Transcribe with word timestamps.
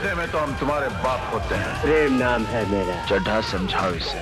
रिश्ते 0.00 0.16
में 0.16 0.30
तो 0.32 0.38
हम 0.38 0.52
तुम्हारे 0.58 0.88
बाप 1.04 1.32
होते 1.32 1.54
हैं 1.54 1.80
प्रेम 1.80 2.12
नाम 2.18 2.44
है 2.48 2.64
मेरा 2.70 2.94
चड्ढा 3.06 3.40
समझाओ 3.48 3.90
इसे 3.94 4.18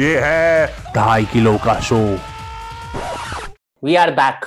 ये 0.00 0.18
है 0.22 0.66
ढाई 0.94 1.24
किलो 1.32 1.56
का 1.64 1.74
show 1.88 1.98
we 3.86 3.96
are 4.02 4.12
back 4.20 4.46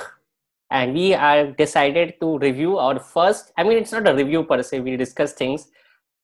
and 0.70 0.96
we 1.00 1.04
are 1.26 1.52
decided 1.60 2.14
to 2.22 2.30
review 2.46 2.78
our 2.86 3.02
first 3.12 3.52
i 3.58 3.66
mean 3.68 3.82
it's 3.82 3.94
not 3.96 4.08
a 4.12 4.16
review 4.20 4.42
per 4.52 4.58
se 4.70 4.80
we 4.88 4.96
discuss 5.02 5.36
things 5.42 5.68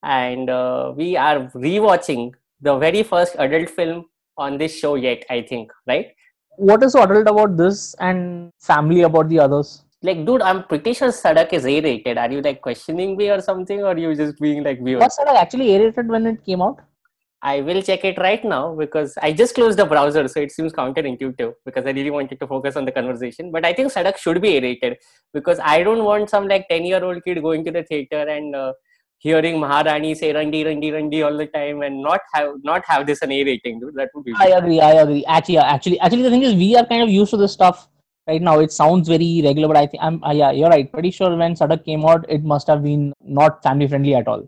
and 0.03 0.51
uh, 0.51 0.93
we 0.97 1.13
are 1.29 1.39
rewatching 1.67 2.27
the 2.63 2.79
very 2.87 3.03
first 3.15 3.41
adult 3.47 3.75
film 3.81 4.05
on 4.39 4.61
this 4.63 4.79
show 4.85 4.95
yet 5.07 5.29
i 5.37 5.43
think 5.53 5.81
right 5.93 6.15
what 6.59 6.89
is 6.89 6.97
so 6.99 7.05
adult 7.09 7.35
about 7.35 7.59
this 7.63 7.89
and 8.11 8.53
family 8.73 9.03
about 9.11 9.35
the 9.35 9.43
others 9.49 9.77
like 10.09 10.25
dude 10.27 10.43
i'm 10.49 10.63
pretty 10.73 10.93
sure 10.99 11.13
sadak 11.21 11.53
is 11.59 11.65
a 11.73 11.77
rated 11.87 12.19
are 12.25 12.31
you 12.37 12.43
like 12.49 12.61
questioning 12.67 13.17
me 13.21 13.31
or 13.37 13.41
something 13.41 13.83
or 13.83 13.97
you 14.05 14.15
just 14.25 14.39
being 14.47 14.63
like 14.69 14.81
weird 14.89 15.01
was 15.07 15.17
sadak 15.21 15.41
actually 15.45 15.69
a 15.75 15.81
rated 15.85 16.09
when 16.17 16.27
it 16.33 16.45
came 16.51 16.63
out 16.69 16.85
I 17.43 17.61
will 17.61 17.81
check 17.83 18.05
it 18.05 18.19
right 18.19 18.45
now 18.45 18.75
because 18.75 19.17
I 19.23 19.33
just 19.33 19.55
closed 19.55 19.79
the 19.79 19.85
browser, 19.85 20.27
so 20.27 20.41
it 20.41 20.51
seems 20.51 20.73
counterintuitive 20.73 21.53
because 21.65 21.87
I 21.87 21.91
really 21.91 22.11
wanted 22.11 22.41
to 22.41 22.47
focus 22.47 22.77
on 22.77 22.87
the 22.87 22.93
conversation. 22.93 23.53
But 23.53 23.65
I 23.65 23.73
think 23.73 23.93
Sadak 23.93 24.17
should 24.17 24.41
be 24.41 24.57
A-rated 24.57 24.97
because 25.35 25.61
I 25.63 25.83
don't 25.83 26.03
want 26.03 26.31
some 26.31 26.49
like 26.49 26.67
10-year-old 26.71 27.23
kid 27.25 27.43
going 27.43 27.65
to 27.67 27.71
the 27.71 27.83
theater 27.85 28.27
and 28.37 28.57
uh, 28.57 28.73
hearing 29.19 29.61
Maharani 29.61 30.15
say 30.15 30.33
"Randi, 30.33 30.65
Randi, 30.65 30.91
Randi" 30.91 31.23
all 31.23 31.37
the 31.37 31.47
time 31.47 31.83
and 31.83 32.03
not 32.03 32.21
have 32.33 32.55
not 32.65 32.83
have 32.89 33.07
this 33.07 33.23
an 33.23 33.33
A 33.33 33.45
rating, 33.45 33.81
dude. 33.81 33.95
That 33.95 34.11
would 34.15 34.25
be. 34.25 34.35
I 34.39 34.47
agree. 34.47 34.81
I 34.81 34.93
agree. 34.93 35.25
Actually, 35.27 35.59
actually, 35.59 36.01
actually, 36.01 36.23
the 36.23 36.31
thing 36.31 36.43
is, 36.43 36.55
we 36.55 36.75
are 36.77 36.87
kind 36.87 37.03
of 37.03 37.11
used 37.11 37.31
to 37.31 37.37
this 37.37 37.53
stuff 37.53 37.89
right 38.29 38.43
now. 38.43 38.59
It 38.59 38.73
sounds 38.73 39.09
very 39.09 39.43
regular, 39.45 39.69
but 39.69 39.77
I 39.77 39.87
think 39.87 40.03
I'm. 40.03 40.23
Uh, 40.23 40.33
yeah, 40.33 40.51
you're 40.51 40.69
right. 40.69 40.91
Pretty 40.91 41.11
sure 41.11 41.35
when 41.37 41.55
Sadak 41.55 41.85
came 41.85 42.05
out, 42.05 42.29
it 42.29 42.45
must 42.45 42.67
have 42.67 42.83
been 42.83 43.13
not 43.41 43.63
family 43.63 43.89
friendly 43.89 44.15
at 44.15 44.29
all. 44.29 44.45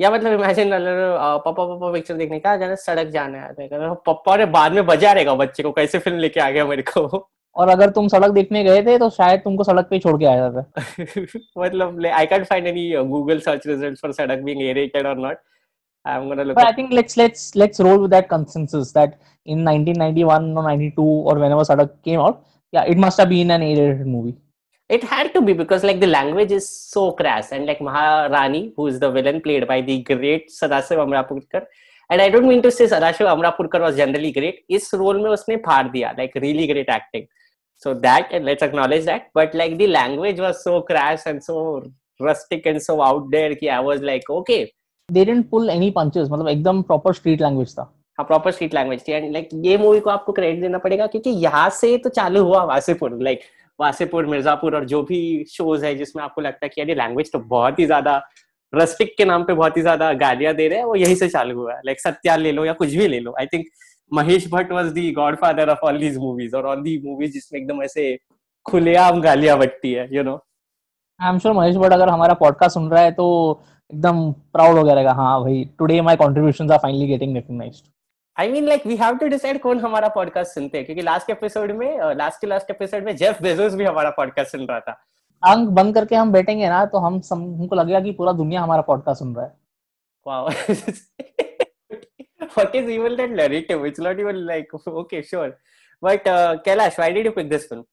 या 0.00 0.10
मतलब 0.10 0.32
imagine 0.32 0.70
पापा 1.44 1.50
पापा 1.50 1.90
picture 1.92 2.14
देखने 2.16 2.38
का 2.40 2.56
जाना 2.56 2.74
सड़क 2.84 3.08
जाना 3.16 3.38
है 3.38 3.94
पापा 4.06 4.36
ने 4.36 4.46
बाद 4.54 4.72
में 4.72 4.86
बजा 4.86 5.12
रहेगा 5.12 5.34
बच्चे 5.42 5.62
को 5.62 5.70
कैसे 5.72 5.98
फ़िल्म 5.98 6.18
लेके 6.18 6.40
आ 6.40 6.50
गया 6.50 6.64
मेरे 6.66 6.82
को 6.82 7.02
और 7.56 7.68
अगर 7.68 7.90
तुम 7.98 8.08
सड़क 8.08 8.30
देखने 8.34 8.62
गए 8.64 8.82
थे 8.82 8.96
तो 8.98 9.08
शायद 9.16 9.40
तुमको 9.44 9.64
सड़क 9.64 9.86
पे 9.90 9.98
छोड़ 9.98 10.16
के 10.18 10.26
आया 10.26 10.50
था 10.52 10.64
मतलब 11.58 12.06
I 12.06 12.26
can't 12.26 12.46
find 12.46 12.66
any 12.66 12.90
Google 13.10 13.40
search 13.40 13.66
results 13.66 14.00
for 14.02 14.12
Sadak 14.12 14.42
being 14.44 14.62
aerated 14.62 15.06
और 15.06 15.18
not 15.26 15.38
I'm 16.06 16.28
gonna 16.28 16.44
look. 16.44 16.56
But 16.56 16.66
I 16.66 16.72
think 16.72 16.92
let's 16.92 17.16
let's 17.16 17.54
let's 17.54 17.78
roll 17.78 18.00
with 18.04 18.10
that 18.10 18.28
consensus 18.28 18.88
that 18.92 19.20
in 19.46 19.64
1991 19.64 20.56
or 20.56 20.64
92 20.64 21.02
or 21.02 21.34
whenever 21.38 21.62
Sadak 21.62 21.92
came 22.02 22.18
out, 22.18 22.44
yeah, 22.72 22.84
it 22.84 22.98
must 22.98 23.18
have 23.18 23.28
been 23.28 23.50
an 23.50 23.62
A-rated 23.62 24.06
movie. 24.06 24.36
it 24.94 25.04
had 25.10 25.28
to 25.34 25.40
be 25.40 25.52
because 25.58 25.84
like 25.88 26.00
the 26.00 26.06
language 26.06 26.50
is 26.56 26.68
so 26.68 27.12
crass 27.12 27.52
and 27.52 27.66
like 27.66 27.80
Maharani, 27.80 28.72
who 28.76 28.86
is 28.88 28.98
the 29.00 29.10
villain 29.10 29.40
played 29.40 29.66
by 29.66 29.80
the 29.80 30.02
great 30.02 30.50
Sadashiv 30.50 30.98
Amrapurkar, 31.04 31.62
and 32.10 32.20
I 32.20 32.28
don't 32.28 32.46
mean 32.46 32.62
to 32.66 32.70
say 32.70 32.86
Sadashiv 32.86 33.30
Amrapurkar 33.34 33.80
was 33.80 33.96
generally 33.96 34.32
great. 34.32 34.58
इस 34.78 34.90
role 34.94 35.22
में 35.22 35.30
उसने 35.30 35.56
फाड़ 35.68 35.86
दिया 35.92 36.16
like 36.18 36.34
really 36.46 36.66
great 36.72 36.92
acting. 36.96 37.26
So 37.76 37.94
that 37.94 38.28
and 38.32 38.44
let's 38.44 38.62
acknowledge 38.62 39.06
that. 39.06 39.30
But 39.34 39.54
like 39.54 39.78
the 39.78 39.86
language 39.86 40.44
was 40.46 40.62
so 40.62 40.82
crass 40.82 41.26
and 41.26 41.42
so 41.42 41.82
rustic 42.20 42.66
and 42.66 42.82
so 42.82 43.00
out 43.08 43.30
there 43.30 43.54
कि 43.54 43.70
I 43.78 43.80
was 43.80 44.06
like 44.10 44.28
okay. 44.28 44.60
They 45.08 45.24
didn't 45.24 45.50
pull 45.50 45.70
any 45.70 45.90
punches. 45.90 46.28
मतलब 46.28 46.48
एकदम 46.48 46.86
proper 46.92 47.14
street 47.22 47.40
language 47.40 47.74
था. 47.78 47.88
हाँ 48.18 48.24
proper 48.26 48.50
street 48.50 48.74
language 48.74 49.06
थी। 49.08 49.12
And 49.12 49.32
like 49.32 49.48
ये 49.64 49.76
movie 49.78 50.00
को 50.00 50.10
आपको 50.10 50.32
credit 50.32 50.60
देना 50.60 50.78
पड़ेगा 50.78 51.06
क्योंकि 51.06 51.30
यहाँ 51.30 51.68
से 51.72 51.96
तो 51.98 52.10
चालू 52.10 52.42
हुआ 52.44 52.62
वासीपुर 52.64 53.18
लाइक 53.22 53.40
वासेपुर, 53.78 54.26
मिर्जापुर 54.26 54.74
और 54.76 54.84
जो 54.86 55.02
भी 55.02 55.44
शोज़ 55.50 55.84
है 55.84 55.94
जिसमें 55.94 56.22
आपको 56.24 56.40
लगता 56.40 56.64
है 56.64 56.68
कि 56.68 56.80
यार 56.80 56.96
लैंग्वेज 56.96 57.32
तो 57.32 57.38
बहुत 57.40 57.78
ही 57.78 57.86
ज़्यादा 57.86 58.20
रस्टिक 58.72 59.14
के 59.18 59.24
नाम 59.24 59.44
पे 59.44 59.52
बहुत 59.54 59.76
ही 59.76 59.82
ज़्यादा 59.82 60.12
गालियाँ 60.14 60.54
दे 60.54 60.66
रहे 60.68 60.78
हैं, 60.78 60.84
वो 60.84 60.94
यही 60.96 61.14
से 61.16 61.28
चालू 61.28 61.56
हुआ 61.56 61.74
लाइक 61.86 62.00
सत्या 62.00 62.36
ले 62.36 62.52
लो 62.52 62.64
या 62.64 62.72
कुछ 62.72 62.88
भी 62.90 63.08
ले 63.08 63.20
लो। 63.20 63.34
I 63.40 63.46
think 63.46 63.66
Mahesh 64.12 64.48
Bhatt 64.52 64.72
was 64.72 64.92
the 64.94 65.10
godfather 65.36 65.68
of 65.70 65.84
all 65.86 65.98
these 65.98 66.16
movies 66.18 66.56
और 66.56 66.66
ऑल 66.66 66.82
दी 66.82 67.00
मूवीज़ 67.04 67.32
जिसमें 67.32 67.60
एकदम 67.60 67.82
ऐसे 67.82 68.16
खुलेआम 68.66 69.20
गालियाँ 69.20 69.58
बटती 69.58 69.92
है 69.92 70.08
you 70.14 70.22
know 70.22 70.34
I 71.20 71.28
am 71.28 71.38
sure 71.38 71.54
Mahesh 71.54 71.76
Bhatt 71.76 71.92
अगर 71.92 72.08
हमारा 72.08 72.34
पॉडकास्ट 72.36 72.74
सुन 72.74 72.90
रहा 72.90 73.02
है 73.02 73.12
तो 73.12 73.26
एकदम 73.90 74.30
प्राउड 74.32 74.78
हो 74.78 74.84
गया 74.84 74.94
रहेगा। 74.94 75.12
हाँ 75.14 75.40
भाई 75.42 75.64
today 75.78 76.00
my 76.02 76.16
contributions 76.16 76.70
are 76.70 76.78
finally 76.78 77.06
getting 77.06 77.34
recognised 77.36 77.84
I 78.38 78.48
mean 78.52 78.66
like 78.68 78.86
we 78.86 78.96
have 78.96 79.16
to 79.18 79.26
decide 79.28 79.60
कौन 79.62 79.80
हमारा 79.80 80.08
पॉडकास्ट 80.08 80.54
सुनते 80.54 80.78
हैं 80.78 80.84
क्योंकि 80.86 81.02
लास्ट 81.02 81.30
एपिसोड 81.30 81.72
में 81.78 82.14
लास्ट 82.18 82.40
के 82.40 82.46
लास्ट 82.46 82.70
एपिसोड 82.70 83.04
में 83.04 83.14
जेफ 83.16 83.42
बेजोस 83.42 83.74
भी 83.74 83.84
हमारा 83.84 84.10
पॉडकास्ट 84.18 84.52
सुन 84.52 84.66
रहा 84.66 84.80
था 84.80 85.00
आँख 85.42 85.68
बंद 85.78 85.94
करके 85.94 86.16
हम 86.16 86.32
बैठेंगे 86.32 86.68
ना 86.68 86.84
तो 86.86 86.98
हम 86.98 87.20
सम, 87.20 87.40
हमको 87.60 87.76
लगेगा 87.76 88.00
कि 88.00 88.12
पूरा 88.18 88.32
दुनिया 88.40 88.62
हमारा 88.62 88.82
पॉडकास्ट 88.82 89.18
सुन 89.18 89.34
रहा 89.36 89.44
है 89.44 89.52
wow 90.26 90.48
what 92.54 92.74
is 92.78 92.88
even 92.94 93.16
that 93.18 93.30
narrative 93.36 93.84
it's 93.88 94.00
not 94.06 94.18
even 94.22 94.38
like 94.46 94.72
okay 95.02 95.20
sure 95.28 95.50
but 96.02 96.26
uh, 96.32 96.50
kailash 96.66 96.98
why 97.02 97.10
did 97.16 97.28
you 97.28 97.32
pick 97.36 97.48
this 97.52 97.66
film 97.68 97.84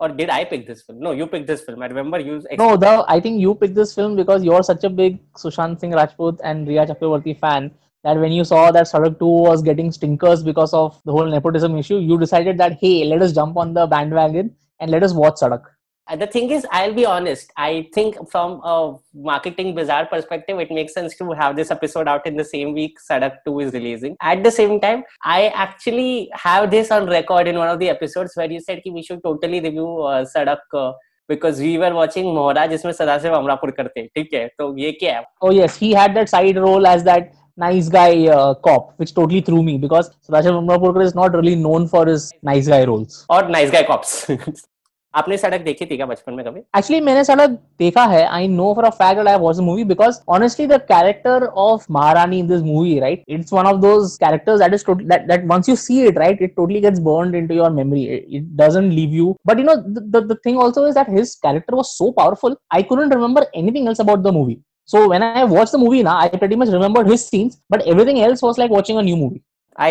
or 0.00 0.08
did 0.20 0.30
i 0.36 0.38
pick 0.52 0.62
this 0.68 0.82
film 0.84 1.02
no 1.06 1.12
you 1.18 1.26
picked 1.32 1.50
this 1.52 1.64
film 1.66 1.82
i 1.86 1.88
remember 1.92 2.20
you 2.28 2.36
no 2.62 2.68
the 2.84 2.92
i 3.14 3.18
think 3.26 3.42
you 3.46 3.54
picked 3.62 3.76
this 3.80 3.92
film 3.98 4.16
because 4.20 4.46
you're 4.48 4.62
such 4.70 4.86
a 4.90 4.92
big 5.02 5.18
sushant 5.42 5.84
singh 5.84 5.98
rajput 6.00 6.46
and 6.52 6.72
riya 6.72 6.86
chakraborty 6.92 7.36
fan 7.44 7.68
that 8.05 8.17
when 8.17 8.31
you 8.31 8.43
saw 8.43 8.71
that 8.71 8.87
Sadak 8.87 9.19
2 9.19 9.25
was 9.25 9.61
getting 9.61 9.91
stinkers 9.91 10.43
because 10.43 10.73
of 10.73 10.99
the 11.05 11.11
whole 11.11 11.25
nepotism 11.25 11.77
issue, 11.77 11.97
you 11.97 12.17
decided 12.17 12.57
that, 12.57 12.77
hey, 12.79 13.05
let 13.05 13.21
us 13.21 13.31
jump 13.33 13.57
on 13.57 13.73
the 13.73 13.85
bandwagon 13.85 14.55
and 14.79 14.91
let 14.91 15.03
us 15.03 15.13
watch 15.13 15.35
Sadak. 15.35 15.63
And 16.09 16.21
the 16.21 16.27
thing 16.27 16.49
is, 16.49 16.65
I'll 16.71 16.93
be 16.93 17.05
honest. 17.05 17.53
I 17.55 17.87
think 17.93 18.17
from 18.29 18.59
a 18.63 18.97
marketing 19.13 19.75
bizarre 19.75 20.07
perspective, 20.07 20.59
it 20.59 20.71
makes 20.71 20.93
sense 20.93 21.15
to 21.17 21.31
have 21.31 21.55
this 21.55 21.71
episode 21.71 22.07
out 22.07 22.25
in 22.25 22.35
the 22.35 22.43
same 22.43 22.73
week 22.73 22.97
Sadak 23.09 23.35
2 23.45 23.59
is 23.61 23.73
releasing. 23.73 24.17
At 24.19 24.43
the 24.43 24.51
same 24.51 24.81
time, 24.81 25.03
I 25.23 25.49
actually 25.49 26.29
have 26.33 26.71
this 26.71 26.91
on 26.91 27.05
record 27.05 27.47
in 27.47 27.57
one 27.57 27.69
of 27.69 27.79
the 27.79 27.89
episodes 27.89 28.31
where 28.35 28.51
you 28.51 28.59
said 28.59 28.81
we 28.85 29.03
should 29.03 29.23
totally 29.23 29.61
review 29.61 30.01
uh, 30.01 30.25
Sadak 30.25 30.57
uh, 30.73 30.93
because 31.29 31.59
we 31.59 31.77
were 31.77 31.93
watching 31.93 32.25
Mohra 32.25 32.67
जिसमें 32.67 32.91
सदाशिव 32.93 33.33
अमरापुर 33.35 33.71
करते 33.71 34.05
ठीक 34.15 34.33
है 34.33 34.47
तो 34.57 34.77
ये 34.77 34.91
क्या 34.99 35.17
है 35.17 35.23
Oh 35.41 35.51
yes, 35.51 35.77
he 35.77 35.93
had 35.93 36.15
that 36.15 36.29
side 36.29 36.57
role 36.57 36.87
as 36.87 37.03
that 37.03 37.31
Nice 37.58 37.88
guy 37.88 38.26
uh, 38.28 38.54
cop, 38.54 38.98
which 38.98 39.14
totally 39.14 39.40
threw 39.40 39.62
me 39.62 39.78
because 39.78 40.10
Sadashiv 40.28 40.62
Amrapurkar 40.62 41.04
is 41.04 41.14
not 41.14 41.34
really 41.34 41.56
known 41.56 41.88
for 41.88 42.06
his 42.06 42.32
nice 42.42 42.68
guy 42.68 42.84
roles. 42.84 43.26
और 43.30 43.50
nice 43.50 43.70
guy 43.70 43.84
cops. 43.84 44.26
आपने 45.14 45.36
सड़क 45.38 45.60
देखी 45.64 45.86
थी 45.86 45.96
क्या 45.96 46.06
बचपन 46.06 46.34
में 46.34 46.44
कभी? 46.44 46.60
Actually 46.78 47.00
मैंने 47.04 47.22
सड़क 47.24 47.50
देखा 47.78 48.04
है. 48.06 48.24
I 48.26 48.48
know 48.48 48.72
for 48.74 48.84
a 48.84 48.88
fact 48.90 49.18
that 49.18 49.28
I 49.28 49.38
watch 49.40 49.56
the 49.56 49.60
movie 49.60 49.84
because 49.84 50.18
honestly 50.36 50.66
the 50.66 50.78
character 50.88 51.44
of 51.62 51.86
Maharani 51.90 52.38
in 52.38 52.48
this 52.48 52.60
movie 52.62 52.98
right 53.00 53.22
it's 53.28 53.52
one 53.52 53.66
of 53.66 53.76
those 53.80 54.16
characters 54.24 54.60
that 54.60 54.74
is 54.74 54.84
that 54.90 55.26
that 55.28 55.46
once 55.52 55.68
you 55.68 55.76
see 55.76 56.00
it 56.06 56.18
right 56.18 56.42
it 56.42 56.54
totally 56.56 56.80
gets 56.80 56.98
burned 57.08 57.36
into 57.36 57.54
your 57.54 57.70
memory 57.70 58.04
it 58.04 58.52
doesn't 58.60 58.92
leave 58.92 59.14
you 59.14 59.34
but 59.46 59.58
you 59.58 59.64
know 59.64 59.76
the 59.76 60.24
the 60.32 60.36
thing 60.46 60.60
also 60.62 60.86
is 60.88 60.94
that 60.94 61.10
his 61.18 61.34
character 61.46 61.74
was 61.74 61.84
so 61.84 62.10
powerful 62.20 62.56
I 62.74 62.82
couldn't 62.92 63.14
remember 63.14 63.46
anything 63.54 63.88
else 63.88 64.00
about 64.00 64.18
the 64.18 64.34
movie 64.34 64.58
So 64.88 65.08
when 65.08 65.22
I 65.22 65.44
watched 65.44 65.72
the 65.72 65.78
movie 65.78 66.02
now, 66.02 66.16
I 66.16 66.28
pretty 66.28 66.56
much 66.56 66.68
remembered 66.68 67.08
his 67.08 67.26
scenes, 67.26 67.60
but 67.68 67.86
everything 67.86 68.20
else 68.20 68.42
was 68.42 68.58
like 68.58 68.70
watching 68.70 68.98
a 68.98 69.02
new 69.02 69.16
movie. 69.16 69.42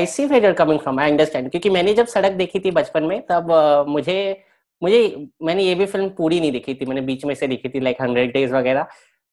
See 0.08 0.26
where 0.26 0.42
you're 0.42 0.54
coming 0.56 0.80
from. 0.80 1.00
I 1.00 1.10
understand. 1.12 1.50
क्योंकि 1.52 1.70
मैंने 1.70 1.94
जब 1.94 2.06
सड़क 2.08 2.32
देखी 2.38 2.60
थी 2.60 2.72
बचपन 2.72 3.04
में 3.04 3.22
तब 3.32 3.52
uh, 3.52 3.88
मुझे 3.88 4.18
मुझे 4.82 5.02
मैंने 5.44 5.64
ये 5.64 5.76
भी 5.76 5.86
फ़िल्म 5.86 6.10
पूरी 6.18 6.40
नहीं 6.40 6.52
देखी 6.52 6.74
थी 6.76 6.86
मैंने 6.86 7.02
बीच 7.02 7.26
में 7.26 7.34
से 7.36 7.48
देखी 7.48 7.70
थी 7.70 7.80
लाइक 7.80 8.02
हंड्रेड 8.02 8.34
डेज़ 8.34 8.54
वगैरह 8.54 8.88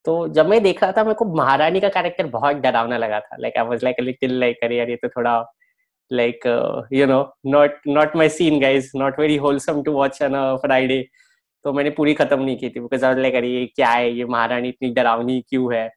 तो 0.05 0.27
जब 0.35 0.47
मैं 0.49 0.61
देख 0.63 0.83
रहा 0.83 0.91
था 0.91 1.03
मेरे 1.03 1.15
को 1.15 1.25
महारानी 1.35 1.79
का 1.79 1.89
कैरेक्टर 1.89 2.27
बहुत 2.27 2.55
डरावना 2.63 2.97
लगा 2.97 3.19
था 3.19 3.37
like 3.39 3.57
I 3.57 3.65
was 3.67 3.83
like 3.83 3.99
little 4.01 4.39
like 4.39 4.63
अरे 4.63 4.77
यार 4.77 4.89
ये 4.89 4.95
तो 4.95 5.09
थोड़ा 5.09 5.35
like 6.11 6.47
you 6.93 7.05
know 7.07 7.21
not 7.45 7.79
not 7.87 8.15
my 8.15 8.29
scene 8.29 8.59
guys 8.61 8.91
not 8.95 9.19
very 9.19 9.35
wholesome 9.45 9.81
to 9.83 9.91
watch 9.91 10.21
on 10.23 10.35
Friday 10.65 11.03
तो 11.63 11.73
मैंने 11.73 11.89
पूरी 11.97 12.13
खत्म 12.13 12.41
नहीं 12.41 12.57
की 12.57 12.69
थी 12.69 12.79
बिकॉज़ 12.79 13.05
आई 13.05 13.21
लाइक 13.21 13.35
अरे 13.35 13.49
ये 13.49 13.65
क्या 13.75 13.89
है 13.89 14.11
ये 14.17 14.25
महारानी 14.35 14.69
इतनी 14.69 14.89
डरावनी 14.93 15.41
क्यों 15.49 15.73
है 15.73 15.89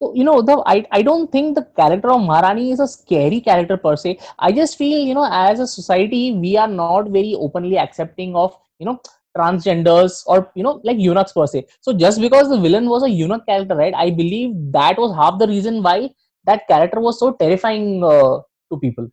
So, 0.00 0.14
you 0.14 0.24
know, 0.24 0.42
the 0.42 0.62
I, 0.66 0.86
I 0.92 1.00
don't 1.00 1.32
think 1.32 1.54
the 1.54 1.62
character 1.74 2.10
of 2.10 2.20
Maharani 2.20 2.70
is 2.70 2.80
a 2.80 2.86
scary 2.86 3.40
character 3.40 3.78
per 3.78 3.96
se. 3.96 4.18
I 4.38 4.52
just 4.52 4.76
feel, 4.76 5.06
you 5.10 5.14
know, 5.14 5.26
as 5.26 5.58
a 5.58 5.66
society, 5.66 6.32
we 6.32 6.56
are 6.58 6.68
not 6.68 7.08
very 7.08 7.34
openly 7.34 7.78
accepting 7.78 8.36
of, 8.36 8.58
you 8.78 8.84
know, 8.84 9.00
transgenders 9.36 10.22
or, 10.26 10.50
you 10.54 10.62
know, 10.62 10.80
like 10.84 10.98
eunuchs 10.98 11.32
per 11.32 11.46
se. 11.46 11.64
So 11.80 11.94
just 11.94 12.20
because 12.20 12.50
the 12.50 12.60
villain 12.60 12.90
was 12.90 13.04
a 13.04 13.10
eunuch 13.10 13.46
character, 13.46 13.74
right, 13.74 13.94
I 13.94 14.10
believe 14.10 14.54
that 14.72 14.98
was 14.98 15.16
half 15.16 15.38
the 15.38 15.48
reason 15.48 15.82
why 15.82 16.10
that 16.44 16.68
character 16.68 17.00
was 17.00 17.18
so 17.18 17.32
terrifying 17.32 18.04
uh, 18.04 18.40
to 18.70 18.78
people. 18.78 19.08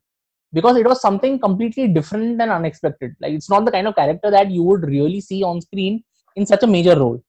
because 0.53 0.77
it 0.77 0.87
was 0.87 1.01
something 1.01 1.39
completely 1.39 1.89
different 1.89 2.41
and 2.41 2.51
unexpected. 2.51 3.15
Like 3.21 3.33
it's 3.33 3.51
not 3.51 3.65
the 3.65 3.71
kind 3.71 3.87
of 3.87 3.97
character 3.97 4.31
that 4.31 4.51
you 4.51 4.63
would 4.63 4.85
really 4.85 5.21
see 5.21 5.43
on 5.43 5.61
screen 5.61 6.03
in 6.37 6.47
such 6.47 6.63
a 6.63 6.67
major 6.67 6.99
role. 6.99 7.23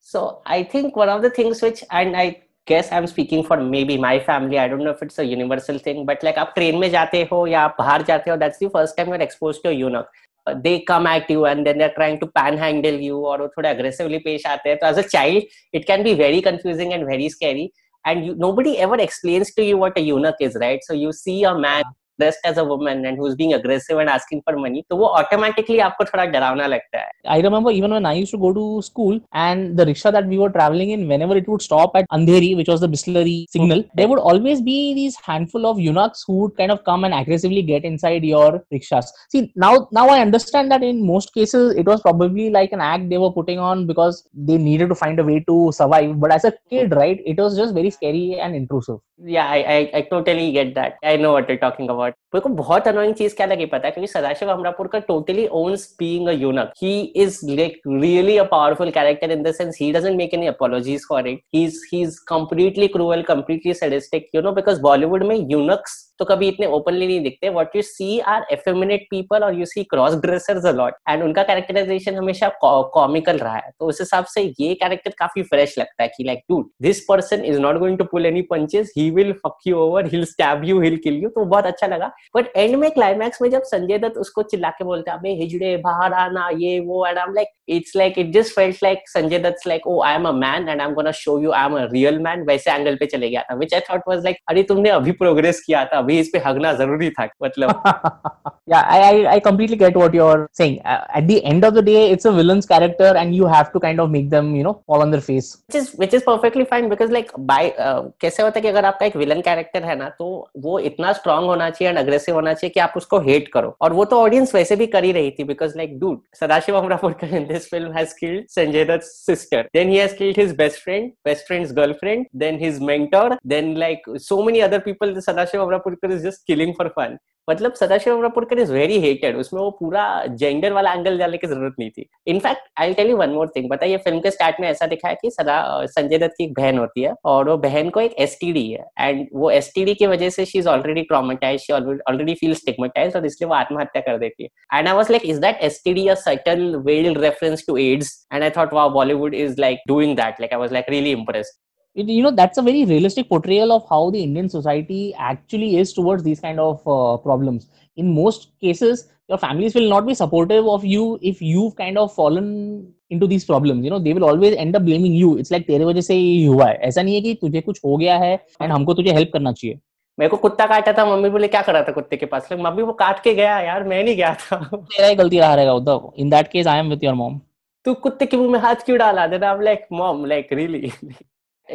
So 0.00 0.42
I 0.46 0.62
think 0.62 0.96
one 0.96 1.08
of 1.08 1.22
the 1.22 1.30
things 1.30 1.62
which 1.62 1.84
and 1.90 2.16
I 2.16 2.42
guess 2.66 2.90
I'm 2.90 3.06
speaking 3.06 3.44
for 3.44 3.56
maybe 3.56 3.96
my 3.96 4.18
family. 4.18 4.58
I 4.58 4.68
don't 4.68 4.82
know 4.82 4.90
if 4.90 5.02
it's 5.02 5.18
a 5.18 5.24
universal 5.24 5.78
thing, 5.78 6.04
but 6.04 6.22
like 6.22 6.36
आप 6.36 6.54
train 6.54 6.80
में 6.80 6.90
जाते 6.90 7.22
हो 7.32 7.46
या 7.46 7.60
आप 7.60 7.76
बाहर 7.78 8.02
जाते 8.02 8.30
हो, 8.30 8.38
that's 8.38 8.58
the 8.58 8.70
first 8.70 8.96
time 8.96 9.08
you're 9.08 9.26
exposed 9.28 9.62
to 9.64 9.70
a 9.70 9.78
eunuch. 9.82 10.06
They 10.48 10.78
come 10.88 11.06
at 11.08 11.30
you 11.30 11.46
and 11.46 11.64
then 11.64 11.78
they 11.78 11.84
are 11.84 11.90
trying 11.94 12.18
to 12.18 12.26
panhandle 12.26 12.98
you 13.02 13.22
और 13.26 13.40
वो 13.42 13.46
थोड़े 13.56 13.68
अग्रेसिवली 13.68 14.18
पेश 14.26 14.46
आते 14.46 14.68
हैं 14.68 14.78
तो 14.78 14.86
as 14.86 14.98
a 14.98 15.02
child 15.08 15.44
it 15.74 15.84
can 15.86 16.02
be 16.02 16.12
very 16.14 16.40
confusing 16.40 16.92
and 16.92 17.06
very 17.06 17.28
scary 17.30 17.70
and 18.08 18.24
you, 18.24 18.34
nobody 18.42 18.78
ever 18.78 18.96
explains 19.04 19.52
to 19.54 19.64
you 19.68 19.78
what 19.78 19.96
a 19.98 20.02
eunuch 20.08 20.42
is 20.46 20.56
right 20.62 20.84
so 20.88 20.96
you 20.98 21.12
see 21.20 21.42
a 21.44 21.54
man 21.62 21.88
dressed 22.18 22.38
as 22.44 22.58
a 22.58 22.64
woman 22.64 23.04
and 23.06 23.18
who's 23.18 23.34
being 23.34 23.52
aggressive 23.54 23.98
and 23.98 24.08
asking 24.08 24.42
for 24.44 24.56
money 24.56 24.82
तो 24.90 24.96
वो 24.96 25.06
automatically 25.20 25.78
आपको 25.86 26.04
थोड़ा 26.04 26.24
डरावना 26.34 26.66
लगता 26.66 26.98
है 26.98 27.10
I 27.28 27.40
remember 27.46 27.70
even 27.70 27.90
when 27.90 28.06
I 28.06 28.12
used 28.14 28.30
to 28.30 28.38
go 28.38 28.52
to 28.58 28.82
school 28.82 29.20
and 29.32 29.76
the 29.76 29.86
rickshaw 29.86 30.10
that 30.12 30.26
we 30.26 30.38
were 30.38 30.50
traveling 30.50 30.90
in, 30.90 31.08
whenever 31.08 31.36
it 31.36 31.48
would 31.48 31.62
stop 31.62 31.96
at 31.96 32.08
Andheri, 32.12 32.56
which 32.56 32.68
was 32.68 32.80
the 32.80 32.88
Bisleri 32.88 33.46
signal, 33.50 33.84
there 33.96 34.08
would 34.08 34.18
always 34.18 34.62
be 34.62 34.94
these 34.94 35.16
handful 35.24 35.66
of 35.66 35.80
eunuchs 35.80 36.24
who 36.26 36.38
would 36.38 36.56
kind 36.56 36.70
of 36.70 36.84
come 36.84 37.04
and 37.04 37.14
aggressively 37.14 37.62
get 37.62 37.84
inside 37.84 38.24
your 38.24 38.62
rickshaws. 38.70 39.12
See, 39.30 39.52
now 39.56 39.88
now 39.92 40.08
I 40.08 40.20
understand 40.20 40.70
that 40.70 40.82
in 40.82 41.04
most 41.06 41.34
cases 41.34 41.74
it 41.74 41.86
was 41.86 42.00
probably 42.02 42.48
like 42.50 42.72
an 42.72 42.80
act 42.80 43.08
they 43.10 43.18
were 43.18 43.32
putting 43.32 43.58
on 43.58 43.86
because 43.86 44.22
they 44.32 44.58
needed 44.58 44.88
to 44.90 44.94
find 44.94 45.18
a 45.20 45.24
way 45.24 45.40
to 45.48 45.72
survive. 45.72 46.18
But 46.20 46.32
as 46.32 46.44
a 46.44 46.54
kid, 46.70 46.94
right, 46.94 47.20
it 47.26 47.38
was 47.38 47.56
just 47.56 47.74
very 47.74 47.90
scary 47.90 48.38
and 48.40 48.54
intrusive. 48.54 48.98
Yeah, 49.18 49.46
I, 49.46 49.56
I, 49.56 49.90
I 49.94 50.00
totally 50.02 50.52
get 50.52 50.74
that. 50.74 50.98
I 51.02 51.16
know 51.16 51.32
what 51.32 51.48
you're 51.48 51.58
talking 51.58 51.88
about. 51.88 52.09
मेरे 52.33 52.39
को 52.39 52.49
बहुत 52.55 52.87
annoying 52.87 53.13
चीज़ 53.15 53.35
क्या 53.35 53.45
लगी 53.45 53.65
पता 53.65 53.87
है? 53.87 53.91
क्योंकि 53.91 54.07
सदाशिव 54.11 54.49
अमरापुर 54.51 54.87
का 54.87 54.99
totally 55.07 55.47
owns 55.53 55.87
being 55.99 56.27
a 56.27 56.31
eunuch 56.31 56.71
he 56.81 56.99
is 57.23 57.39
like 57.49 57.79
really 57.87 58.37
a 58.37 58.43
powerful 58.51 58.91
character 58.91 59.31
in 59.31 59.43
the 59.43 59.51
sense 59.53 59.77
he 59.81 59.91
doesn't 59.93 60.17
make 60.17 60.33
any 60.33 60.47
apologies 60.47 61.05
for 61.09 61.27
it 61.27 61.41
he 61.55 61.63
is 61.63 61.81
he 61.93 62.01
is 62.01 62.19
completely 62.29 62.87
cruel 62.87 63.21
completely 63.23 63.73
sadistic 63.73 64.29
you 64.35 64.41
know 64.41 64.51
because 64.51 64.81
Bollywood 64.81 65.23
में 65.23 65.35
eunuchs 65.51 65.99
तो 66.19 66.25
कभी 66.25 66.47
इतने 66.47 66.67
openly 66.67 67.07
नहीं 67.07 67.21
दिखते. 67.23 67.49
What 67.49 67.75
you 67.75 67.81
see 67.81 68.19
are 68.19 68.45
effeminate 68.51 69.05
people 69.11 69.43
और 69.43 69.59
you 69.59 69.65
see 69.65 69.83
cross 69.83 70.15
dressers 70.21 70.65
a 70.65 70.71
lot 70.71 70.93
and 71.09 71.23
उनका 71.23 71.43
characterisation 71.43 72.15
हमेशा 72.15 72.49
comical 72.63 73.37
रहा 73.37 73.55
है. 73.55 73.71
तो 73.79 73.87
उस 73.87 73.99
हिसाब 74.01 74.25
से 74.25 74.41
ये 74.59 74.73
कैरेक्टर 74.75 75.13
काफ़ी 75.19 75.43
फ्रेश 75.43 75.77
लगता 75.79 76.03
है 76.03 76.09
कि 76.17 76.23
like 76.23 76.39
dude 76.49 76.65
this 76.81 77.03
person 77.05 77.45
is 77.45 77.59
not 77.59 77.77
going 77.79 77.97
to 77.97 78.03
pull 78.11 78.25
any 78.25 78.41
punches 78.51 78.93
he 78.97 79.09
will 79.11 79.31
fuck 79.45 79.57
you 79.67 79.77
over 79.77 80.07
he'll 80.11 80.25
stab 80.25 80.63
you 80.65 80.81
he'll 80.81 80.97
kill 81.03 81.21
you 81.23 81.29
तो 81.29 81.45
बहुत 81.45 81.65
अच्छा 81.65 81.87
लगा. 81.87 82.11
बट 82.35 82.51
एंड 82.55 82.75
में 82.75 82.89
क्लाइमैक्स 82.91 83.41
में 83.41 83.49
जब 83.49 83.63
संजय 83.65 83.97
दत्त 83.99 84.17
उसको 84.17 84.43
चिल्ला 84.43 84.69
के 84.69 84.83
बोलते 84.83 85.11
अबे, 85.11 85.33
हिजड़े, 85.41 85.75
बाहर 85.77 86.13
आना, 86.13 86.49
ये, 86.59 86.79
वो 86.79 87.05
and 87.05 87.17
I 87.17 87.23
am 87.23 87.33
like 87.33 87.47
it's 87.69 87.95
like 87.95 88.17
it 88.19 88.31
just 88.33 88.55
felt 88.55 88.83
like 88.83 89.09
Sanjay 89.09 89.39
Dutt 89.39 89.67
like 89.67 89.87
oh 89.87 90.01
I 90.03 90.15
am 90.15 90.27
a 90.27 90.31
man 90.33 90.69
and 90.69 90.81
I 90.81 90.87
am 90.87 90.93
gonna 90.93 91.11
show 91.15 91.39
you 91.41 91.51
I 91.51 91.65
am 91.65 91.77
a 91.77 91.83
real 91.91 92.19
man 92.19 92.41
वैसे 92.47 92.71
एंगल 92.71 92.95
पे 92.95 93.05
चले 93.05 93.29
गया 93.29 93.41
था 93.41 93.55
which 93.55 93.73
I 93.73 93.79
thought 93.89 94.01
was 94.07 94.23
like 94.23 94.37
अरे, 94.49 94.63
तुमने 94.63 94.89
अभी 94.89 95.11
progress 95.13 95.63
किया 95.65 95.83
था, 95.85 95.97
अभी 95.97 96.10
इस 96.19 96.29
पे 96.33 96.39
हगना 96.45 96.73
ज़रूरी 96.73 97.09
था 97.09 97.27
मतलब 97.43 97.81
yeah, 98.67 98.83
I, 98.87 98.99
I 99.01 99.33
I 99.35 99.39
completely 99.39 99.77
get 99.77 99.95
what 99.95 100.13
you're 100.13 100.49
saying. 100.53 100.75
Uh, 100.85 101.05
at 101.09 101.27
the 101.27 101.43
end 101.43 101.65
of 101.65 101.73
the 101.73 101.81
day, 101.81 102.11
it's 102.11 102.25
a 102.25 102.31
villain's 102.31 102.65
character, 102.65 103.09
and 103.21 103.35
you 103.35 103.47
have 103.47 103.71
to 103.73 103.79
kind 103.79 103.99
of 103.99 104.09
make 104.09 104.29
them, 104.29 104.55
you 104.55 104.63
know, 104.63 104.73
fall 104.87 105.01
on 105.01 105.11
their 105.11 105.21
face. 105.21 105.49
which 105.67 105.79
is 105.81 105.89
which 105.95 106.13
is 106.13 106.23
perfectly 106.23 106.65
fine 106.65 106.89
because 106.89 107.11
like 107.11 107.31
by 107.51 107.61
uh, 107.87 108.01
कैसे 108.21 108.43
होता 108.43 108.59
है 108.59 108.61
कि 108.61 108.67
अगर 108.67 108.85
आपका 108.85 109.05
एक 109.05 109.15
villain 109.15 109.41
character 109.41 109.83
है 109.85 109.95
ना 109.97 110.09
तो 110.19 110.27
वो 110.65 110.77
इतना 110.91 111.11
स्ट्रांग 111.13 111.45
होना 111.45 111.69
चाहिए 111.69 111.89
एंड 111.89 111.99
अग्रेसिव 111.99 112.35
होना 112.35 112.53
चाहिए 112.53 112.73
कि 112.73 112.79
आप 112.79 112.93
उसको 112.97 113.19
हेट 113.27 113.47
करो 113.53 113.75
और 113.81 113.93
वो 113.93 114.05
तो 114.13 114.19
ऑडियंस 114.21 114.53
वैसे 114.55 114.75
भी 114.75 114.87
कर 114.95 115.03
ही 115.03 115.11
रही 115.11 115.31
थी 115.39 115.43
because 115.43 115.77
like 115.77 115.97
dude 115.99 116.19
Sadashiv 116.39 116.77
Amrapurkar 116.77 117.35
in 117.37 117.47
this 117.47 117.69
film 117.71 117.91
has 117.97 118.13
killed 118.19 118.47
Sanjay 118.49 118.85
Dutt 118.85 119.05
sister 119.05 119.69
then 119.73 119.89
he 119.89 119.97
has 119.97 120.15
killed 120.15 120.39
his 120.39 120.55
best 120.57 120.83
friend 120.83 121.11
best 121.25 121.47
friends 121.47 121.73
girlfriend 121.81 122.25
then 122.45 122.59
his 122.63 122.79
mentor 122.91 123.37
then 123.55 123.75
like 123.77 124.09
so 124.27 124.41
many 124.43 124.59
other 124.69 124.79
people 124.89 125.19
Sadashiv 125.21 125.61
Amrapurkar 125.91 126.15
is 126.15 126.27
just 126.27 126.47
killing 126.47 126.73
for 126.77 126.87
fun 126.97 127.17
मतलब 127.47 127.73
Sadashiv 127.73 128.13
Amrapurkar 128.13 128.59
is 128.59 128.71
very 128.73 128.99
hated 129.01 129.37
उसमें 129.37 129.59
वो 129.61 129.69
पूरा 129.79 130.03
gender 130.39 130.73
वाला 130.73 130.91
angle 130.93 131.17
डालने 131.17 131.37
की 131.37 131.47
ज़रूरत 131.47 131.75
नहीं 131.79 131.89
थी. 131.89 132.05
In fact 132.27 132.67
I 132.79 132.93
tell 132.93 133.09
you 133.09 133.15
one 133.17 133.29
more 133.29 133.47
thing 133.55 133.69
बताइए 133.69 133.97
फ़िल्म 133.97 134.19
के 134.21 134.31
स्टार्ट 134.31 134.59
में 134.61 134.67
ऐसा 134.67 134.87
दिखा 134.87 135.09
है 135.09 135.15
कि 135.21 135.29
सदा 135.31 135.57
संजय 135.87 136.17
दत्त 136.17 136.33
की 136.37 136.43
एक 136.43 136.53
बहन 136.59 136.77
होती 136.77 137.01
है 137.01 137.13
और 137.25 137.49
वो 137.49 137.57
बहन 137.57 137.89
को 137.89 138.01
एक 138.01 138.13
एसटीडी 138.19 138.65
है. 138.71 138.85
एंड 138.99 139.25
वो 139.33 139.49
एस 139.51 139.71
की 139.77 140.05
वजह 140.05 140.29
से 140.29 140.45
she 140.45 140.59
is 140.59 140.67
already 140.69 141.01
traumatise 141.03 141.67
already 141.71 142.33
feel 142.41 142.53
stigmatise 142.55 143.15
और 143.15 143.25
इसलिए 143.25 143.47
वो 143.49 143.55
आत्महत्या 143.55 144.01
कर 144.01 144.17
देती 144.17 144.43
है. 144.43 144.49
And 144.73 144.87
I 144.87 144.93
was 144.93 145.11
like 145.11 145.25
is 145.25 145.39
that 145.41 145.63
S 145.63 145.81
T 145.85 145.93
D 145.93 146.07
subtle 146.17 146.75
veiled 146.85 147.17
reference 147.23 147.65
to 147.67 147.77
AIDS 147.79 148.15
and 148.33 148.43
I 148.43 148.49
thought 148.57 148.73
wow 148.73 148.89
Bollywood 148.93 149.35
is 149.35 149.59
like 149.61 149.83
doing 149.87 150.15
that 150.17 150.41
like 150.41 150.53
I 150.53 150.59
was 150.59 150.73
like 150.73 150.89
really 150.89 151.11
impressed 151.11 151.59
It, 151.95 152.07
you 152.07 152.23
know, 152.23 152.31
that's 152.31 152.57
a 152.57 152.61
very 152.61 152.85
realistic 152.85 153.27
portrayal 153.27 153.71
of 153.71 153.87
how 153.89 154.09
the 154.11 154.23
Indian 154.23 154.47
society 154.47 155.13
actually 155.15 155.77
is 155.77 155.91
towards 155.93 156.23
these 156.23 156.39
kind 156.39 156.59
of 156.59 156.81
uh, 156.87 157.17
problems. 157.17 157.67
In 157.97 158.13
most 158.13 158.51
cases, 158.61 159.09
your 159.27 159.37
families 159.37 159.75
will 159.75 159.89
not 159.89 160.05
be 160.05 160.13
supportive 160.13 160.67
of 160.67 160.85
you 160.85 161.19
if 161.21 161.41
you've 161.41 161.75
kind 161.75 161.97
of 161.97 162.13
fallen 162.13 162.93
into 163.09 163.27
these 163.27 163.43
problems. 163.43 163.83
You 163.83 163.89
know, 163.89 163.99
they 163.99 164.13
will 164.13 164.23
always 164.23 164.55
end 164.55 164.75
up 164.75 164.85
blaming 164.85 165.13
you. 165.13 165.37
It's 165.37 165.51
like 165.51 165.67
तेरे 165.67 165.85
वजह 165.85 166.01
से 166.01 166.15
ये 166.15 166.45
हुआ 166.47 166.67
है 166.67 166.75
ऐसा 166.89 167.01
नहीं 167.01 167.15
है 167.15 167.21
कि 167.21 167.33
तुझे 167.41 167.61
कुछ 167.61 167.79
हो 167.85 167.97
गया 167.97 168.17
है 168.19 168.33
एंड 168.61 168.71
हमको 168.71 168.93
तुझे 168.93 169.13
हेल्प 169.13 169.31
करना 169.33 169.51
चाहिए 169.51 169.79
मेरे 170.17 170.29
को 170.29 170.37
कुत्ता 170.37 170.65
काटा 170.67 170.93
था 170.93 171.05
मम्मी 171.05 171.29
बोले 171.29 171.47
क्या 171.47 171.61
करा 171.61 171.81
था 171.83 171.91
कुत्ते 171.91 172.17
के 172.17 172.25
पास 172.33 172.49
मम्मी 172.53 172.83
वो 172.83 172.93
काट 173.01 173.23
के 173.23 173.33
गया 173.35 173.59
यार 173.61 173.83
मैं 173.87 174.03
नहीं 174.03 174.15
गया 174.15 174.33
था 174.41 174.59
तेरा 174.75 175.07
ही 175.07 175.15
गलती 175.15 175.39
रहा 175.39 175.55
रहेगा 175.55 175.73
Uddhav 175.73 176.11
in 176.17 176.29
that 176.29 176.51
case 176.51 176.67
I 176.67 176.79
am 176.79 176.89
with 176.89 177.03
your 177.03 177.13
mom 177.23 177.39
तू 177.85 177.93
कुत्ते 178.05 178.25
के 178.25 178.37
मुँह 178.37 178.51
में 178.51 178.59
हाथ 178.59 178.85
क्यों 178.85 178.97
डाला 178.99 179.27
then 179.27 179.43
I 179.43 179.55
am 179.55 179.61
like 179.61 179.87
mom 179.91 180.25
like 180.25 180.53
really 180.53 180.91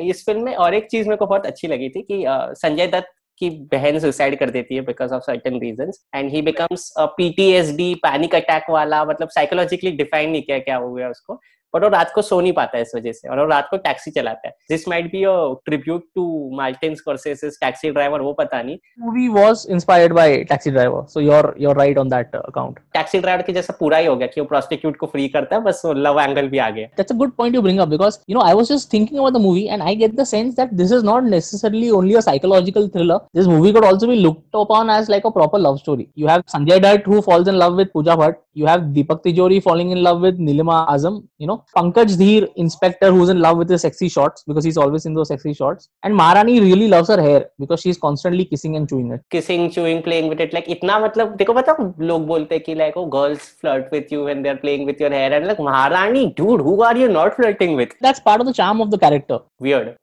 इस 0.00 0.24
फ़िल्म 0.26 0.44
में, 0.44 0.54
और 0.54 0.74
एक 0.74 0.86
चीज़ 0.90 1.08
मेरे 1.08 1.16
को 1.16 1.26
बहुत 1.26 1.46
अच्छी 1.46 1.68
लगी 1.68 1.88
थी 1.88 2.02
कि 2.02 2.24
संजय 2.60 2.86
दत्त 2.86 3.12
की 3.40 3.48
बहन 3.72 3.98
सुसाइड 4.00 4.38
कर 4.38 4.50
देती 4.50 4.74
है 4.74 4.80
because 4.82 5.12
of 5.14 5.22
certain 5.22 5.58
reason 5.60 5.90
and 6.14 6.30
he 6.30 6.42
becomes 6.42 6.92
PTSD 6.98 7.94
panic 8.02 8.34
attack 8.34 8.70
वाला 8.70 9.04
मतलब 9.04 9.28
साइकोलॉजिकली 9.28 9.90
डिफाइन 9.92 10.30
नहीं 10.30 10.42
किया, 10.42 10.58
क्या 10.58 10.76
हो 10.76 10.92
गया 10.94 11.08
उसको। 11.10 11.40
और 11.74 11.82
वो 11.82 11.88
रात 11.88 12.12
को 12.14 12.22
सो 12.22 12.40
नहीं 12.40 12.52
पाता 12.52 12.78
इस 12.78 12.92
वजह 12.96 13.12
से 13.12 13.28
और 13.28 13.38
वो 13.38 13.46
रात 13.46 13.68
को 13.70 13.76
टैक्सी 13.78 14.10
चलाता 14.10 14.48
है। 14.48 14.54
This 14.68 14.86
might 14.88 15.10
be 15.12 15.22
a 15.24 15.36
tribute 15.66 16.02
to 16.14 16.50
Martin 16.56 16.94
Scorsese's 16.94 17.58
taxi 17.60 17.90
driver 17.90 18.20
वो 18.20 18.32
पता 18.32 18.62
नहीं। 18.62 18.76
Movie 19.00 19.28
was 19.32 19.66
inspired 19.70 20.12
by 20.14 20.36
taxi 20.48 20.70
driver 20.70 21.04
so 21.10 21.20
your 21.20 21.54
your 21.60 21.76
right 21.78 21.98
on 21.98 22.08
that 22.08 22.36
account 22.36 22.78
taxi 22.94 23.18
driver 23.20 23.42
के 23.42 23.52
जैसा 23.52 23.76
पूरा 23.80 23.98
ही 23.98 24.06
हो 24.06 24.16
गया 24.16 24.26
कि 24.26 24.40
वो 24.40 24.46
प्रोस्टिट्यूट 24.46 24.96
को 24.96 25.06
फ्री 25.06 25.28
करता 25.28 25.56
है 25.56 25.62
बस 25.62 25.82
वो 25.84 25.92
लव 25.92 26.20
एंगल 26.20 26.48
भी 26.48 26.58
आ 26.58 26.68
गया। 26.70 26.86
That's 26.96 27.12
a 27.12 27.16
good 27.16 27.32
point 27.36 27.54
you 27.54 27.62
bring 27.62 27.80
up 27.80 27.88
because 27.88 28.18
you 28.30 28.38
know 28.38 28.44
I 28.44 28.54
was 28.54 28.72
just 28.72 28.92
thinking 28.92 29.18
about 29.18 29.34
the 29.34 29.42
movie 29.42 29.66
and 29.66 29.82
I 29.82 29.96
get 29.96 30.14
the 30.16 30.24
sense 30.26 30.54
that 30.56 30.72
this 30.74 30.92
is 30.92 31.04
not 31.04 31.24
necessarily 31.24 31.90
only 31.90 32.14
a 32.14 32.20
psychological 32.20 32.88
thriller 32.88 33.20
this 33.36 33.46
movie 33.46 33.72
could 33.72 33.84
also 33.84 34.06
be 34.06 34.16
looked 34.16 34.60
upon 34.60 34.90
as 34.90 35.10
like 35.10 35.26
a 35.26 35.30
proper 35.30 35.58
love 35.58 35.76
story 35.76 36.06
you 36.18 36.28
have 36.28 36.42
Sanjay 36.48 36.80
Dutt 36.80 37.08
who 37.08 37.20
falls 37.20 37.48
in 37.48 37.54
love 37.54 37.76
with 37.76 37.88
Pooja 37.94 38.16
Bhatt 38.16 38.38
you 38.56 38.66
have 38.66 38.80
Deepak 38.92 39.20
Tijori 39.24 39.60
falling 39.60 39.90
in 39.92 39.98
love 39.98 40.22
with 40.22 40.38
Nilima 40.40 40.78
Azmi 40.90 41.22
you 41.40 41.46
no 41.46 41.55
pankaj 41.76 42.16
dheer 42.16 42.48
inspector 42.56 43.10
who's 43.10 43.28
in 43.28 43.40
love 43.40 43.56
with 43.58 43.68
his 43.68 43.80
sexy 43.80 44.08
shots 44.08 44.44
because 44.46 44.64
he's 44.64 44.76
always 44.76 45.06
in 45.06 45.14
those 45.14 45.28
sexy 45.28 45.54
shots 45.54 45.88
and 46.02 46.14
maharani 46.14 46.60
really 46.60 46.88
loves 46.88 47.08
her 47.08 47.20
hair 47.20 47.46
because 47.58 47.80
she's 47.80 47.98
constantly 47.98 48.44
kissing 48.44 48.76
and 48.76 48.88
chewing 48.88 49.12
it 49.12 49.20
Kissing, 49.30 49.70
chewing, 49.70 50.02
playing 50.02 50.28
with 50.28 50.40
it. 50.40 50.54
Like, 50.54 50.68
इतना 50.68 50.98
मतलब 51.00 51.36
देखो 51.36 51.52
pata, 51.52 51.76
लोग 52.00 52.26
बोलते 52.26 52.54
हैं 52.54 52.64
कि 52.68 52.92
oh, 52.96 53.06
girls 53.10 53.38
flirt 53.38 53.92
with 53.92 54.12
you 54.12 54.24
when 54.24 54.42
they 54.42 54.60
playing 54.60 54.86
with 54.86 55.00
your 55.00 55.10
hair 55.10 55.32
and 55.32 55.46
like 55.46 55.60
like 55.60 56.36
dude 56.36 56.60
who 56.60 56.82
are 56.82 56.96
you 56.96 57.08
not 57.08 57.34
flirting 57.36 57.76
with? 57.76 57.88
that's 58.00 58.20
part 58.20 58.40
of 58.40 58.46
the 58.46 58.52
charm 58.52 58.80
of 58.80 58.90
the 58.90 58.98
character 58.98 59.38
weird 59.62 59.94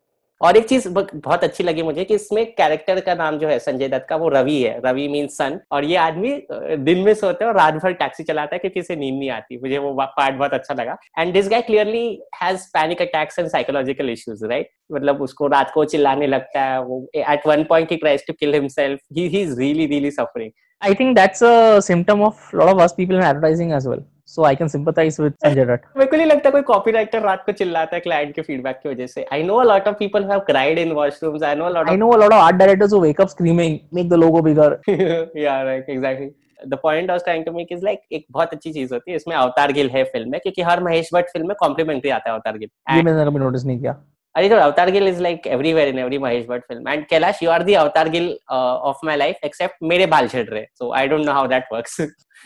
और 0.43 0.57
एक 0.57 0.67
चीज़ 0.69 0.87
बहुत 0.89 1.43
अच्छी 1.43 1.63
लगी 1.63 1.83
मुझे 1.83 2.03
कि 2.03 2.15
इसमें 2.15 2.45
कैरेक्टर 2.53 2.99
का 2.99 3.13
नाम 3.15 3.37
जो 3.39 3.47
है, 3.47 3.57
संजय 3.59 3.87
दत्त 3.87 4.05
का, 4.09 4.15
वो 4.15 4.29
रवि 4.29 4.61
है। 4.61 4.79
रवि 4.85 5.07
मीन 5.07 5.27
सन 5.27 5.59
और 5.71 5.85
ये 5.85 5.95
आदमी 5.97 6.31
दिन 6.79 6.99
में 7.05 7.13
सोते 7.13 7.43
है 7.43 7.49
और 7.51 7.57
रात 7.57 7.73
भर 7.83 7.93
टैक्सी 7.93 8.23
चलाता 8.23 8.55
है 8.55 8.59
क्योंकि 8.59 8.79
इसे 8.79 8.95
नींद 8.95 9.19
नहीं 9.19 9.29
आती। 9.31 9.57
मुझे 9.57 9.77
वो 9.77 9.93
पार्ट 9.93 10.35
बहुत 10.35 10.53
अच्छा 10.53 10.73
लगा। 10.73 10.97
And 11.19 11.33
this 11.33 11.49
guy 11.49 11.61
clearly 11.61 12.07
has 12.41 12.67
panic 12.73 13.01
attacks 13.01 13.39
and 13.39 13.47
psychological 13.49 14.09
issues 14.09 14.45
right 14.45 14.69
मतलब 14.91 15.21
उसको 15.21 15.47
रात 15.47 15.71
को 15.73 15.85
चिल्लाने 15.85 16.27
लगता 16.27 16.61
है, 16.61 16.81
वो 16.83 17.07
at 17.15 17.47
one 17.47 17.63
point 17.69 17.91
he 17.91 17.97
tries 17.97 18.25
to 18.27 18.33
kill 18.39 18.53
himself 18.53 18.99
he 19.13 19.27
is 19.41 19.59
really 19.59 19.85
really 19.85 20.11
suffering 20.11 20.51
I 20.81 20.89
think 20.99 21.15
that's 21.17 21.41
a 21.41 21.81
symptom 21.81 22.21
of 22.23 22.39
a 22.53 22.57
lot 22.57 22.69
of 22.69 22.79
us 22.85 22.93
people 22.95 23.15
in 23.15 23.23
advertising 23.23 23.71
as 23.71 23.87
So 24.33 24.43
I 24.49 24.51
can 24.59 24.69
sympathize 24.73 25.17
with 25.23 25.33
Sanjay 25.43 25.63
Dutt. 25.69 25.81
मेरे 25.97 26.09
को 26.11 26.17
नहीं 26.17 26.25
लगता 26.27 26.49
कोई 26.49 26.61
copywriter 26.69 27.21
रात 27.21 27.43
को 27.45 27.51
चिल्लाता 27.57 27.95
है 27.95 27.99
client 28.01 28.33
के 28.35 28.41
फीडबैक 28.41 28.79
की 28.83 28.89
वजह 28.89 29.07
से। 29.07 29.25
I 29.33 29.43
know 29.43 29.55
a 29.55 29.63
lot 29.63 29.87
of 29.87 29.95
people 29.97 30.23
have 30.29 30.39
cried 30.47 30.79
in 30.79 30.91
washrooms 30.99 31.43
I 31.43 31.55
know 31.55 31.65
a 31.65 31.69
lot 31.69 31.89
I 31.89 31.95
know 32.03 32.07
a 32.15 32.19
lot 32.21 32.33
of 32.37 32.45
art 32.45 32.57
directors 32.61 32.95
who 32.95 33.01
wake 33.03 33.19
up 33.25 33.33
screaming, 33.33 33.75
make 33.97 34.09
the 34.13 34.19
logo 34.23 34.41
bigger. 34.47 34.69
yeah 35.43 35.59
right 35.69 35.91
exactly. 35.97 36.29
The 36.73 36.79
point 36.85 37.09
I 37.09 37.19
was 37.19 37.27
trying 37.27 37.45
to 37.45 37.53
make 37.59 37.75
is 37.77 37.85
like 37.89 38.01
एक 38.11 38.25
बहुत 38.31 38.53
अच्छी 38.53 38.71
चीज़ 38.73 38.93
होती 38.93 39.11
है 39.11 39.17
इसमें 39.17 39.35
अवतार 39.35 39.71
गिल 39.79 39.89
है 39.97 40.03
film 40.15 40.31
में 40.31 40.39
क्योंकि 40.41 40.61
हर 40.71 40.83
महेश 40.83 41.09
भट्ट 41.13 41.29
फ़िल्म 41.33 41.47
में 41.47 41.55
कॉम्प्लीमेंट्री 41.59 42.11
आता 42.17 42.29
है 42.29 42.35
अवतार 42.35 42.57
गिल। 42.57 42.69
ये 42.95 43.03
मैंने 43.03 43.25
कभी 43.25 43.39
नोटिस 43.39 43.65
नहीं 43.65 43.79
किया। 43.79 43.95
अरे 44.35 44.49
तो 44.49 44.55
Avtar 44.55 44.89
Gill 44.91 45.07
is 45.07 45.21
like 45.21 45.47
everywhere 45.47 45.87
in 45.87 45.99
every 45.99 46.17
Mahesh 46.17 46.45
Bhatt 46.49 46.63
film 46.67 46.89
and 46.89 47.05
Kailash 47.07 47.41
you 47.43 47.49
are 47.51 47.63
the 47.63 47.73
Avtar 47.81 48.09
Gill 48.09 48.29
of 48.51 49.05
my 49.05 49.17
life 49.17 49.45
except 49.45 49.75
मेरे 49.91 50.05
बाल 50.13 50.27
झड़ 50.27 50.45
रहे 50.45 50.63
so 50.79 50.91
I 50.93 51.07
don't 51.07 51.25
know 51.25 51.31
how 51.31 51.47
that 51.47 51.73
works 51.73 52.01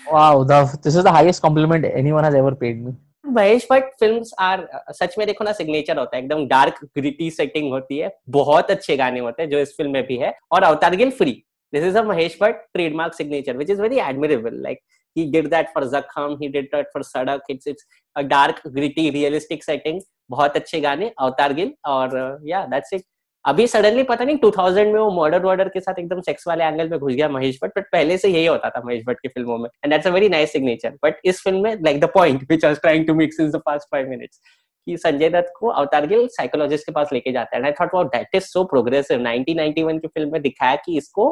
Wow, 0.06 0.44
the, 0.50 0.58
this 0.84 0.96
is 0.96 1.04
the 1.06 1.12
highest 1.14 1.42
compliment 1.44 1.86
anyone 1.86 2.26
has 2.26 2.36
ever 2.42 2.52
paid 2.64 2.84
me. 2.88 2.92
Mahesh 3.26 3.68
Bhatt 3.72 3.94
films 4.00 4.32
are 4.40 4.68
सच 5.00 5.18
में 5.18 5.26
देखो 5.28 5.44
ना 5.44 5.52
signature 5.54 5.98
होता 6.00 6.18
है. 6.18 6.24
एकदम 6.24 6.46
डार्क 6.48 6.80
ग्रिटी 6.98 7.30
सेटिंग 7.32 7.72
होती 7.72 7.98
है. 7.98 8.12
बहुत 8.36 8.72
अच्छे 8.72 8.98
गाने 8.98 9.20
होते 9.20 9.44
हैं 9.44 9.50
जो 9.50 9.60
इस 9.60 9.74
फ़िल्म 9.78 9.92
में 9.94 10.04
भी 10.08 10.18
है. 10.18 10.34
और 10.52 10.64
Avtar 10.64 10.96
Gill 10.96 11.12
free 11.18 11.32
this 11.74 11.84
is 11.84 11.98
a 11.98 12.04
Mahesh 12.04 12.38
Bhatt 12.42 12.62
trademark 12.74 13.14
signature 13.14 13.58
which 13.58 13.70
is 13.70 13.82
very 13.82 14.00
admirable 14.10 14.62
like 14.64 14.80
he 15.16 15.24
did 15.34 15.48
that 15.52 15.70
for 15.76 15.82
zakham 15.92 16.34
he 16.40 16.48
did 16.56 16.66
that 16.72 16.90
for 16.96 17.02
sadak. 17.12 17.48
It's 17.50 17.70
it's 17.72 17.86
a 18.16 18.24
dark 18.34 18.60
gritty 18.76 19.06
realistic 19.16 19.64
setting. 19.68 20.02
बहुत 20.30 20.56
अच्छे 20.56 20.80
गाने, 20.82 21.12
अवतार 21.20 21.54
गिल 21.54 21.74
और 21.86 22.40
या 22.46 22.66
that's 22.66 22.94
it 22.94 23.04
अभी 23.46 23.66
suddenly 23.68 24.04
पता 24.04 24.26
नहीं 24.26 24.38
2000 24.38 24.86
में 24.86 25.00
वो 25.00 25.10
मर्डर 25.12 25.46
वर्डर 25.46 25.68
के 25.70 25.80
साथ 25.80 26.00
एकदम 26.00 26.22
सेक्स 26.22 26.48
वाले 26.48 26.64
एंगल 26.64 26.90
में 26.90 26.98
घुस 27.00 27.14
गया 27.14 27.28
महेश 27.30 27.60
भट्ट 27.64 27.78
बट 27.78 27.86
पहले 27.92 28.18
से 28.18 28.30
यही 28.30 28.46
होता 28.46 28.70
था 28.70 28.82
महेश 28.86 29.04
भट्ट 29.08 29.20
की 29.20 29.28
फ़िल्मों 29.28 29.58
में. 29.58 29.70
And 29.84 29.94
that's 29.94 30.08
a 30.08 30.10
very 30.10 30.30
nice 30.30 30.52
signature 30.52 30.98
but 31.04 31.20
इस 31.26 31.42
फ़िल्म 31.44 31.64
में 31.64 31.76
like 31.84 32.00
the 32.02 32.10
point 32.14 32.44
which 32.44 32.66
I 32.66 32.72
was 32.72 32.82
trying 32.82 33.06
to 33.08 33.14
make 33.16 33.34
since 33.34 33.52
the 33.54 33.62
past 33.66 33.88
5 33.96 34.08
minutes 34.10 34.42
कि 34.88 34.98
संजय 34.98 35.30
दत्त 35.30 35.54
को 35.60 35.68
अवतार 35.70 36.08
गिल 36.08 36.28
साइकोलॉजिस्ट 36.32 36.86
के 36.86 36.92
पास 36.92 37.10
लेके 37.14 37.32
जाता 37.32 37.56
है. 37.56 37.60
And 37.60 37.66
I 37.66 37.72
thought 37.82 37.94
wow 37.96 38.04
that 38.06 38.36
is 38.36 38.44
so 38.44 38.64
progressive 38.66 39.20
1991 39.20 40.00
की 40.00 40.08
फ़िल्म 40.08 40.32
में 40.32 40.42
दिखाया 40.42 40.76
कि 40.76 40.98
इसको 40.98 41.32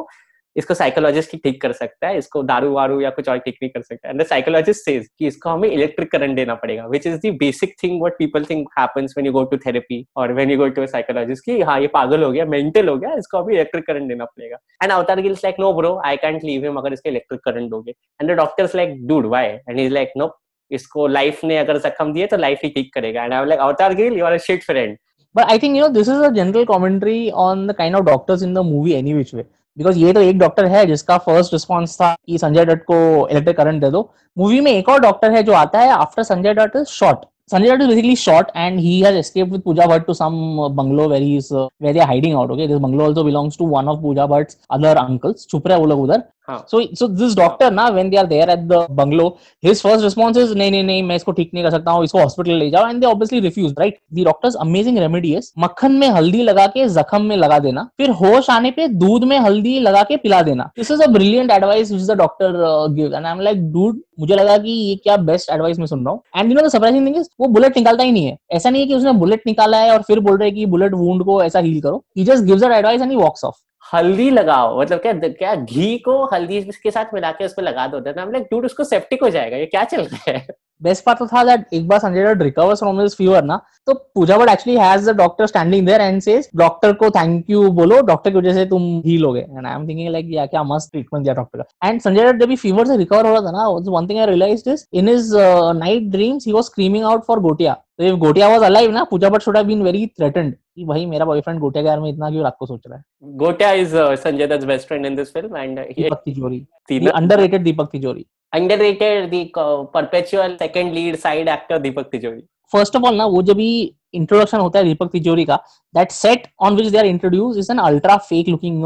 इसको 0.56 0.74
साइकोलॉजिस्ट 0.74 1.32
ही 1.32 1.38
ठीक 1.44 1.60
कर 1.62 1.72
सकता 1.72 2.08
है, 2.08 2.18
इसको 2.18 2.42
दारू 2.42 2.72
वारू 2.72 3.00
या 3.00 3.10
कुछ 3.10 3.28
और 3.28 3.38
ठीक 3.38 3.56
नहीं 3.62 3.70
कर 3.70 3.82
सकता 3.82 4.08
एंड 4.08 4.20
द 4.20 4.26
साइकोलॉजिस्ट 4.26 4.84
सेज 4.84 5.08
कि 5.18 5.26
इसको 5.26 5.50
हमें 5.50 5.68
इलेक्ट्रिक 5.68 6.10
करंट 6.12 6.36
देना 6.36 6.54
पड़ेगा 6.62 6.86
which 6.86 7.06
is 7.06 7.16
the 7.26 7.34
basic 7.40 7.74
thing 7.82 7.98
what 8.00 8.18
people 8.18 8.44
think 8.50 8.68
happens 8.78 9.14
when 9.16 9.26
you 9.26 9.32
go 9.32 9.44
to 9.50 9.56
therapy 9.66 10.04
और 10.16 10.32
when 10.32 10.50
you 10.50 10.58
go 10.58 10.68
to 10.68 10.82
a 10.82 10.86
psychologist 10.86 11.44
कि 11.44 11.60
हाँ 11.62 11.78
ये 11.80 11.86
पागल 11.94 12.22
हो 12.24 12.30
गया 12.32 12.44
मेंटल 12.46 12.88
हो 12.88 12.96
गया, 12.96 13.14
इसको 13.18 13.38
अभी 13.38 13.54
इलेक्ट्रिक 13.54 13.86
करंट 13.86 14.08
देना 14.08 14.24
पड़ेगा। 14.24 14.58
And 14.82 14.92
Avtar 14.92 15.20
Gill's 15.20 15.44
like 15.44 15.56
no 15.60 15.72
bro 15.72 15.96
I 16.06 16.16
can't 16.26 16.44
leave 16.44 16.64
him 16.64 16.76
अगर 16.78 16.92
इसके 16.92 17.08
इलेक्ट्रिक 17.10 17.40
करंट 17.44 17.70
दोगे. 17.70 17.92
And 18.20 18.30
the 18.30 18.36
doctor's 18.36 18.76
like 18.76 19.06
dude 19.06 19.26
why 19.26 19.46
and 19.46 19.80
is 19.80 19.92
like 19.92 20.12
no 20.16 20.30
इसको 20.70 21.06
लाइफ 21.06 21.44
ने 21.44 21.58
अगर 21.58 21.78
जख्म 21.88 22.12
दिए 22.12 22.26
तो 22.26 22.36
लाइफ 22.36 22.60
ही 22.64 22.70
ठीक 22.76 22.94
करेगा. 22.94 23.24
And 23.24 23.34
I 23.34 23.44
like 23.46 23.60
Avtar 23.60 23.94
Gill 23.94 24.18
you 24.18 24.24
are 24.24 24.32
a 24.32 24.38
shit 24.46 24.64
friend 24.64 24.96
But 25.34 25.50
I 25.52 25.54
think, 25.62 25.76
you 25.76 25.80
know, 25.82 25.88
this 25.94 26.08
is 26.08 26.20
a 26.26 26.28
general 26.36 26.62
commentary 26.68 27.30
on 27.46 27.64
the 27.70 27.74
kind 27.80 27.96
of 27.96 28.04
doctors 28.06 28.44
in 28.44 28.54
the 28.58 28.62
movie 28.68 28.94
any 28.98 29.16
which 29.16 29.32
way. 29.34 29.42
Because 29.78 29.98
ये 29.98 30.12
तो 30.12 30.20
एक 30.20 30.38
doctor 30.38 30.66
है 30.66 30.84
जिसका 30.86 31.18
first 31.18 31.52
response 31.52 31.96
था 32.00 32.14
कि 32.26 32.38
संजय 32.38 32.64
डट 32.64 32.84
को 32.84 32.98
electric 33.30 33.56
current 33.56 33.84
दे 33.84 33.90
दो 33.90 34.10
movie 34.38 34.60
में 34.60 34.72
एक 34.72 34.88
और 34.88 35.00
डॉक्टर 35.00 35.32
है 35.32 35.42
जो 35.42 35.52
आता 35.54 35.80
है 35.80 35.90
after 35.92 36.22
Sanjay 36.22 36.54
Dutt 36.54 36.76
is 36.76 36.86
short 36.90 37.24
Sanjay 37.48 37.68
Dutt 37.68 37.82
is 37.82 37.86
basically 37.86 38.16
shot 38.16 38.50
and 38.56 38.80
he 38.80 39.02
has 39.02 39.14
escaped 39.14 39.52
with 39.52 39.62
Pooja 39.62 39.82
Bhatt 39.82 40.04
to 40.06 40.14
some 40.16 40.58
uh, 40.58 40.68
bungalow 40.68 41.08
where 41.08 41.20
he's 41.20 41.52
uh, 41.52 41.68
where 41.78 41.92
they're 41.92 42.04
hiding 42.04 42.32
out. 42.32 42.50
Okay, 42.50 42.66
this 42.66 42.80
bungalow 42.80 43.04
also 43.04 43.22
belongs 43.22 43.56
to 43.56 43.62
one 43.62 43.86
of 43.86 44.00
Pooja 44.00 44.26
Bhatt's 44.26 44.56
other 44.68 44.94
uncles. 44.98 45.46
छुप 45.50 45.66
रहे 45.66 45.76
हैं 45.76 45.80
वो 45.80 45.86
लोग 45.86 46.00
उधर. 46.02 46.22
हाँ. 46.48 46.64
So 46.68 46.80
so 46.94 47.08
this 47.20 47.34
doctor 47.34 47.70
ना 47.70 47.88
when 47.90 48.10
they 48.10 48.18
are 48.18 48.26
there 48.26 48.48
at 48.48 48.66
the 48.68 48.80
bungalow, 48.90 49.28
his 49.62 49.82
first 49.82 50.04
response 50.04 50.36
is 50.36 50.54
नहीं 50.56 50.70
नहीं 50.70 50.82
नहीं 50.84 51.02
मैं 51.02 51.16
इसको 51.16 51.32
ठीक 51.32 51.50
नहीं 51.54 51.64
कर 51.64 51.70
सकता 51.70 51.90
हूँ 51.90 52.04
इसको 52.04 52.18
हॉस्पिटल 52.18 52.58
ले 52.58 52.70
जाओ 52.70 52.90
and 52.90 53.02
they 53.02 53.10
obviously 53.10 53.40
refuse. 53.40 53.74
Right? 53.78 53.98
The 54.12 54.24
doctor's 54.24 54.58
amazing 54.66 55.00
remedy 55.00 55.34
is 55.38 55.52
मक्खन 55.58 55.92
में 55.92 56.08
हल्दी 56.08 56.42
लगा 56.42 56.66
के 56.76 56.88
जख्म 56.88 57.22
में 57.22 57.36
लगा 57.36 57.58
देना 57.58 57.88
फिर 57.98 58.10
होश 58.22 58.50
आने 58.50 58.70
पे 58.70 58.88
दूध 58.96 59.24
में 59.24 59.38
हल्दी 59.38 59.78
लगा 59.80 60.02
के 60.02 60.16
पिला 60.18 60.42
देना. 60.42 60.70
This 60.76 60.90
is 60.90 61.00
a 61.00 61.10
brilliant 61.10 61.50
advice 61.50 61.90
which 61.90 62.06
the 62.06 62.16
doctor 62.16 62.50
uh, 62.64 62.88
gives 62.88 63.14
and 63.14 63.26
I'm 63.26 63.40
like 63.40 63.64
dude 63.72 64.02
मुझे 64.20 64.34
लगा 64.34 64.56
कि 64.58 64.70
ये 64.70 64.94
क्या 64.96 65.16
बेस्ट 65.24 65.50
एडवाइस 65.52 65.78
मैं 65.78 65.86
सुन 65.86 66.04
रहा 66.04 66.12
हूँ 66.12 66.22
and 66.36 66.50
you 66.50 66.56
know 66.56 66.66
the 66.66 66.70
surprising 66.72 67.06
thing 67.06 67.16
is 67.16 67.28
वो 67.40 67.48
बुलेट 67.48 67.76
निकालता 67.76 68.04
ही 68.04 68.12
नहीं 68.12 68.26
है 68.26 68.36
ऐसा 68.52 68.70
नहीं 68.70 68.82
है 68.82 68.88
कि 68.88 68.94
उसने 68.94 69.12
बुलेट 69.18 69.42
निकाला 69.46 69.78
है 69.78 69.92
और 69.92 70.02
फिर 70.02 70.20
बोल 70.20 70.38
रहे 70.38 70.48
हैं 70.48 70.56
कि 70.56 70.66
बुलेट 70.66 70.94
वुंड 70.94 71.24
को 71.24 71.42
ऐसा 71.42 71.58
हील 71.58 71.80
करो 71.80 72.04
he 72.18 72.24
just 72.24 72.44
gives 72.44 72.62
that 72.62 72.72
advice 72.72 73.02
and 73.02 73.10
he 73.10 73.16
walks 73.16 73.44
off 73.44 73.56
हल्दी 73.92 74.28
लगाओ 74.30 74.80
मतलब 74.80 74.98
क्या 75.00 75.12
क्या 75.12 75.54
घी 75.54 75.96
को 76.04 76.24
हल्दी 76.32 76.60
के 76.82 76.90
साथ 76.90 77.14
मिला 77.14 77.30
के 77.32 77.44
उस 77.44 77.52
पर 77.56 77.62
लगा 77.62 77.86
दो 77.86 78.00
देन 78.00 78.32
लाइक 78.32 78.46
डूड 78.50 78.64
उसको 78.64 78.84
सेप्टिक 78.84 79.22
हो 79.22 79.30
जाएगा, 79.30 79.56
ये 79.56 79.66
क्या 79.66 79.84
चल 79.84 80.02
रहा 80.02 80.30
है? 80.30 80.46
बेस्ट 80.80 81.04
पार्ट 81.04 81.18
तो 81.18 81.26
था 81.26 81.42
दैट 81.44 81.66
एक 81.74 81.86
बार 81.88 81.98
Sanjay 81.98 82.24
Dutt 82.24 82.42
recovers 82.42 82.78
from 82.78 83.00
his 83.00 83.14
fever 83.16 83.44
ना 83.44 83.60
तो 83.86 83.94
Pooja 84.14 84.36
Bhatt 84.38 84.48
actually 84.48 84.78
has 84.78 85.10
the 85.10 85.14
doctor 85.16 85.46
standing 85.46 85.86
there 85.86 86.00
and 86.00 86.20
says 86.22 86.48
doctor 86.56 86.92
को 87.02 87.10
थैंक 87.10 87.50
यू 87.50 87.70
बोलो 87.72 88.00
डॉक्टर 88.06 88.30
की 88.30 88.36
वजह 88.38 88.54
से 88.54 88.64
तुम 88.66 88.82
हील 89.06 89.24
हो 89.24 89.32
गए. 89.32 89.40
And 89.40 89.66
I 89.66 89.74
am 89.74 89.86
thinking 89.88 90.08
like 90.08 90.26
या 90.30 90.46
क्या 90.46 90.62
मस्त 90.64 90.90
ट्रीटमेंट 90.92 91.22
दिया 91.24 91.34
डॉक्टर 91.34 91.62
का. 91.62 91.88
एंड 91.88 92.00
संजय 92.00 92.24
दत्त 92.24 92.40
जब 92.40 92.48
भी 92.48 92.56
फीवर 92.56 92.86
से 92.86 92.96
रिकवर 92.96 93.26
हो 93.26 93.32
रहा 93.32 93.46
था 93.46 93.50
ना 93.52 93.68
one 93.68 94.08
thing 94.08 94.18
I 94.18 94.26
realised 94.26 94.68
is 94.68 94.84
in 94.92 95.08
his 95.08 95.32
night 95.76 96.10
dreams 96.12 96.46
he 96.46 96.52
was 96.52 96.64
screaming 96.64 97.04
out 97.04 97.24
for 97.26 97.40
Gotiya 97.40 97.74
तो 97.98 98.04
इफ़ 98.04 98.16
गोटिया 98.26 98.48
वाज 98.48 98.62
अलाइव 98.62 98.90
ना, 98.92 99.04
Pooja 99.04 99.28
Bhatt 99.28 99.42
should 99.42 99.56
have 99.56 99.66
been 99.66 99.82
very 99.82 100.06
threatened 100.08 100.54
कि 100.76 100.84
भाई 100.84 101.06
मेरा 101.06 101.24
बॉयफ्रेंड 101.24 101.60
गोटिया 101.60 101.82
के 101.82 101.88
बारे 101.88 102.00
में 102.00 102.08
इतना 102.10 102.30
क्यों 102.30 102.42
रात 102.44 102.56
को 102.58 102.66
सोच 102.66 102.80
रहा 102.86 102.96
है? 102.96 103.02
Gotiya 103.22 103.72
is 103.72 103.96
Sanjay 103.96 104.46
Dutt's 104.46 104.66
best 104.66 104.88
friend 104.88 105.06
in 105.06 105.16
this 105.16 105.32
film 105.34 105.56
and 105.56 105.78
Deepak 105.78 106.22
Tijori. 106.24 107.06
Underrated 107.08 107.62
Deepak 107.64 107.88
तिजोरी। 107.92 108.26
The 108.52 109.40
uh, 109.60 109.84
perpetual 109.94 110.52
second 110.58 110.94
lead 110.96 111.16
side 111.22 111.48
actor 111.54 111.78
Deepak 111.86 112.12
Tijori. 112.12 112.42
First 112.72 112.96
of 112.96 113.02
all 113.06 113.14
ना 113.14 113.24
वो 113.26 113.42
जब 113.42 113.56
भी 113.56 113.94
इंट्रोडक्शन 114.14 114.58
होता 114.58 114.78
है 114.78 114.84
दीपक 114.84 115.10
तिजोरी 115.10 115.44
का 115.44 115.56
that 115.94 116.10
set 116.10 116.46
on 116.60 116.76
which 116.76 116.86
they 116.86 116.98
are 116.98 117.06
introduce 117.06 117.58
is 117.58 117.70
an 117.72 117.78
ultra 117.78 118.16
fake 118.28 118.48
looking 118.48 118.82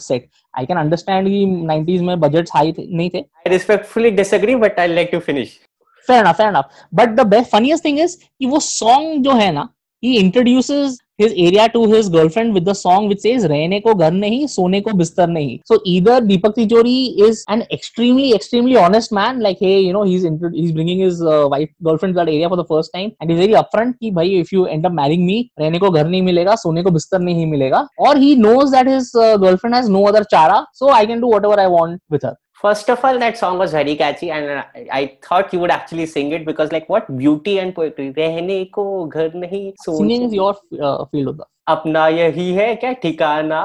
set 0.00 0.28
I 0.58 0.66
can 0.66 0.76
understand 0.78 1.28
कि 1.28 1.44
90s 1.70 2.02
में 2.06 2.20
बजट्स 2.20 2.50
हाई 2.54 2.74
नहीं 2.78 3.10
थे। 3.14 3.22
I 3.46 3.52
respectfully 3.54 4.12
disagree, 4.20 4.56
but 4.64 4.78
I'd 4.82 4.94
like 4.98 5.10
to 5.14 5.20
finish. 5.30 5.56
Fair 6.08 6.26
enough 6.26 6.36
fair 6.36 6.48
enough 6.48 6.84
but 6.94 7.16
the 7.16 7.26
best 7.26 7.50
funniest 7.50 7.84
thing 7.84 7.98
is 8.00 8.16
कि 8.38 8.46
वो 8.46 8.60
song 8.60 9.24
जो 9.24 9.32
है 9.32 9.50
ना 9.52 9.68
he 10.02 10.16
introduces 10.18 10.98
his 11.18 11.32
area 11.32 11.68
to 11.68 11.86
his 11.90 12.08
girlfriend 12.08 12.52
with 12.52 12.64
the 12.64 12.74
song 12.74 13.08
which 13.08 13.20
says 13.20 13.44
रहने 13.52 13.80
को 13.80 13.94
घर 13.94 14.12
नहीं 14.12 14.46
सोने 14.54 14.80
को 14.80 14.92
बिस्तर 15.00 15.28
नहीं 15.28 15.58
so 15.70 15.80
either 15.92 16.20
Deepak 16.20 16.54
Tijori 16.58 16.96
is 17.28 17.44
an 17.48 17.62
extremely 17.76 18.32
extremely 18.34 18.76
honest 18.76 19.12
man 19.12 19.40
like 19.40 19.58
hey 19.58 19.80
you 19.80 19.92
know 19.92 20.04
he's 20.04 20.26
he's 20.54 20.72
bringing 20.72 20.98
his 20.98 21.22
uh, 21.22 21.46
wife 21.50 21.70
girlfriend 21.82 22.14
to 22.14 22.20
that 22.20 22.28
area 22.28 22.48
for 22.48 22.56
the 22.56 22.68
first 22.72 22.92
time 22.94 23.12
and 23.20 23.30
he's 23.30 23.38
very 23.38 23.58
upfront 23.62 23.98
कि 24.02 24.12
भाई 24.14 24.40
if 24.40 24.52
you 24.52 24.66
end 24.76 24.90
up 24.90 24.96
marrying 25.02 25.26
me 25.26 25.38
रहने 25.60 25.78
को 25.78 25.90
घर 25.90 26.08
नहीं 26.08 26.22
मिलेगा 26.22 26.54
सोने 26.64 26.82
को 26.82 26.90
बिस्तर 26.90 27.20
नहीं 27.28 27.46
मिलेगा 27.46 27.86
or 27.98 28.16
he 28.24 28.34
knows 28.34 28.70
that 28.70 28.86
his 28.94 29.14
uh, 29.14 29.36
girlfriend 29.36 29.74
has 29.74 29.88
no 29.88 30.06
other 30.06 30.24
chara 30.24 30.64
so 30.72 30.90
I 30.90 31.06
can 31.06 31.20
do 31.20 31.32
whatever 31.36 31.60
I 31.60 31.66
want 31.66 32.02
with 32.10 32.22
her 32.22 32.36
First 32.61 32.89
of 32.93 33.03
all, 33.03 33.17
that 33.17 33.37
song 33.37 33.57
was 33.57 33.71
very 33.71 33.95
catchy, 33.95 34.29
and 34.31 34.49
I, 34.51 34.87
I 34.97 35.17
thought 35.27 35.53
you 35.53 35.59
would 35.61 35.71
actually 35.71 36.05
sing 36.05 36.31
it 36.31 36.45
because, 36.45 36.71
like, 36.71 36.87
what 36.87 37.07
beauty 37.21 37.57
and 37.59 37.73
poetry. 37.79 38.11
रहने 38.17 38.63
को 38.75 38.83
घर 39.07 39.31
नहीं 39.35 39.71
singing 39.85 40.29
सोच 40.29 40.29
is 40.29 40.33
your 40.33 40.53
uh, 40.89 41.05
field 41.05 41.31
of 41.33 41.37
the 41.37 41.51
अपना 41.69 42.07
यही 42.07 42.51
है 42.53 42.75
क्या 42.75 42.91
ठिकाना 43.01 43.59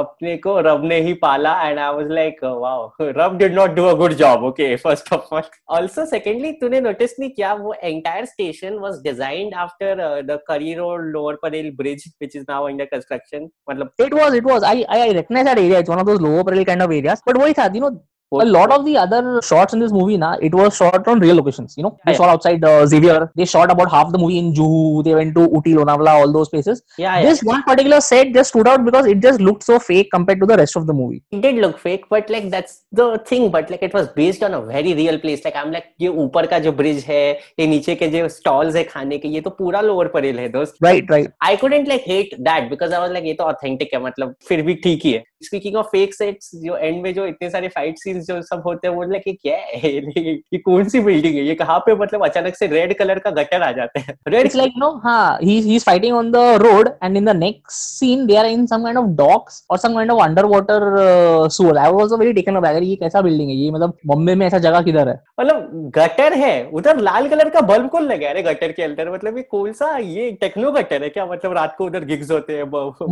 अपने 0.00 0.36
को 0.44 0.58
रब 0.66 0.84
ने 0.88 1.00
ही 1.02 1.12
पाला 1.22 1.52
and 1.62 1.78
I 1.78 1.94
was 1.94 2.10
like 2.10 2.44
wow 2.44 2.90
रब 3.02 3.36
did 3.38 3.54
not 3.54 3.70
do 3.74 3.84
a 3.86 3.92
good 4.02 4.12
job 4.20 4.44
okay 4.44 4.74
first 4.84 5.12
of 5.12 5.32
all 5.32 5.42
also 5.76 6.04
secondly 6.06 6.52
तूने 6.60 6.80
नोटिस 6.80 7.18
नहीं 7.20 7.30
किया 7.30 7.52
वो 7.54 7.74
entire 7.82 8.24
station 8.26 8.78
was 8.84 9.00
designed 9.04 9.54
after 9.64 10.22
the 10.28 10.38
Curry 10.48 10.74
Road 10.74 11.10
Lower 11.12 11.38
Parel 11.42 11.70
bridge 11.78 12.04
which 12.20 12.36
is 12.36 12.44
now 12.48 12.68
under 12.68 12.84
construction 12.94 13.48
मतलब 13.70 13.92
It 14.06 14.14
was, 14.20 14.34
it 14.34 14.46
was. 14.50 14.64
I, 14.68 14.76
I 14.94 15.00
I 15.00 15.10
recognize 15.16 15.50
that 15.50 15.58
area. 15.64 15.80
It's 15.84 15.92
one 15.94 16.00
of 16.04 16.06
those 16.10 16.22
lower 16.26 16.44
parallel 16.48 16.70
kind 16.70 16.86
of 16.86 16.94
areas. 17.00 17.22
But 17.26 17.40
what 17.42 17.50
is 17.52 17.74
you 17.74 17.82
know, 17.84 17.90
a 18.31 18.43
lot 18.45 18.71
of 18.71 18.85
the 18.85 18.97
other 18.97 19.41
shots 19.41 19.73
in 19.73 19.79
this 19.79 19.91
movie, 19.91 20.17
na, 20.17 20.35
it 20.41 20.53
was 20.53 20.75
shot 20.75 21.07
on 21.07 21.19
real 21.19 21.35
locations. 21.35 21.75
You 21.77 21.83
know, 21.83 21.97
they 22.05 22.11
Yeah. 22.11 22.17
shot 22.17 22.29
outside 22.29 22.63
uh, 22.65 22.85
Xavier. 22.85 23.31
They 23.35 23.45
shot 23.45 23.71
about 23.71 23.91
half 23.91 24.11
the 24.11 24.17
movie 24.17 24.37
in 24.39 24.53
Juhu. 24.53 25.03
They 25.03 25.13
went 25.15 25.35
to 25.35 25.49
Uti, 25.53 25.73
Lonavala, 25.73 26.13
all 26.21 26.31
those 26.33 26.49
places. 26.49 26.81
yeah, 26.97 27.19
yeah. 27.19 27.29
This 27.29 27.43
one 27.43 27.63
particular 27.63 28.01
set 28.01 28.33
just 28.33 28.49
stood 28.49 28.67
out 28.67 28.83
because 28.83 29.05
it 29.05 29.19
just 29.21 29.39
looked 29.39 29.63
so 29.63 29.79
fake 29.79 30.09
compared 30.11 30.39
to 30.41 30.45
the 30.45 30.57
rest 30.57 30.75
of 30.75 30.87
the 30.87 30.93
movie. 31.01 31.21
it 31.31 31.41
did 31.41 31.55
look 31.65 31.77
fake 31.79 32.03
but 32.09 32.29
like 32.33 32.49
that's 32.55 32.73
the 32.99 33.05
thing 33.29 33.49
but 33.55 33.69
like 33.73 33.83
it 33.87 33.93
was 33.97 34.07
based 34.17 34.43
on 34.47 34.53
a 34.53 34.61
very 34.61 34.93
real 34.99 35.17
place 35.23 35.43
like 35.47 35.55
i'm 35.61 35.71
like 35.75 35.85
ये 36.01 36.07
ऊपर 36.23 36.45
का 36.53 36.59
जो 36.65 36.71
bridge 36.81 37.03
है 37.07 37.21
ये 37.59 37.67
नीचे 37.67 37.95
के 38.01 38.07
जो 38.15 38.27
stalls 38.35 38.75
है 38.75 38.83
खाने 38.93 39.17
के 39.17 39.27
ये 39.35 39.41
तो 39.41 39.49
पूरा 39.59 39.81
लोअर 39.81 40.07
परेल 40.17 40.39
है 40.39 40.47
दोस्त 40.57 40.77
Right, 40.87 41.09
right. 41.15 41.29
I 41.49 41.57
couldn't 41.63 41.89
like 41.93 42.05
hate 42.13 42.35
that 42.49 42.69
because 42.73 42.93
I 42.99 43.01
was 43.05 43.13
like 43.17 43.25
ये 43.27 43.33
तो 43.39 43.43
ऑथेंटिक 43.53 43.93
है 43.93 44.01
मतलब 44.03 44.35
फिर 44.47 44.61
भी 44.69 44.75
ठीक 44.83 45.05
ही 45.05 45.11
है 45.13 45.23
स्पीकिंग 45.45 45.75
ऑफ़ 45.75 45.85
फेक 45.85 46.13
सेट्स 46.13 46.51
जो 46.55 46.77
एंड 46.77 47.01
में 47.03 47.13
जो 47.13 47.25
इतने 47.25 47.49
सारे 47.49 47.67
फाइट 47.67 47.97
सीन्स 47.97 48.27
जो 48.27 48.41
सब 48.41 48.63
होते 48.65 48.87
हैं 48.87 48.95
वो 48.95 49.03
ये 49.03 49.33
क्या 49.33 49.57
है? 49.57 49.91
ये 50.53 50.57
कौन 50.57 50.83
सी 50.83 50.99
बिल्डिंग 50.99 51.35
है? 51.35 51.45
ये 51.45 51.55
कहाँ 51.55 51.79
पे 51.79 51.95
मतलब 51.95 52.25
अचानक 52.25 52.55
से 52.55 52.67
रेड 52.67 52.97
कलर 52.97 53.19
का 53.19 53.29
गटर 53.29 53.61
आ 53.61 53.71
जाते 53.71 53.99
हैं? 53.99 54.17
Red 54.27 54.47
It's 54.47 54.57
like 54.59 54.73
you 54.75 54.83
know, 54.83 54.91
huh, 55.05 55.31
he's 55.47 55.67
he's 55.71 55.85
fighting 55.89 56.15
on 56.19 56.31
the 56.35 56.45
road, 56.63 56.89
and 57.03 57.19
in 57.21 57.27
the 57.29 57.35
next 57.41 57.79
scene 57.85 58.25
they 58.29 58.37
are 58.41 58.47
in 58.51 58.65
some 58.73 58.85
kind 58.87 58.99
of 59.01 59.09
docks 59.21 59.59
or 59.69 59.79
some 59.85 59.95
kind 59.99 60.13
of 60.13 60.21
underwater 60.27 60.79
uh, 60.95 61.49
sewer. 61.57 61.77
I 61.77 61.91
was 61.91 62.03
also 62.05 62.21
very 62.23 62.33
taken 62.33 62.65
ये 62.83 62.95
कैसा 62.95 63.21
building 63.21 63.49
है? 63.49 63.55
ये 63.55 63.71
मतलब 63.71 63.97
बॉम्बे 64.05 64.35
में 64.35 64.47
ऐसा 64.47 64.57
जगह 64.57 64.81
किधर 64.81 65.09
है? 65.09 65.23
मतलब 65.39 65.69
गटर 65.95 66.33
है 66.33 66.69
उधर 66.73 66.99
लाल 66.99 67.29
कलर 67.29 67.49
का 67.49 67.61
बल्ब 67.61 67.89
कौन 67.89 68.03
लगा 68.03 68.27
है? 68.27 68.43
गटर 68.43 68.71
के 68.71 68.83
अंदर 68.83 69.13
मतलब 69.13 69.37
ये 69.37 69.43
कौन 69.43 69.73
सा 69.73 69.97
ये 69.97 70.31
टेक्नो 70.31 70.71
गटर 70.71 71.03
है 71.03 71.09
क्या? 71.09 71.25
मतलब 71.25 71.53
रात 71.53 71.75
को 71.77 71.85
उधर 71.85 72.05
गिग्स 72.05 72.31
होते 72.31 72.57
हैं 72.57 72.63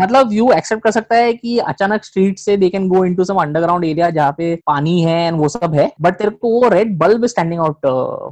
मतलब 0.03 0.29
यू 0.33 0.51
एक्सेप्ट 0.51 0.83
कर 0.83 0.91
सकता 0.91 1.15
है 1.15 1.33
कि 1.33 1.57
अचानक 1.59 2.03
स्ट्रीट 2.03 2.22
से 2.31 2.57
they 2.57 2.69
can 2.69 2.87
go 2.89 3.05
into 3.05 3.23
some 3.23 3.35
underground 3.35 3.85
area 3.85 4.09
जहाँ 4.09 4.31
पे 4.37 4.55
पानी 4.55 5.01
है 5.01 5.27
एंड 5.27 5.37
वो 5.37 5.49
सब 5.49 5.73
है 5.73 5.91
बट 6.01 6.13
तेरे 6.13 6.29
को 6.29 6.49
वो 6.49 6.69
red 6.69 6.97
bulb 6.97 7.25
standing 7.25 7.61
out 7.61 7.87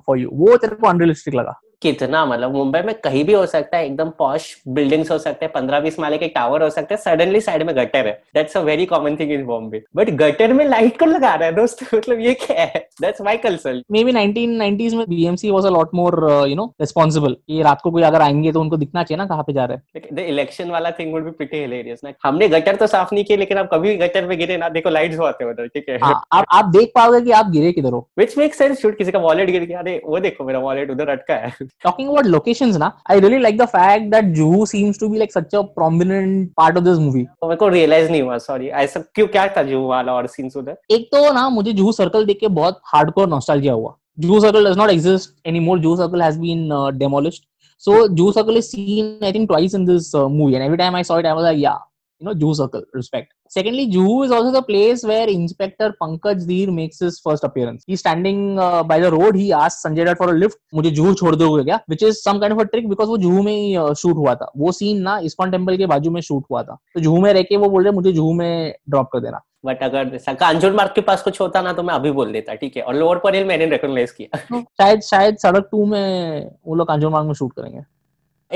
for 0.07 0.19
you 0.19 0.29
वो 0.33 0.57
तेरे 0.57 0.75
को 0.75 0.87
अनरियलिस्टिक 0.87 1.35
लगा। 1.35 1.59
कितना 1.81 2.25
मतलब 2.25 2.55
मुंबई 2.55 2.81
में 2.81 2.95
कहीं 2.95 3.23
भी 3.25 3.33
हो 3.33 3.45
सकता 3.45 3.77
है 3.77 3.85
एकदम 3.85 4.09
पॉश 4.09 4.61
बिल्डिंग्स 4.67 5.11
हो 5.11 5.17
सकते 5.17 5.45
हैं 5.45 5.51
पंद्रह 5.53 5.79
बीस 5.79 5.99
माले 5.99 6.17
के 6.17 6.27
टावर 6.27 6.63
हो 6.63 6.69
सकते 6.69 6.95
हैं 6.95 7.01
सडनली 7.01 7.41
साइड 7.41 7.63
में 7.63 7.75
गटर 7.75 8.07
है। 8.07 8.21
That's 8.33 8.57
a 8.57 8.59
very 8.59 8.85
common 8.85 9.15
thing 9.15 9.31
in 9.31 9.45
Bombay 9.45 9.83
but 9.95 10.09
gutter 10.09 10.53
में 10.53 10.65
लाइट 10.65 10.99
को 10.99 11.05
लगा 11.05 11.35
रहा 11.35 11.45
है 11.45 11.55
दोस्त? 11.55 11.93
मतलब 11.95 12.19
ये 12.19 12.33
क्या 12.33 12.61
है? 12.61 12.87
That's 13.01 13.21
my 13.21 13.37
concern 13.37 13.81
maybe 13.91 14.13
1990s 14.13 14.93
में 14.93 15.51
was 15.51 15.65
a 15.65 15.71
lot 15.71 15.89
more 15.93 16.13
uh, 16.15 16.45
you 16.45 16.55
know 16.55 16.67
responsible. 16.81 17.33
कि 17.47 17.61
रात 17.61 17.81
को 17.81 17.91
कोई 17.91 18.03
अगर 18.03 18.21
आएँगे 18.21 18.51
तो 18.51 18.61
उनको 18.61 18.77
दिखना 18.77 19.03
चाहिए 19.03 19.17
ना 19.17 19.25
कहाँ 19.25 19.43
पे 19.43 19.53
जा 19.53 19.65
रहे 19.65 19.77
हैं। 19.77 20.07
द 20.13 20.19
इलेक्शन 20.19 20.69
वाला 20.69 20.91
thing 20.91 21.13
would 21.13 21.23
be 21.23 21.31
pretty 21.31 21.57
hilarious 21.57 22.01
ना 22.03 22.13
हमने 22.23 22.47
गटर 22.47 22.75
तो 22.75 22.87
साफ़ 22.87 23.13
नहीं 23.13 23.23
किए 23.23 23.37
लेकिन 23.37 23.57
आप 23.57 23.69
कभी 23.73 23.95
गटर 23.95 24.27
में 24.27 24.37
गिरे 24.37 24.57
ना 24.57 24.69
देखो 24.69 24.89
लाइट 24.89 25.01
लाइट्स 25.01 25.25
आते 25.25 25.43
हैं 25.43 25.51
उधर 25.51 25.67
ठीक 25.67 25.85
है? 25.89 25.97
हाँ, 26.03 26.23
आप 26.31 26.45
आप 26.51 26.65
देख 26.65 26.91
पाओगे 26.95 27.21
कि 27.21 27.31
आप 27.31 27.49
गिरे 27.49 27.71
किधर 27.71 27.91
हो। 27.91 28.09
विच 28.17 28.37
मेक 28.37 28.55
सेंस 28.55 28.81
शूट 28.81 28.97
किसी 28.97 29.11
का 29.11 29.19
वॉलेट 29.19 29.49
गिर 29.49 29.63
गया 29.63 29.79
अरे 29.79 30.01
वो 30.05 30.19
देखो 30.19 30.43
मेरा 30.43 30.59
वॉलेट 30.59 30.91
उधर 30.91 31.09
अटका 31.09 31.35
है। 31.35 31.53
Talking 31.85 32.09
about 32.13 32.27
locations 32.33 32.77
na 32.83 32.89
i 33.13 33.17
really 33.25 33.39
like 33.45 33.57
the 33.61 33.67
fact 33.75 34.09
that 34.13 34.31
juhu 34.39 34.65
seems 34.71 34.97
to 35.03 35.09
be 35.13 35.21
like 35.23 35.33
such 35.37 35.53
a 35.59 35.63
prominent 35.77 36.49
part 36.61 36.79
of 36.81 36.87
this 36.89 36.99
movie 37.05 37.25
तो 37.25 37.47
मेरे 37.47 37.57
को 37.59 37.69
रियलाइज़ 37.75 38.11
नहीं 38.11 38.21
हुआ 38.21 38.37
सॉरी 38.47 38.67
ऐसा 38.83 39.03
क्यों 39.15 39.27
क्या 39.27 39.47
था 39.57 39.63
जो 39.69 39.85
वाला 39.87 40.13
और 40.13 40.27
सीन्स 40.35 40.57
उधर 40.57 40.77
एक 40.95 41.07
तो 41.13 41.31
ना 41.33 41.47
मुझे 41.59 41.73
जुहू 41.73 41.91
सर्कल 42.01 42.25
देख 42.25 42.39
के 42.39 42.47
बहुत 42.59 42.81
हार्डकोर 42.93 43.29
नॉस्टैल्जिया 43.29 43.73
हुआ 43.73 43.95
Juhu 44.19 44.39
circle 44.41 44.69
does 44.69 44.77
not 44.77 44.89
exist 44.89 45.47
anymore 45.47 45.79
Juhu 45.79 45.95
circle 45.97 46.21
has 46.21 46.39
been 46.39 46.67
demolished 46.99 47.47
so 47.83 47.93
juhoo 48.17 48.33
circle 48.33 48.59
is 48.59 48.67
seen 48.71 49.07
i 49.27 49.31
think 49.35 49.49
twice 49.51 49.75
in 49.77 49.85
this 49.85 50.09
uh, 50.13 50.27
movie 50.29 50.55
and 50.57 50.63
every 50.63 50.77
time 50.81 50.97
i 50.97 51.01
saw 51.07 51.15
it 51.21 51.29
i 51.29 51.33
was 51.37 51.45
like 51.45 51.61
yeah 51.61 51.79
you 52.21 52.27
know 52.27 52.35
juhoo 52.41 52.55
circle 52.55 52.83
respect 52.93 53.29
secondly 53.57 53.85
juhoo 53.93 54.17
is 54.25 54.31
also 54.31 54.51
the 54.57 54.63
place 54.69 55.03
where 55.11 55.27
inspector 55.35 55.87
pankaj 56.01 56.45
dheer 56.49 56.71
makes 56.79 56.99
his 57.05 57.19
first 57.25 57.43
appearance 57.43 57.83
he's 57.87 58.01
standing 58.05 58.41
uh, 58.59 58.83
by 58.83 58.99
the 59.03 59.11
road 59.17 59.35
he 59.35 59.47
asks 59.61 59.85
sanjay 59.85 60.07
dutt 60.09 60.21
for 60.23 60.29
a 60.33 60.37
lift 60.43 60.59
मुझे 60.75 60.91
जुहू 60.97 61.13
छोड़ 61.21 61.35
दोगे 61.35 61.63
क्या 61.63 61.79
which 61.91 62.03
is 62.09 62.23
some 62.27 62.41
kind 62.41 62.57
of 62.57 62.63
a 62.63 62.67
trick 62.73 62.89
because 62.93 63.09
वो 63.09 63.17
जुहू 63.17 63.41
में 63.43 63.53
ही 63.53 63.93
shoot 64.01 64.17
हुआ 64.17 64.35
था 64.35 64.51
वो 64.57 64.71
scene 64.71 65.01
ना 65.03 65.17
इस्कॉन 65.29 65.51
टेंपल 65.51 65.77
के 65.77 65.85
बाजू 65.93 66.11
में 66.11 66.21
शूट 66.21 66.43
हुआ 66.51 66.63
था 66.63 66.77
तो 66.93 66.99
जुहू 66.99 67.21
में 67.21 67.31
रह 67.33 67.41
के 67.43 67.57
वो 67.57 67.69
बोल 67.69 67.83
रहे 67.83 67.93
मुझे 67.93 68.11
जुहू 68.11 68.33
में 68.33 68.73
ड्रॉप 68.89 69.09
कर 69.13 69.19
देना 69.19 69.41
बट 69.65 69.83
अगर 69.83 70.17
कांजूर 70.39 70.73
मार्ग 70.75 70.91
के 70.95 71.01
पास 71.07 71.21
कुछ 71.23 71.39
होता 71.41 71.61
ना 71.61 71.73
तो 71.73 71.83
मैं 71.83 71.93
अभी 71.93 72.11
बोल 72.11 72.31
देता 72.33 72.53
ठीक 72.61 72.77
है 72.77 72.83
और 72.83 72.95
लोअर 72.95 73.17
पर 73.23 73.43
मैंने 73.45 73.65
रिकॉग्नाइज 73.69 74.11
किया 74.11 74.37
तो 74.49 74.61
शायद 74.61 75.01
शायद 75.09 75.37
सड़क 75.37 75.67
टू 75.71 75.85
में 75.85 76.49
वो 76.67 76.75
लोग 76.75 76.87
कांजूरमार्ग 76.87 77.27
में 77.27 77.33
शूट 77.33 77.53
करेंगे 77.53 77.81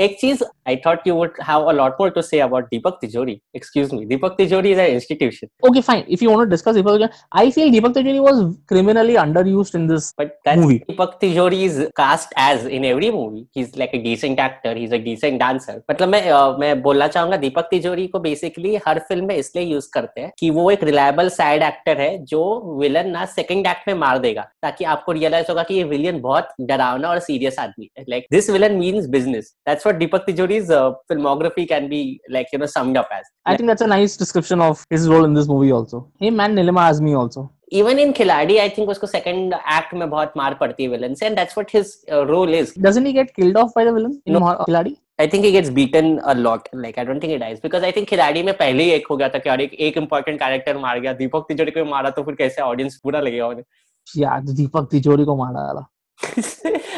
एक 0.04 0.16
चीज़ 0.20 0.42
I 0.68 0.76
thought 0.86 1.06
you 1.06 1.14
would 1.14 1.32
have 1.48 1.64
a 1.64 1.72
lot 1.72 1.96
more 2.00 2.10
to 2.10 2.22
say 2.22 2.40
about 2.40 2.64
Deepak 2.70 2.98
Tijori 3.00 3.38
excuse 3.56 3.92
me 3.94 4.04
Deepak 4.06 4.34
Tijori 4.38 4.72
is 4.72 4.80
an 4.80 4.94
institution 4.94 5.48
Okay, 5.68 5.80
fine. 5.82 6.02
If 6.08 6.22
you 6.22 6.30
want 6.30 6.42
to 6.42 6.50
discuss 6.50 6.76
Deepak 6.76 6.96
Tijori, 6.96 7.06
I 7.32 7.50
feel 7.50 7.70
Deepak 7.70 7.94
Tijori 7.94 8.20
was 8.22 8.40
criminally 8.66 9.14
underused 9.16 9.74
in 9.74 9.86
this. 9.86 10.08
But 10.16 10.34
that's 10.44 10.60
Movie. 10.60 10.76
Deepak 10.88 11.14
Tijori 11.22 11.60
is 11.62 11.78
cast 11.96 12.34
as 12.42 12.66
in 12.68 12.84
every 12.84 13.10
movie. 13.10 13.42
He's 13.52 13.76
like 13.76 13.94
a 13.94 14.00
decent 14.02 14.38
actor. 14.38 14.74
He's 14.74 14.92
a 14.92 15.00
decent 15.00 15.40
dancer. 15.40 15.76
मतलब 15.90 16.08
मैं 16.08 16.20
अ, 16.22 16.56
मैं 16.60 16.70
बोलना 16.82 17.08
चाहूँगा 17.08 17.36
दीपक 17.44 17.68
तिजोरी 17.70 18.06
को 18.08 18.18
basically 18.26 18.74
हर 18.86 18.98
film 19.08 19.26
में 19.28 19.34
इसलिए 19.36 19.64
use 19.64 19.88
करते 19.94 20.20
हैं 20.20 20.30
कि 20.38 20.50
वो 20.58 20.70
एक 20.70 20.84
रिलायबल 20.84 21.28
साइड 21.38 21.62
एक्टर 21.62 22.00
है 22.00 22.10
जो 22.34 22.42
विलन 22.80 23.10
ना 23.10 23.24
सेकंड 23.34 23.66
एक्ट 23.66 23.88
में 23.88 23.94
मार 24.04 24.18
देगा 24.26 24.42
ताकि 24.62 24.84
आपको 24.94 25.12
रियलाइज़ 25.20 25.50
होगा 25.50 25.62
कि 25.70 25.74
ये 25.74 25.84
विलियन 25.94 26.20
बहुत 26.20 26.48
डरावना 26.70 27.08
और 27.10 27.18
सीरियस 27.28 27.58
आदमी 27.66 27.90
है 27.98 28.04
like 28.08 28.26
this 28.32 28.50
villain 28.50 28.76
means 28.78 29.06
business 29.16 29.52
that's 29.68 29.85
what 29.86 29.98
Deepak 30.04 30.24
Tijori's 30.28 30.70
uh, 30.78 30.84
filmography 31.10 31.66
can 31.74 31.90
be 31.92 32.00
like 32.36 32.54
you 32.54 32.60
know 32.62 32.70
summed 32.76 33.00
up 33.02 33.12
as 33.18 33.28
I 33.52 33.56
think 33.58 33.72
that's 33.72 33.86
a 33.86 33.92
nice 33.92 34.16
description 34.22 34.64
of 34.68 34.86
his 34.96 35.08
role 35.12 35.28
in 35.30 35.36
this 35.40 35.50
movie 35.52 35.74
also. 35.80 36.00
Hey 36.24 36.32
man, 36.40 36.58
Nilima 36.60 36.88
Azmi 36.94 37.20
also. 37.24 37.50
Even 37.72 37.98
in 37.98 38.12
Khiladi 38.16 38.56
I 38.58 38.68
think 38.76 38.88
उसको 38.88 39.06
second 39.06 39.54
act 39.54 39.94
में 40.00 40.08
बहुत 40.10 40.32
मार 40.36 40.54
पड़ती 40.60 40.82
है 40.82 40.88
villain 40.88 41.14
से 41.20 41.26
and 41.26 41.36
that's 41.36 41.56
what 41.58 41.70
his 41.74 41.94
role 42.28 42.54
is 42.54 42.72
Doesn't 42.84 43.08
he 43.10 43.14
get 43.16 43.32
killed 43.38 43.56
off 43.62 43.72
by 43.78 43.84
the 43.88 43.94
villain 43.96 44.12
in 44.26 44.38
No. 44.38 44.42
Khiladi? 44.60 44.92
I 45.20 45.28
think 45.32 45.44
he 45.44 45.50
gets 45.52 45.70
beaten 45.78 46.16
a 46.18 46.32
lot 46.34 46.68
like 46.74 46.98
I 46.98 47.04
don't 47.04 47.22
think 47.22 47.32
he 47.32 47.38
dies 47.38 47.58
because 47.62 47.84
I 47.84 47.92
think 47.96 48.08
Khiladi 48.08 48.42
में 48.42 48.52
पहले 48.56 48.84
ही 48.84 48.90
एक 48.90 49.06
हो 49.10 49.16
गया 49.16 49.28
था 49.28 49.38
कि 49.38 49.50
और 49.50 49.60
एक 49.60 49.74
एक 49.88 49.96
इंपॉर्टेंट 49.96 50.38
कैरेक्टर 50.40 50.78
मार 50.78 51.00
गया 51.00 51.12
दीपक 51.20 51.46
तिजोरी 51.48 51.70
को 51.70 51.84
मारा 51.90 52.10
तो 52.18 52.22
फिर 52.22 52.34
कैसे 52.44 52.62
ऑडियंस 52.62 53.00
पूरा 53.04 53.20
लगेगा 53.20 53.46
उन्हें 53.46 53.64
Yeah, 54.06 54.40
the 54.40 54.52
Deepak 54.52 54.88
Tijori 54.90 55.24
को 55.26 55.36
मारा 55.36 55.66
डाला. 55.66 55.86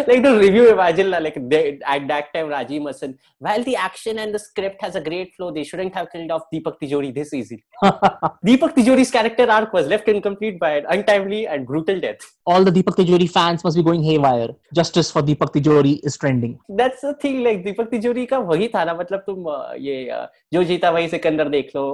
Like 0.06 0.22
the 0.22 0.32
review 0.38 0.70
imagine 0.70 1.10
like 1.10 1.36
they, 1.50 1.78
at 1.94 2.06
that 2.08 2.32
time 2.34 2.46
Rajiv 2.54 2.82
Masan 2.82 3.16
while 3.38 3.62
the 3.64 3.74
action 3.76 4.18
and 4.18 4.34
the 4.34 4.38
script 4.38 4.80
has 4.82 4.94
a 4.94 5.00
great 5.00 5.34
flow 5.36 5.50
they 5.50 5.64
shouldn't 5.64 5.94
have 5.94 6.10
killed 6.12 6.30
off 6.30 6.42
Deepak 6.54 6.76
Tijori 6.82 7.14
this 7.14 7.32
easily 7.34 7.62
Deepak 8.48 8.74
Tijori's 8.76 9.10
character 9.10 9.50
arc 9.50 9.72
was 9.72 9.86
left 9.86 10.08
incomplete 10.08 10.58
by 10.60 10.70
an 10.78 10.86
untimely 10.96 11.46
and 11.46 11.66
brutal 11.66 12.00
death 12.00 12.26
All 12.46 12.64
the 12.64 12.70
Deepak 12.78 12.96
Tijori 13.00 13.28
fans 13.30 13.62
must 13.64 13.76
be 13.76 13.82
going 13.82 14.02
haywire. 14.02 14.48
Justice 14.74 15.10
for 15.10 15.22
Deepak 15.22 15.50
Tijori 15.56 15.94
is 16.10 16.16
trending. 16.24 16.54
That's 16.80 17.04
the 17.04 17.14
thing 17.24 17.42
like 17.44 17.62
Deepak 17.64 17.88
Tijori 17.90 18.24
का 18.26 18.38
वही 18.52 18.68
था 18.74 18.84
ना 18.84 18.94
मतलब 18.94 19.22
तुम 19.26 19.44
अ, 19.50 19.74
ये 19.78 20.08
अ, 20.08 20.24
जो 20.52 20.62
जीता 20.70 20.90
वही 20.90 21.08
सिकंदर 21.08 21.48
देख 21.48 21.70
लो 21.76 21.84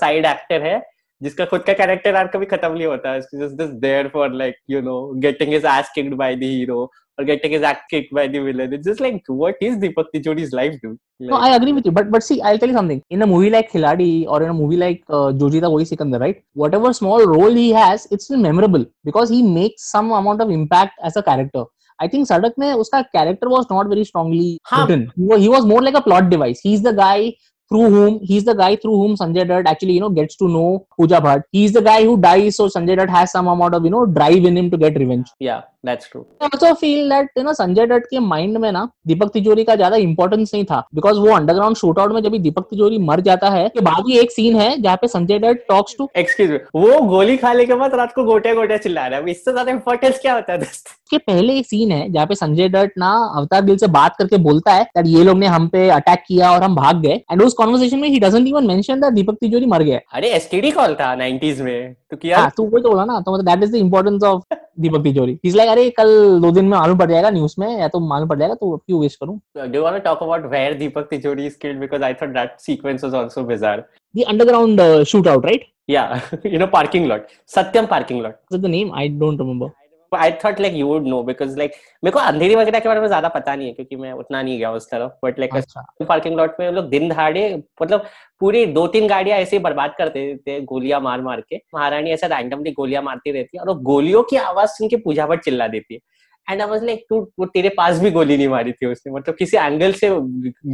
साइड 0.00 0.26
एक्टर 0.26 0.62
है 0.62 0.78
जिसका 1.22 1.44
खुद 1.44 1.60
का 1.62 1.72
कैरेक्टर 1.72 2.16
आर 2.16 2.26
कभी 2.34 2.46
खत्म 2.46 2.72
नहीं 2.72 2.86
होता। 2.86 3.12
है 3.12 3.20
just 3.20 3.56
this 3.56 3.70
there 3.80 4.08
for 4.12 4.32
like 4.34 4.54
you 4.70 4.80
know 4.82 4.96
getting 5.22 5.52
his 5.52 5.66
ass 5.66 5.92
kicked 5.94 6.14
by 6.14 6.36
the 6.36 6.42
hero 6.42 6.82
और 7.18 7.24
getting 7.24 7.52
his 7.52 7.64
ass 7.64 7.82
kicked 7.90 8.14
by 8.16 8.28
the 8.28 8.42
villain 8.44 8.74
it's 8.74 8.86
just 8.86 9.00
like 9.02 9.30
what 9.30 9.62
is 9.62 9.76
Deepak 9.78 10.08
Tijori's 10.12 10.54
life 10.54 10.78
do 10.84 10.92
no 11.22 11.36
I 11.38 11.54
agree 11.54 11.72
with 11.72 11.86
you 11.86 11.92
but 11.92 12.06
but 12.10 12.22
see 12.22 12.38
I 12.38 12.52
will 12.52 12.58
tell 12.60 12.70
you 12.70 12.76
something 12.76 13.00
in 13.12 13.20
a 13.20 13.26
movie 13.26 13.50
like 13.50 13.68
Khiladi 13.70 14.12
और 14.24 14.42
in 14.42 14.48
a 14.48 14.52
movie 14.52 14.76
like 14.76 15.02
Jo Jeeta 15.34 15.68
Wohi 15.68 15.84
Sikandar 15.84 16.20
right 16.20 16.42
whatever 16.58 16.92
small 16.92 17.24
role 17.26 17.56
he 17.56 17.70
has 17.72 18.06
it's 18.12 18.30
memorable 18.46 18.86
because 19.06 19.32
he 19.32 19.42
makes 19.50 19.90
some 19.92 20.10
amount 20.14 20.42
of 20.42 20.50
impact 20.52 21.06
as 21.06 21.18
a 21.18 21.20
character 21.28 21.66
I 21.98 22.08
think 22.08 22.26
Sadak 22.26 22.54
में 22.58 22.72
उसका 22.72 23.00
character 23.14 23.48
was 23.48 23.66
not 23.72 23.86
very 23.86 24.04
strongly 24.04 25.48
was 25.48 25.66
more 25.66 25.82
like 25.82 25.96
a 25.96 26.00
plot 26.00 26.30
device 26.30 26.62
he 26.66 26.74
is 26.74 26.88
the 26.88 26.94
guy 26.96 27.30
Through 27.70 27.90
whom 27.90 28.20
he's 28.20 28.44
the 28.44 28.54
guy 28.54 28.74
through 28.76 28.96
whom 29.00 29.16
Sanjay 29.16 29.46
Dutt 29.46 29.66
actually 29.66 29.92
you 29.92 30.00
know 30.00 30.10
gets 30.10 30.36
to 30.36 30.48
know 30.48 30.86
Pooja 30.98 31.20
Bhatt. 31.20 31.44
He's 31.52 31.72
the 31.72 31.80
guy 31.80 32.04
who 32.04 32.20
dies, 32.20 32.56
so 32.56 32.68
Sanjay 32.68 32.96
Dutt 32.96 33.08
has 33.10 33.30
some 33.30 33.46
amount 33.46 33.74
of 33.74 33.84
you 33.84 33.90
know 33.90 34.06
drive 34.06 34.44
in 34.44 34.56
him 34.56 34.70
to 34.70 34.76
get 34.76 34.98
revenge. 34.98 35.28
yeah 35.38 35.62
that's 35.84 36.08
true. 36.08 36.24
I 36.40 36.48
also 36.48 36.74
feel 36.74 37.08
that 37.08 37.28
you 37.36 37.44
know 37.44 37.52
Sanjay 37.54 37.86
Dutt 37.86 38.06
के 38.10 38.18
mind 38.20 38.56
में 38.58 38.70
ना 38.72 38.88
दीपक 39.06 39.30
तिजोरी 39.34 39.64
का 39.64 39.74
ज़्यादा 39.76 39.96
importance 39.98 40.50
नहीं 40.54 40.64
था 40.64 40.82
because 40.94 41.18
वो 41.18 41.34
underground 41.36 41.76
shootout 41.76 42.12
में 42.12 42.20
जब 42.22 42.36
दीपक 42.42 42.66
तिजोरी 42.70 42.98
मर 43.00 43.20
जाता 43.20 43.50
है 43.50 43.68
के 43.68 43.80
बाद 43.80 44.08
ही 44.08 44.18
एक 44.18 44.30
सीन 44.30 44.56
है 44.56 44.70
जहाँ 44.82 44.96
पे 44.96 45.08
Sanjay 45.08 45.38
Dutt 45.38 45.64
talks 45.68 45.96
to 45.98 46.08
excuse 46.18 46.50
me 46.50 46.58
वो 46.76 47.00
गोली 47.08 47.36
खाने 47.36 47.66
के 47.66 47.74
बाद 47.74 47.94
रात 47.94 48.12
को 48.14 48.24
गोटे 48.24 48.54
गोटे 48.54 48.78
चिल्ला 48.78 49.06
रहा 49.06 49.20
है। 49.20 49.30
इससे 49.30 49.52
ज़्यादा 49.52 49.72
इंपॉर्टेंस 49.72 50.18
क्या 50.22 50.34
होता 50.34 50.52
है 50.52 50.58
दोस्त? 50.58 50.88
के 51.10 51.18
पहले 51.18 51.54
एक 51.58 51.66
सीन 51.66 51.92
है 51.92 52.10
जहाँ 52.12 52.26
पे 52.26 52.34
संजय 52.34 52.68
दत्त 52.68 52.92
ना 52.98 53.10
अवतार 53.36 53.64
गिल 53.64 53.76
से 53.76 53.86
बात 53.90 54.16
करके 54.16 54.36
बोलता 54.40 54.72
है 54.72 54.86
ये 55.06 55.22
लोग 55.24 55.38
ने 55.38 55.46
हम 55.46 55.66
पे 55.68 55.88
अटैक 55.90 56.22
किया 56.26 56.50
और 56.50 56.62
हम 56.62 56.74
भाग 56.74 57.00
गए 57.02 57.14
एंड 57.32 57.42
उस 57.42 57.54
कॉन्वर्सेशन 57.54 57.98
में 57.98 58.08
he 58.08 58.18
doesn't 58.20 58.48
even 58.48 58.66
mention 58.66 59.00
that 59.00 59.12
Deepak 59.14 59.36
Tijori 59.40 59.66
मर 59.66 59.82
गया। 59.82 59.94
है। 59.94 60.02
अरे 60.12 60.28
एसटीडी 60.34 60.70
कॉल 60.70 60.94
था 60.94 61.14
90s 61.16 61.60
में। 61.60 61.94
तो 62.10 62.16
किया? 62.16 62.38
हाँ 62.38 62.50
तो 62.56 62.64
वही 62.64 62.82
तो 62.82 62.90
बोला 62.90 63.04
ना 63.04 63.20
तो 63.20 63.34
मतलब 63.34 63.44
that 63.46 63.62
is 63.64 63.72
the 63.72 63.74
importance 63.76 64.22
of 64.22 64.42
Deepak 64.80 65.02
Tijori. 65.04 65.38
Is 65.44 65.56
like 65.56 65.69
जाएगा 65.70 65.80
अरे 65.80 65.90
कल 65.90 66.40
दो 66.40 66.50
दिन 66.50 66.64
में 66.64 66.78
मालूम 66.78 66.98
पड़ 66.98 67.10
जाएगा 67.10 67.30
न्यूज़ 67.30 67.54
में 67.58 67.78
या 67.78 67.88
तो 67.88 68.00
मालूम 68.00 68.28
पड़ 68.28 68.38
जाएगा 68.38 68.54
तो 68.54 68.76
क्यों 68.76 69.00
वेस्ट 69.00 69.18
करूँ? 69.20 69.40
Do 69.68 69.82
want 69.82 69.96
to 69.96 70.02
talk 70.04 70.22
about 70.22 70.46
where 70.46 70.74
Deepak 70.74 71.08
Tijori 71.10 71.46
is 71.46 71.58
killed 71.62 71.80
because 71.80 72.02
I 72.02 72.14
thought 72.14 72.28
that 72.28 72.56
sequence 72.60 73.04
was 73.04 73.14
also 73.14 73.42
bizarre 73.42 73.84
the 74.14 74.24
underground 74.28 74.80
shoot 75.04 75.28
out 75.28 75.46
right 75.46 75.66
या 75.90 76.20
you 76.46 76.58
know 76.58 76.66
parking 76.66 77.06
lot 77.06 77.26
Satyam 77.48 77.86
parking 77.86 78.22
lot 78.22 78.60
the 78.60 78.66
name 78.66 78.94
I 78.94 79.08
don't 79.08 79.40
remember 79.40 79.68
I 80.12 80.30
thought 80.32 80.58
like 80.58 80.74
you 80.74 80.86
would 80.86 81.04
know 81.04 81.18
because 81.24 81.56
like 81.58 81.74
मेरे 82.02 82.10
को 82.12 82.18
अंधेरी 82.18 82.54
वगैरह 82.54 82.80
के 82.80 82.88
बारे 82.88 83.00
में 83.00 83.06
ज़्यादा 83.06 83.28
पता 83.28 83.54
नहीं 83.54 83.66
है 83.66 83.72
क्योंकि 83.74 83.96
मैं 83.96 84.12
उतना 84.12 84.42
नहीं 84.42 84.58
गया 84.58 84.70
उस 84.72 84.90
तरफ़ 84.90 85.12
बट 85.24 85.38
लाइक 85.38 85.54
अच्छा। 85.56 86.04
पार्किंग 86.08 86.36
लॉट 86.36 86.60
में 86.60 86.70
लोग 86.70 86.88
दिन 86.90 87.08
दहाड़े 87.08 87.42
मतलब 87.82 88.06
पूरी 88.40 88.64
दो 88.68 88.86
तीन 88.88 89.08
गाड़ियाँ 89.08 89.38
ऐसे 89.38 89.56
ही 89.56 89.62
बर्बाद 89.62 89.94
कर 89.98 90.08
देते 90.08 90.60
गोलियाँ 90.66 91.00
मार 91.00 91.22
मार 91.22 91.40
के 91.40 91.56
महारानी 91.74 92.10
ऐसा 92.10 92.26
रैंडमली 92.36 92.72
गोलियाँ 92.72 93.02
मारती 93.02 93.30
रहती 93.30 93.56
है 93.56 93.62
और 93.62 93.68
वो 93.68 93.74
गोलियों 93.84 94.22
की 94.30 94.36
आवाज़ 94.36 94.70
सुन 94.70 94.88
के 94.88 94.96
पूजा 95.04 95.26
भट्ट 95.26 95.44
चिल्ला 95.44 95.68
देती 95.68 95.94
है। 95.94 96.00
एंड 96.46 96.62
आई 96.62 96.68
वाज 96.68 96.84
लाइक 96.84 97.04
तू 97.10 97.20
वो 97.38 97.46
तेरे 97.46 97.68
पास 97.76 97.98
भी 98.00 98.10
गोली 98.10 98.36
नहीं 98.36 98.48
मारी 98.48 98.72
थी 98.72 98.86
उसने 98.86 99.12
मतलब 99.12 99.34
किसी 99.38 99.56
एंगल 99.56 99.92
से 99.92 100.08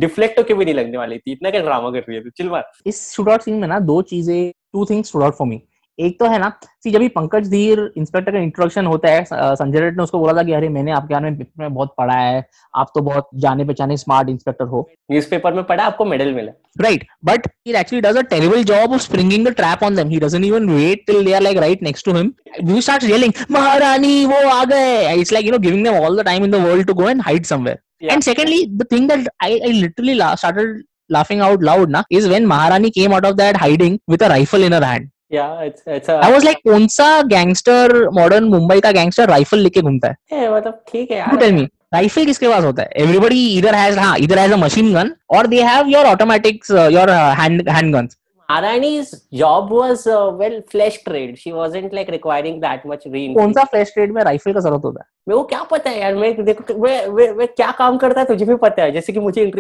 डिफ्लेक्ट 0.01 0.39
होके 0.39 0.55
भी 0.55 0.65
नहीं 0.65 0.75
लगने 0.75 0.99
वाली 0.99 1.19
थी 1.19 1.33
इतना 1.33 1.51
क्या 1.51 1.61
ड्रामा 1.63 1.91
कर 1.91 2.05
रही 2.09 2.17
है 2.17 2.23
तू 2.25 2.31
चिल 2.37 2.49
मार। 2.51 2.71
इस 2.87 3.11
शूटआउट 3.15 3.43
सीन 3.43 3.55
में 3.61 3.69
ना 3.69 3.79
दो 3.81 4.01
चीज़ें 4.13 4.51
two 4.73 4.85
things 4.91 5.09
stood 5.09 5.23
out 5.23 5.35
for 5.35 5.47
me 5.47 5.63
एक 5.99 6.19
तो 6.21 6.27
है 6.27 6.39
ना 6.39 6.49
सी 6.85 6.91
जब 6.91 7.09
पंकज 7.15 7.49
धीर 7.51 7.81
इंस्पेक्टर 7.97 8.33
का 8.33 8.39
इंट्रोडक्शन 8.39 8.87
होता 8.87 9.11
है 9.11 9.25
संजय 9.33 9.81
रेट 9.81 9.97
ने 9.97 10.03
उसको 10.03 10.19
बोला 10.19 10.33
था 10.33 10.43
कि 10.43 10.53
अरे 10.53 10.69
मैंने 10.69 10.93
आपके 10.93 11.15
बारे 11.15 11.31
में 11.31 11.75
बहुत 11.75 11.95
पढ़ा 11.99 12.15
है 12.15 12.45
आप 12.75 12.91
तो 12.95 13.01
बहुत 13.01 13.29
जाने 13.45 13.65
पहचाने 13.65 13.97
स्मार्ट 13.97 14.29
इंस्पेक्टर 14.29 14.65
हो। 14.65 14.89
न्यूज़पेपर 15.11 15.53
में 15.55 15.63
पढ़ा 15.65 15.85
आपको 15.85 16.05
मेडल 16.05 16.33
मिला। 16.35 16.53
Right 16.83 17.07
but 17.25 17.47
it 17.67 17.75
actually 17.75 18.01
does 18.03 18.17
a 18.17 18.23
terrible 18.31 18.65
job 18.65 18.93
of 18.93 19.03
springing 19.03 19.47
the 19.47 19.53
trap 19.57 19.83
on 19.85 19.97
them 19.97 20.09
he 20.09 20.19
doesn't 20.21 20.45
even 20.45 20.69
wait 20.71 21.05
till 21.07 21.25
they 21.25 21.33
are 21.33 21.43
like 21.43 21.59
right 21.59 21.83
next 21.83 22.07
to 22.07 22.17
him 22.17 22.33
you 22.65 22.81
start 22.81 23.05
yelling 23.05 23.33
Maharani 23.51 24.25
वो 24.27 24.47
आ 24.51 24.65
गए 24.65 25.15
it's 25.15 25.33
like 25.33 25.47
you 25.47 25.53
know 25.53 25.59
giving 25.59 25.85
them 25.85 25.97
all 25.97 26.21
the 26.21 26.25
time 26.25 26.45
in 26.45 26.51
the 26.51 26.65
world 26.67 26.87
to 26.87 26.95
go 26.95 27.09
and 27.09 27.23
hide 27.23 27.47
somewhere 27.47 28.13
and 28.13 28.23
secondly 28.23 28.65
the 28.69 28.87
thing 28.93 29.09
that 29.09 29.29
I 29.43 29.59
I 29.59 29.73
literally 29.73 30.15
started 30.15 30.83
laughing 31.13 31.43
out 31.43 31.63
loud 31.65 31.91
ना 31.91 32.05
is 32.13 32.29
when 32.29 32.47
Maharani 32.47 32.91
came 32.91 33.15
out 33.15 33.27
of 33.27 33.35
that 33.37 33.57
hiding 33.57 33.99
with 34.11 34.23
a 34.23 34.29
rifle 34.29 34.65
in 34.65 34.73
her 34.73 34.85
hand 34.85 35.11
yeah 35.31 35.63
it's 35.67 35.83
it's 35.89 36.11
I 36.11 36.33
was 36.33 36.45
like 36.45 36.57
कौन 36.69 36.87
सा 36.89 37.07
gangster 37.29 37.99
modern 38.15 38.45
Mumbai 38.51 38.81
का 38.81 38.91
gangster 38.93 39.29
rifle 39.29 39.59
लेके 39.59 39.81
घूमता 39.81 40.09
है? 40.09 40.51
मतलब 40.57 40.83
ठीक 40.93 41.11
है 41.11 41.19
यार। 41.19 41.37
टेल 41.37 41.53
मी 41.55 41.65
राइफल 41.95 42.25
किसके 42.27 42.49
पास 42.49 42.65
होता 42.65 42.83
है? 42.83 42.89
एवरीबडी 42.97 43.47
इधर 43.59 43.75
हैज़ 43.75 43.99
हाँ 43.99 44.17
इधर 44.19 44.39
हैज़ 44.39 44.53
अ 44.53 44.57
मशीन 44.57 44.93
गन 44.95 45.11
और 45.37 45.47
they 45.47 45.63
have 45.63 45.89
your 45.89 46.07
automatics 46.07 46.71
your 46.71 47.11
hand 47.41 47.69
hand 47.69 47.95
guns 47.95 48.17
Maharani's 48.49 49.09
job 49.33 49.71
was 49.71 50.07
uh, 50.07 50.31
well 50.41 50.61
flesh 50.71 50.97
trade. 51.05 51.39
She 51.39 51.53
wasn't 51.53 51.93
like 51.93 52.11
requiring 52.11 52.61
that 52.61 52.85
much 52.87 53.07
कौन 53.37 53.53
सा 53.53 53.65
फ्लैश 53.65 53.93
ट्रेड 53.95 54.13
में 54.15 54.23
राइफल 54.25 54.53
का 54.53 54.61
ज़रूरत 54.61 54.85
होता 54.85 55.01
है? 55.01 55.07
मेरे 55.29 55.39
को 55.39 55.45
क्या 55.45 55.63
पता 55.71 55.91
है 55.91 56.01
यार 56.01 56.15
मैं 56.15 56.45
देखो 56.45 56.75
मैं, 56.75 57.09
मैं, 57.09 57.31
मैं 57.33 57.47
क्या 57.49 57.71
काम 57.79 57.97
करता 57.99 58.21
है 58.21 58.27
तुझे 58.27 58.45
भी 58.45 58.55
पता 58.57 58.83
है। 58.83 58.93
जैसे 58.93 59.13
कि 59.13 59.21
मुझे 59.21 59.51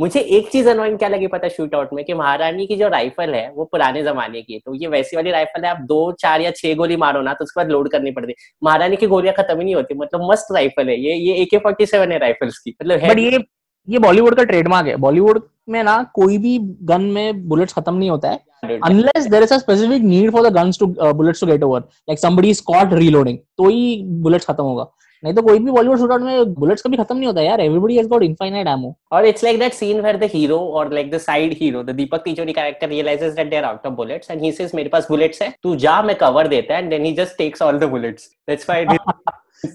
मुझे 0.00 0.20
एक 0.20 0.50
चीज़ 0.50 0.68
अनोइंग 0.68 0.98
क्या 0.98 1.08
लगी 1.08 1.26
पता 1.26 1.48
शूट 1.48 1.74
आउट 1.74 1.92
में 1.92 2.04
कि 2.04 2.14
महारानी 2.14 2.66
की 2.66 2.76
जो 2.76 2.88
राइफल 2.88 3.34
है 3.34 3.50
वो 3.54 3.64
पुराने 3.64 4.02
जमाने 4.02 4.42
की 4.42 4.52
है। 4.52 4.58
तो 4.58 4.74
ये 4.74 4.88
वैसी 4.88 5.16
वाली 5.16 5.30
राइफल 5.30 5.64
है 5.64 5.70
आप 5.70 5.80
दो 5.88 6.00
चार 6.20 6.40
या 6.40 6.50
छह 6.56 6.74
गोली 6.74 6.96
मारो 6.96 7.22
ना 7.22 7.34
तो 7.34 7.44
उसके 7.44 7.60
बाद 7.60 7.70
लोड 7.72 7.90
करनी 7.92 8.10
पड़ती 8.10 8.32
है। 8.32 8.50
महारानी 8.64 8.96
की 8.96 9.06
गोलियाँ 9.06 9.34
खत्म 9.38 9.58
ही 9.58 9.64
नहीं 9.64 9.74
होती 9.74 9.94
मतलब 9.94 10.30
मस्त 10.30 10.54
राइफल 10.54 10.88
है। 10.88 11.00
ये 11.00 11.16
ये 11.16 11.34
ए 11.42 11.44
के 11.50 11.58
फोर्टी 11.58 11.86
सेवन 11.86 12.12
है 12.12 12.18
राइफल्स 12.18 12.58
की 12.58 12.76
मतलब 12.82 13.08
बट 13.08 13.18
है 13.18 13.24
ये 13.24 13.44
ये 13.88 13.98
बॉलीवुड 13.98 14.34
का 14.36 14.44
ट्रेडमार्क 14.44 14.86
है। 14.88 14.96
बॉलीवुड 15.08 15.42
में 15.68 15.82
ना 15.84 16.02
कोई 16.14 16.38
भी 16.38 16.58
गन 16.90 17.02
में 17.16 17.48
बुलेट्स 17.48 17.74
खत्म 17.74 17.94
नहीं 17.94 18.10
होता 18.10 18.30
है 18.30 18.44
unless 18.84 19.26
there 19.32 19.46
is 19.46 19.52
a 19.54 19.58
specific 19.60 20.04
need 20.10 20.30
for 20.34 20.42
the 20.44 20.50
guns 20.50 20.78
to 20.78 20.86
uh, 20.98 21.12
bullets 21.12 21.40
to 21.40 21.46
get 21.48 21.64
over 21.64 21.80
like 22.10 22.20
somebody 22.20 22.54
is 22.54 22.60
caught 22.70 22.92
तो 22.92 23.68
ही 23.68 24.22
bullets 24.24 24.46
खत्म 24.46 24.64
होगा। 24.64 24.86
नहीं 25.22 25.34
तो 25.34 25.42
कोई 25.42 25.58
भी 25.58 25.70
बॉलीवुड 25.70 25.98
शूट 25.98 26.22
में 26.22 26.54
बुलेट्स 26.54 26.82
कभी 26.82 26.96
खत्म 26.96 27.16
नहीं 27.16 27.26
होता 27.26 27.42
यार 27.42 27.60
everybody 27.60 27.96
has 27.96 28.08
got 28.08 28.22
infinite 28.22 28.66
ammo 28.68 28.94
और 29.12 29.26
it's 29.26 29.44
like 29.44 29.58
that 29.58 29.72
scene 29.72 30.00
where 30.00 30.16
the 30.16 30.28
hero 30.32 30.58
और 30.58 30.92
like 30.94 31.10
the 31.10 31.18
side 31.18 31.52
hero 31.60 31.82
the 31.82 31.90
Deepak 31.96 32.22
Tijori 32.24 32.52
character 32.52 32.88
realizes 32.88 33.32
that 33.34 33.50
they 33.50 33.56
are 33.56 33.64
out 33.64 33.86
of 33.86 33.94
bullets 33.94 34.30
and 34.30 34.42
he 34.42 34.52
says 34.52 34.72
मेरे 34.74 34.88
पास 34.88 35.06
bullets 35.10 35.42
है 35.42 35.52
तू 35.62 35.74
जा 35.76 36.00
मैं 36.02 36.16
cover 36.16 36.48
देता 36.48 36.74
है 36.74 36.82
and 36.82 36.90
then 36.90 37.04
he 37.04 37.12
just 37.14 37.38
takes 37.38 37.62
all 37.62 37.78
the 37.78 37.88
bullets 37.90 38.28
that's 38.48 38.70
why 38.70 38.84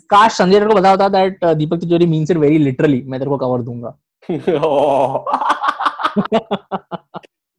काश 0.10 0.38
संजय 0.38 0.66
को 0.66 0.76
पता 0.76 0.90
होता 0.92 1.10
दैट 1.10 1.46
दीपक 1.46 1.80
तिजोरी 1.82 2.06
मींस 2.06 2.32
इट 2.32 2.38
वेरी 2.38 2.58
लिटरली 2.58 3.02
मैं 3.06 3.20
तेरे 3.20 3.30
को 3.30 3.38
कवर 3.38 3.62
दूँगा। 3.62 3.98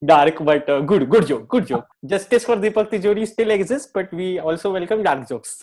Dark 0.03 0.43
but 0.43 0.71
good 0.85 1.09
good 1.09 1.25
joke 1.25 1.47
good 1.51 1.65
joke 1.65 1.85
justice 2.05 2.47
for 2.47 2.59
Deepak 2.59 2.89
Tijori 2.91 3.27
still 3.27 3.51
exist 3.51 3.99
but 3.99 4.15
we 4.15 4.37
also 4.39 4.71
welcome 4.73 5.03
dark 5.03 5.27
jokes 5.29 5.61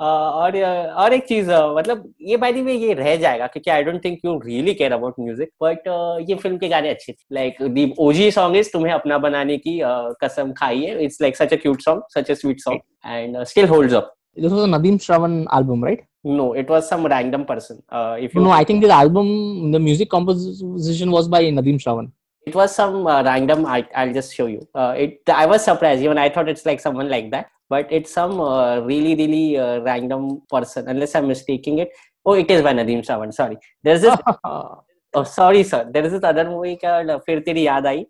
और 0.00 0.52
uh, 0.52 0.96
और 0.96 1.12
एक 1.12 1.24
चीज़ 1.26 1.50
uh, 1.50 1.76
मतलब 1.76 2.12
ये 2.20 2.36
बाई 2.36 2.62
में 2.62 2.72
ये 2.72 2.92
रह 2.94 3.16
जाएगा 3.16 3.46
क्योंकि 3.46 3.70
I 3.70 3.82
don't 3.82 4.04
think 4.04 4.18
you 4.24 4.38
really 4.44 4.74
care 4.74 4.92
about 4.92 5.14
music 5.20 5.48
but 5.62 5.88
ये 6.28 6.34
फ़िल्म 6.34 6.58
के 6.58 6.68
गाने 6.68 6.88
अच्छे 6.90 7.12
थे। 7.12 7.34
Like 7.34 7.62
the 7.62 7.92
OG 8.00 8.30
song 8.30 8.56
is 8.56 8.70
तुम्हें 8.72 8.92
अपना 8.92 9.18
बनाने 9.18 9.56
की 9.58 9.78
uh, 9.80 10.14
कसम 10.24 10.52
खाई 10.52 10.80
है। 10.80 11.04
It's 11.04 11.20
like 11.22 11.36
such 11.36 11.52
a 11.52 11.56
cute 11.56 11.82
song 11.82 12.02
such 12.14 12.30
a 12.30 12.34
sweet 12.34 12.60
song 12.60 12.80
and 13.06 13.42
still 13.44 13.68
holds 13.68 13.94
up 13.94 14.14
this 14.38 14.52
was 14.52 14.62
a 14.62 14.76
Nadeem 14.76 14.98
Shravan 14.98 15.38
album 15.56 15.84
right 15.84 16.02
no 16.23 16.53
it 16.53 16.69
was 16.69 16.87
some 16.89 17.05
random 17.05 17.45
person 17.45 17.81
uh, 17.89 18.15
if 18.19 18.35
you 18.35 18.41
no 18.41 18.51
I 18.51 18.63
think 18.63 18.81
this 18.81 18.91
album 18.91 19.71
the 19.71 19.79
music 19.79 20.09
composition 20.09 21.11
was 21.11 21.27
by 21.27 21.43
Nadeem 21.57 21.79
Shravan 21.85 22.11
it 22.45 22.55
was 22.55 22.73
some 22.75 23.07
uh, 23.07 23.23
random 23.23 23.65
I, 23.65 23.87
i'll 23.95 24.13
just 24.13 24.33
show 24.35 24.45
you 24.45 24.67
uh, 24.75 24.93
it 24.97 25.21
i 25.29 25.45
was 25.45 25.63
surprised 25.63 26.01
even 26.03 26.17
i 26.17 26.29
thought 26.29 26.49
it's 26.53 26.65
like 26.65 26.79
someone 26.79 27.09
like 27.09 27.31
that 27.31 27.47
but 27.69 27.91
it's 27.91 28.11
some 28.11 28.39
uh, 28.39 28.79
really 28.81 29.15
really 29.21 29.57
uh, 29.57 29.79
random 29.81 30.41
person 30.49 30.87
unless 30.87 31.15
i'm 31.15 31.27
mistaking 31.27 31.79
it 31.79 31.89
oh 32.25 32.33
it 32.33 32.49
is 32.49 32.61
by 32.61 32.73
nadeem 32.73 33.01
Shravan. 33.07 33.33
sorry 33.33 33.57
there's 33.83 34.01
this 34.01 34.17
oh 34.45 35.23
sorry 35.23 35.63
sir 35.63 35.89
there 35.91 36.05
is 36.05 36.11
this 36.11 36.23
other 36.23 36.45
movie 36.49 36.77
called 36.83 37.09
uh, 37.09 37.19
फिर 37.25 37.39
तेरी 37.47 37.65
याद 37.67 37.87
आई 37.87 38.05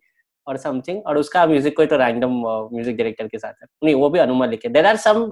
और 0.48 0.58
something 0.58 1.06
और 1.08 1.18
उसका 1.18 1.46
music 1.48 1.76
कोई 1.78 1.86
तो 1.92 1.98
random 1.98 2.32
music 2.74 2.98
director 2.98 3.28
के 3.28 3.40
साथ 3.40 3.54
है 3.62 3.68
नहीं 3.84 3.96
वो 4.02 4.10
भी 4.10 4.20
अनुमान 4.20 4.50
लिखे 4.50 4.70
there 4.70 4.86
are 4.86 4.98
some 5.06 5.30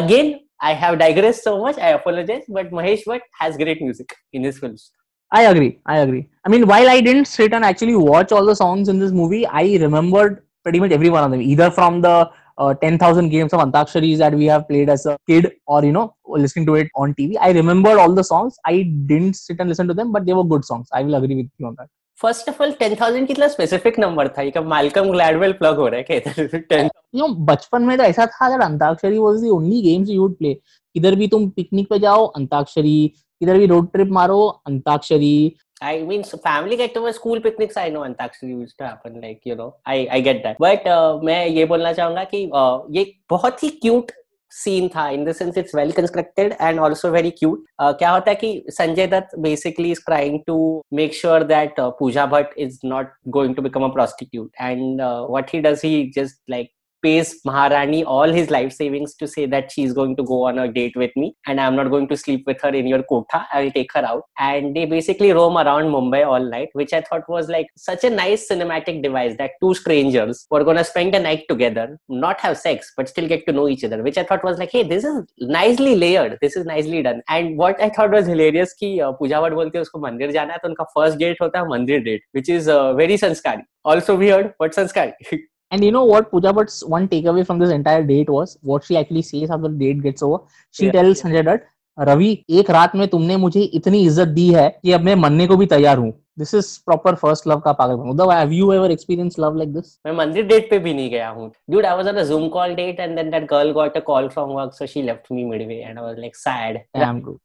again 0.00 0.34
I 0.61 0.73
have 0.73 0.99
digressed 0.99 1.43
so 1.43 1.61
much. 1.61 1.77
I 1.77 1.89
apologize, 1.89 2.43
but 2.47 2.71
Mahesh 2.71 3.03
Bhatt 3.05 3.21
has 3.39 3.57
great 3.57 3.81
music 3.81 4.13
in 4.33 4.43
his 4.43 4.57
films. 4.59 4.91
I 5.31 5.43
agree. 5.43 5.79
I 5.85 5.99
agree. 5.99 6.29
I 6.45 6.49
mean, 6.49 6.65
while 6.67 6.89
I 6.89 7.01
didn't 7.01 7.25
sit 7.25 7.53
and 7.53 7.65
actually 7.65 7.95
watch 7.95 8.31
all 8.31 8.45
the 8.45 8.55
songs 8.55 8.87
in 8.87 8.97
this 8.97 9.11
movie, 9.11 9.45
I 9.45 9.63
remembered 9.77 10.43
pretty 10.63 10.79
much 10.79 10.91
every 10.91 11.09
one 11.09 11.23
of 11.23 11.31
them, 11.31 11.41
either 11.41 11.69
from 11.69 12.01
the 12.01 12.29
uh, 12.57 12.73
10,000 12.75 13.29
games 13.29 13.53
of 13.53 13.59
Antakshari 13.59 14.17
that 14.17 14.33
we 14.33 14.45
have 14.45 14.67
played 14.67 14.89
as 14.89 15.05
a 15.05 15.17
kid 15.27 15.51
or, 15.67 15.83
you 15.83 15.91
know, 15.91 16.15
listening 16.25 16.65
to 16.67 16.75
it 16.75 16.89
on 16.95 17.13
TV. 17.13 17.35
I 17.39 17.51
remembered 17.51 17.99
all 17.99 18.13
the 18.13 18.23
songs. 18.23 18.57
I 18.65 18.83
didn't 19.05 19.35
sit 19.35 19.57
and 19.59 19.69
listen 19.69 19.87
to 19.89 19.93
them, 19.93 20.11
but 20.11 20.25
they 20.25 20.33
were 20.33 20.43
good 20.43 20.65
songs. 20.65 20.87
I 20.93 21.03
will 21.03 21.15
agree 21.15 21.35
with 21.35 21.49
you 21.57 21.67
on 21.67 21.75
that. 21.77 21.89
First 22.21 22.49
of 22.49 22.61
all 22.63 22.71
ten 22.79 22.95
thousand 23.01 23.27
कितना 23.27 23.47
specific 23.47 23.99
number 23.99 24.27
था। 24.27 24.41
ये 24.41 24.59
Malcolm 24.61 25.11
Gladwell 25.11 25.51
plug 25.53 25.77
हो 25.77 25.87
रहा 25.87 25.97
है? 25.97 26.03
कहते 26.03 26.75
हैं 26.75 26.89
you 27.15 27.21
know, 27.21 27.35
बचपन 27.49 27.81
में 27.81 27.97
तो 27.97 28.03
ऐसा 28.03 28.25
था 28.25 28.45
अगर 28.45 28.63
antakshari 28.63 29.17
was 29.17 29.41
the 29.41 29.49
only 29.49 29.81
games 29.81 30.09
you 30.09 30.21
would 30.21 30.35
play 30.37 30.53
किधर 30.53 31.15
भी 31.15 31.27
तुम 31.27 31.47
पिकनिक 31.49 31.89
पे 31.89 31.99
जाओ 31.99 32.25
अंताक्षरी 32.27 33.07
किधर 33.41 33.57
भी 33.57 33.65
रोड 33.65 33.91
ट्रिप 33.91 34.07
मारो 34.11 34.45
antakshari. 34.67 35.55
I 35.83 36.01
mean 36.03 36.21
family 36.23 36.75
get 36.77 36.93
to 36.93 37.11
school 37.11 37.39
picnic 37.39 37.77
I 37.77 37.91
know 37.91 37.99
antakshari 38.01 38.51
use 38.51 38.73
to 38.79 38.85
happen 38.85 39.19
like 39.21 39.47
you 39.47 39.55
know 39.55 39.73
I 39.87 40.05
I 40.05 40.21
get 40.21 40.43
that 40.43 40.57
but 40.61 40.87
मैं 41.25 41.45
ये 41.47 41.65
बोलना 41.65 41.93
चाहूँगा 41.93 42.23
कि 42.23 42.45
uh, 42.47 42.79
ये 42.91 43.13
बहुत 43.29 43.63
ही 43.63 43.69
क्यूट 43.81 44.11
सीन 44.51 44.87
था 44.87 45.07
in 45.09 45.25
the 45.25 45.31
sense 45.31 45.57
it's 45.57 45.75
well 45.75 45.91
constructed 45.91 46.55
and 46.61 46.79
also 46.79 47.09
very 47.11 47.31
cute 47.31 47.65
क्या 47.81 48.11
होता 48.11 48.31
है 48.31 48.35
कि 48.35 48.65
Sanjay 48.69 49.07
Dutt 49.07 49.37
basically 49.39 49.91
is 49.91 50.01
trying 50.05 50.39
to 50.47 50.57
make 50.93 51.13
sure 51.13 51.43
that 51.43 51.79
Pooja 51.99 52.25
Bhatt 52.25 52.57
is 52.59 52.79
not 52.85 53.13
going 53.29 53.55
to 53.55 53.61
become 53.61 53.83
a 53.83 53.91
prostitute 53.93 54.51
and 54.61 55.01
what 55.31 55.53
he 55.53 55.59
does 55.61 55.81
he 55.83 56.11
just 56.15 56.41
like 56.51 56.69
pays 57.02 57.40
Maharani 57.44 58.04
all 58.04 58.32
his 58.32 58.50
life 58.50 58.72
savings 58.72 59.14
to 59.16 59.26
say 59.26 59.46
that 59.46 59.70
she's 59.72 59.92
going 59.92 60.16
to 60.16 60.22
go 60.22 60.44
on 60.46 60.58
a 60.58 60.72
date 60.72 60.96
with 60.96 61.10
me 61.16 61.34
and 61.46 61.60
I'm 61.60 61.76
not 61.76 61.90
going 61.90 62.08
to 62.08 62.16
sleep 62.16 62.44
with 62.46 62.60
her 62.62 62.68
in 62.68 62.86
your 62.86 63.02
kotha. 63.02 63.46
I 63.52 63.64
will 63.64 63.72
take 63.72 63.92
her 63.94 64.04
out. 64.04 64.22
And 64.38 64.74
they 64.74 64.86
basically 64.86 65.32
roam 65.32 65.56
around 65.56 65.84
Mumbai 65.84 66.26
all 66.26 66.44
night, 66.44 66.68
which 66.74 66.92
I 66.92 67.00
thought 67.00 67.28
was 67.28 67.48
like 67.48 67.66
such 67.76 68.04
a 68.04 68.10
nice 68.10 68.48
cinematic 68.48 69.02
device 69.02 69.36
that 69.38 69.52
two 69.60 69.74
strangers 69.74 70.46
were 70.50 70.64
going 70.64 70.76
to 70.76 70.84
spend 70.84 71.14
a 71.14 71.20
night 71.20 71.44
together, 71.48 71.98
not 72.08 72.40
have 72.40 72.56
sex, 72.58 72.92
but 72.96 73.08
still 73.08 73.28
get 73.28 73.46
to 73.46 73.52
know 73.52 73.68
each 73.68 73.84
other, 73.84 74.02
which 74.02 74.18
I 74.18 74.24
thought 74.24 74.44
was 74.44 74.58
like, 74.58 74.70
hey, 74.70 74.82
this 74.82 75.04
is 75.04 75.24
nicely 75.38 75.96
layered. 75.96 76.38
This 76.40 76.56
is 76.56 76.64
nicely 76.64 77.02
done. 77.02 77.22
And 77.28 77.58
what 77.58 77.80
I 77.82 77.88
thought 77.88 78.10
was 78.10 78.26
hilarious 78.26 78.74
कि 78.80 78.98
uh, 79.00 79.12
Pooja 79.18 79.40
Bhatt 79.40 79.54
बोलते 79.54 79.78
हैं 79.78 79.82
उसको 79.82 79.98
मंदिर 80.00 80.32
जाना 80.32 80.52
है 80.52 80.58
तो 80.62 80.68
उनका 80.68 80.84
first 80.96 81.18
date 81.18 81.40
होता 81.42 81.58
है 81.58 81.68
मंदिर 81.68 82.00
date 82.02 82.22
which 82.36 82.48
is 82.48 82.68
uh, 82.68 82.92
very 83.00 83.16
संस्कारी 83.22 83.62
also 83.84 84.16
weird 84.22 84.52
but 84.62 84.74
संस्कारी 84.78 85.38
And 85.72 85.84
you 85.84 85.90
know 85.90 86.04
what 86.04 86.30
Pooja 86.30 86.52
Bhatt's 86.52 86.80
one 86.94 87.06
takeaway 87.08 87.42
from 87.46 87.58
this 87.58 87.70
entire 87.70 88.02
date 88.08 88.32
was 88.32 88.50
what 88.70 88.84
she 88.84 88.96
actually 88.98 89.22
says 89.28 89.50
after 89.50 89.68
the 89.68 89.78
date 89.84 90.02
gets 90.02 90.22
over. 90.22 90.40
She 90.78 90.86
Yeah. 90.86 90.92
tells 90.96 91.22
Sanjay 91.22 91.44
Dutt, 91.46 91.68
Ravi 91.98 92.28
एक 92.58 92.70
रात 92.70 92.94
में 92.96 93.06
तुमने 93.08 93.36
मुझे 93.36 93.60
इतनी 93.78 93.98
इज्जत 94.06 94.28
दी 94.36 94.46
है 94.52 94.68
कि 94.82 94.92
अब 94.92 95.00
मैं 95.04 95.14
मरने 95.22 95.46
को 95.46 95.56
भी 95.56 95.66
तैयार 95.72 95.98
हूँ 95.98 96.10
this 96.38 96.54
is 96.54 96.76
proper 96.86 97.14
first 97.22 97.46
love 97.48 97.58
का 97.64 97.72
पागलपन 97.80 98.10
Uddhav 98.10 98.30
have 98.32 98.52
you 98.52 98.72
ever 98.72 98.90
experience 98.90 99.36
love 99.38 99.56
like 99.58 99.72
this 99.72 99.98
मैं 100.06 100.12
मंदिर 100.16 100.46
डेट 100.46 100.70
पे 100.70 100.78
भी 100.86 100.94
नहीं 100.94 101.10
गया 101.10 101.28
हूँ 101.28 101.50
dude 101.72 101.88
i 101.90 101.94
was 101.98 102.10
on 102.12 102.20
a 102.22 102.24
zoom 102.30 102.48
call 102.56 102.76
date 102.78 103.02
and 103.06 103.20
then 103.20 103.30
that 103.34 103.46
girl 103.52 103.72
got 103.80 103.98
a 104.00 104.04
call 104.08 104.30
from 104.36 104.54
work 104.60 104.72
so 104.80 104.88
she 104.94 105.02
left 105.10 105.30
me 105.38 105.44
midway 105.50 105.80
and 105.90 105.98
i 105.98 106.06
was 106.08 106.22
like 106.24 106.38
sad 106.44 106.80
damn 106.98 107.20
true 107.20 107.38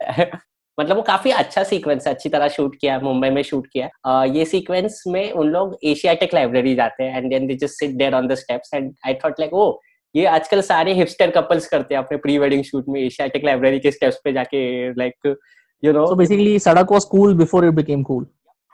मतलब 0.79 0.97
वो 0.97 1.03
काफ़ी 1.07 1.31
अच्छा 1.31 1.63
सीक्वेंस 1.71 2.07
है 2.07 2.13
अच्छी 2.15 2.29
तरह 2.35 2.49
शूट 2.57 2.77
किया 2.81 2.95
है 2.97 3.03
मुंबई 3.05 3.31
में 3.31 3.43
शूट 3.43 3.67
किया 3.73 3.87
है 3.87 3.91
अह, 4.07 4.25
ये 4.37 4.45
सीक्वेंस 4.53 5.03
में 5.07 5.31
उन 5.33 5.49
लोग 5.57 5.77
एशियाटिक 5.93 6.35
लाइब्रेरी 6.35 6.75
जाते 6.75 7.05
हैं 7.05 7.17
and 7.23 7.31
then 7.31 7.47
they 7.47 7.55
just 7.63 7.79
sit 7.81 7.97
there 8.03 8.15
on 8.15 8.29
the 8.29 8.35
steps 8.45 8.75
and 8.75 8.93
I 9.07 9.15
thought 9.25 9.41
like 9.41 9.53
oh 9.55 9.67
ये 10.15 10.25
आजकल 10.37 10.61
सारे 10.63 10.93
हिपस्टर 10.95 11.31
कपल्स 11.37 11.67
करते 11.69 11.95
हैं 11.95 12.03
अपने 12.03 12.17
प्री 12.25 12.39
वेडिंग 12.39 12.63
शूट 12.65 12.89
में 12.89 13.01
एशियाटिक 13.01 13.45
लाइब्रेरी 13.45 13.79
के 13.81 13.91
स्टेप्स 13.91 14.21
पे 14.25 14.33
जाके 14.33 14.63
like 14.99 15.35
you 15.83 15.93
know 15.93 16.07
So 16.07 16.17
basically, 16.23 16.57
Sadak 16.65 16.91
was 16.97 17.05
cool 17.15 17.35
before 17.43 17.65
it 17.71 17.75
became 17.83 18.05
cool. 18.13 18.25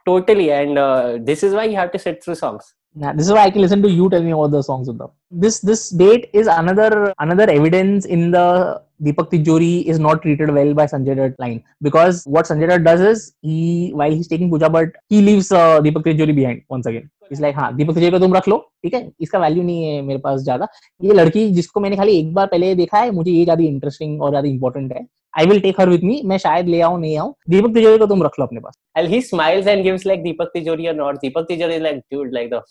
totally 0.06 0.44
and 0.56 0.78
uh, 0.80 1.16
this 1.28 1.42
is 1.46 1.54
why 1.56 1.62
you 1.70 1.76
have 1.78 1.90
to 1.94 1.98
sit 2.02 2.22
through 2.24 2.34
songs 2.40 2.68
Nah, 2.96 3.12
this 3.12 3.26
is 3.26 3.32
why 3.32 3.44
I 3.44 3.50
can 3.50 3.60
listen 3.62 3.82
to 3.82 3.90
you 3.90 4.08
tell 4.10 4.22
me 4.22 4.32
all 4.32 4.48
the 4.48 4.62
songs 4.62 4.88
of 4.88 4.98
them. 4.98 5.10
This 5.30 5.60
this 5.60 5.90
date 5.90 6.30
is 6.32 6.46
another 6.46 7.12
another 7.18 7.48
evidence 7.48 8.06
in 8.06 8.30
the 8.30 8.82
Deepak 9.02 9.30
Tijori 9.30 9.84
is 9.84 9.98
not 9.98 10.22
treated 10.22 10.50
well 10.50 10.72
by 10.74 10.86
Sanjay 10.86 11.14
Dutt 11.14 11.38
line 11.38 11.62
because 11.80 12.24
what 12.26 12.46
Sanjay 12.46 12.68
Dutt 12.68 12.82
does 12.84 13.00
is 13.00 13.34
he 13.42 13.92
while 13.94 14.10
he's 14.10 14.26
taking 14.26 14.50
Pooja 14.50 14.68
Bhatt 14.68 14.92
he 15.08 15.20
leaves 15.20 15.52
uh, 15.52 15.80
Deepak 15.80 16.02
Tijori 16.04 16.34
behind 16.34 16.62
once 16.68 16.86
again. 16.86 17.08
He's 17.28 17.40
like 17.40 17.54
हाँ 17.54 17.72
दीपक 17.76 17.94
तिजोरी 17.94 18.10
को 18.10 18.18
तुम 18.18 18.34
रख 18.34 18.48
लो 18.48 18.56
ठीक 18.82 18.94
है 18.94 19.10
इसका 19.20 19.38
value 19.38 19.62
नहीं 19.62 19.84
है 19.84 20.00
मेरे 20.02 20.18
पास 20.18 20.40
ज़्यादा 20.40 20.68
ये 21.04 21.14
लड़की 21.14 21.48
जिसको 21.52 21.80
मैंने 21.80 21.96
खाली 21.96 22.18
एक 22.18 22.32
बार 22.34 22.46
पहले 22.46 22.74
देखा 22.74 22.98
है 22.98 23.10
मुझे 23.10 23.30
ये 23.30 23.42
ज़्यादा 23.44 23.64
इंटरेस्टिंग 23.64 24.22
और 24.22 24.30
ज़्यादा 24.30 24.48
इंपॉर्टेंट 24.48 24.92
है 24.92 25.06
I 25.38 25.46
will 25.46 25.60
take 25.60 25.80
her 25.80 25.88
with 25.88 26.04
me 26.04 26.20
मैं 26.24 26.38
शायद 26.38 26.68
ले 26.68 26.80
आऊँ 26.80 27.00
नहीं 27.00 27.16
आऊँ 27.18 27.34
दीपक 27.50 27.74
तिजोरी 27.74 27.98
को 27.98 28.06
तुम 28.06 28.22
रख 28.22 28.38
लो 28.40 28.46
अपने 28.46 28.60
पास 28.60 28.74
and 28.98 29.08
he 29.08 29.18
smiles 29.24 29.68
and 29.72 29.84
gives 29.86 30.04
like 30.04 30.22
Deepak 30.22 30.48
Tijori 30.54 30.88
or 30.90 30.94
not 31.00 31.20
Deepak 31.24 31.46
Tijori 31.48 31.76
is 31.76 31.82
like 31.82 32.00
dude 32.10 32.32
like 32.32 32.50
the 32.50 32.62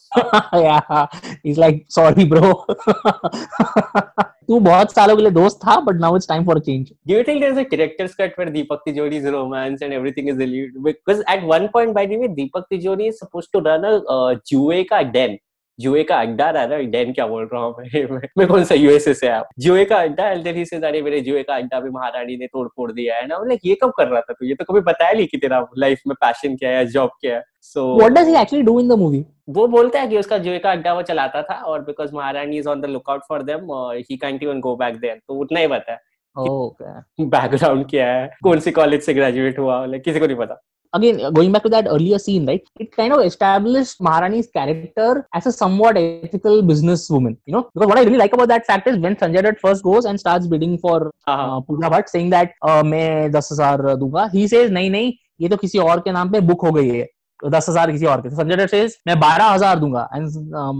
yeah, 0.53 1.05
he's 1.43 1.57
like, 1.57 1.85
sorry, 1.87 2.25
bro. 2.25 2.49
तू 4.47 4.59
बहुत 4.65 4.91
सालों 4.93 5.15
के 5.15 5.21
लिए 5.21 5.31
दोस्त 5.31 5.57
था 5.63 5.75
but 5.85 5.99
now 6.01 6.15
it's 6.15 6.27
time 6.27 6.43
for 6.45 6.59
change 6.65 6.91
Do 7.09 7.15
you 7.15 7.23
think 7.29 7.41
there's 7.43 7.57
a 7.61 7.65
director's 7.71 8.13
cut 8.19 8.37
where 8.41 8.51
Deepak 8.53 8.85
Tijori's 8.87 9.25
romance 9.37 9.83
and 9.87 9.95
everything 9.97 10.29
is 10.33 10.39
eluded? 10.45 10.77
Because 10.85 11.23
at 11.33 11.43
one 11.49 11.67
point, 11.73 11.93
by 11.97 12.05
the 12.11 12.19
way, 12.21 12.29
Deepak 12.37 12.69
Tijori 12.73 13.09
is 13.13 13.19
supposed 13.23 13.51
to 13.55 13.63
run 13.65 13.89
a 13.89 13.91
uh, 14.17 14.35
juve 14.51 14.85
ka 14.93 15.01
den. 15.17 15.37
जुए 15.79 16.03
का 16.03 16.19
अड्डा 16.19 16.49
रहा 16.49 16.65
ना 16.65 16.77
Dan 16.77 17.13
क्या 17.13 17.27
बोल 17.27 17.49
रहा 17.53 17.61
हूँ 17.63 17.75
मैं 17.95 18.19
मैं- 18.37 18.47
कौन 18.47 18.63
सा 18.63 18.75
यूएसए 18.75 19.13
से 19.13 19.27
आप 19.27 19.49
जुए 19.59 19.85
का 19.85 19.97
अड्डा 19.97 20.29
एंड 20.29 20.43
देन 20.43 20.55
ही 20.55 20.65
सेज 20.65 20.83
अरे 20.83 21.01
मेरे 21.01 21.21
जुए 21.21 21.43
का 21.43 21.55
अड्डा 21.55 21.79
भी 21.79 21.89
महारानी 21.89 22.37
ने 22.37 22.47
तोड़ 22.47 22.67
फोड़ 22.67 22.91
दिया 22.91 23.15
है 23.15 23.27
ना? 23.27 23.37
लाइक 23.47 23.59
ये 23.65 23.75
कब 23.83 23.91
कर 23.91 24.07
रहा 24.07 24.21
था 24.21 24.33
तू? 24.33 24.45
ये 24.45 24.55
तो 24.55 24.63
कभी 24.63 24.79
बताया 24.79 25.11
नहीं 25.11 25.27
कि 25.27 25.37
तेरा 25.37 25.67
लाइफ 25.77 25.99
में 26.07 26.15
पैशन 26.21 26.55
क्या 26.55 26.69
है 26.69 26.85
जॉब 26.85 27.09
क्या 27.21 27.35
है? 27.35 27.43
सो 27.61 27.99
what 28.01 28.17
does 28.17 28.27
he 28.27 28.37
actually 28.43 28.67
do 28.69 28.79
in 28.83 28.91
the 28.93 29.01
movie? 29.03 29.23
वो 29.49 29.67
बोलता 29.67 29.99
है 29.99 30.07
कि 30.07 30.17
उसका 30.17 30.37
जुए 30.37 30.59
का 30.59 30.71
अड्डा 30.71 30.93
वो 30.93 31.01
चलाता 31.01 31.41
था 31.41 31.53
और 31.53 31.81
because 31.81 32.15
Maharani 32.15 32.57
is 32.57 32.69
on 32.69 32.81
the 32.81 32.85
lookout 32.85 33.21
for 33.29 33.43
them 33.43 33.67
he 34.09 34.17
can't 34.17 34.43
even 34.43 34.59
go 34.59 34.75
back 34.75 34.95
there 34.95 35.21
तो 35.27 35.33
उतना 35.33 35.59
ही 35.59 35.67
पता 35.67 35.91
है 35.91 35.99
बैकग्राउंड 37.19 37.89
क्या 37.89 38.13
है 38.13 38.27
कौन 38.43 38.59
सी 38.59 38.71
कॉलेज 38.71 39.01
से 39.01 39.13
ग्रेजुएट 39.13 39.59
हुआ 39.59 39.87
किसी 39.87 40.19
को 40.19 40.25
नहीं 40.25 40.37
पता। 40.37 40.63
Again 40.93 41.33
going 41.33 41.51
back 41.51 41.63
to 41.63 41.69
that 41.69 41.87
earlier 41.87 42.19
scene 42.19 42.45
right 42.45 42.63
it 42.79 42.91
kind 42.91 43.13
of 43.13 43.21
established 43.21 44.01
maharani's 44.01 44.47
character 44.47 45.27
as 45.33 45.45
a 45.45 45.51
somewhat 45.51 45.97
ethical 45.97 46.61
businesswoman 46.61 47.37
you 47.45 47.53
know 47.53 47.69
because 47.73 47.87
what 47.87 47.97
i 47.97 48.03
really 48.03 48.17
like 48.17 48.33
about 48.33 48.47
that 48.47 48.65
fact 48.65 48.87
is 48.87 48.97
when 48.97 49.15
sanjay 49.15 49.43
dutt 49.47 49.59
first 49.59 49.83
goes 49.83 50.05
and 50.05 50.19
starts 50.19 50.47
bidding 50.47 50.77
for 50.77 50.97
हाँ 51.27 51.37
हाँ 51.37 51.57
uh, 51.57 51.61
Pooja 51.61 51.89
Bhatt 51.89 52.09
saying 52.09 52.29
that 52.29 52.53
uh, 52.61 52.83
मैं 52.83 53.31
दस 53.31 53.49
हज़ार 53.51 53.95
दूँगा 53.97 54.31
he 54.33 54.47
says 54.47 54.71
नहीं 54.71 54.89
नहीं 54.89 55.13
ये 55.41 55.49
तो 55.49 55.57
किसी 55.57 55.79
और 55.79 55.99
के 55.99 56.11
नाम 56.11 56.31
पे 56.31 56.39
बुक 56.49 56.65
हो 56.65 56.71
गई 56.71 56.89
है 56.89 57.03
तो 57.39 57.49
दस 57.49 57.69
हज़ार 57.69 57.91
किसी 57.91 58.05
और 58.05 58.21
के 58.21 58.29
तो 58.29 58.35
संजय 58.35 58.55
दत्त 58.55 58.73
says 58.75 58.93
मैं 59.07 59.19
बारह 59.19 59.45
हज़ार 59.45 59.79
दूँगा 59.79 60.07
एंड 60.15 60.29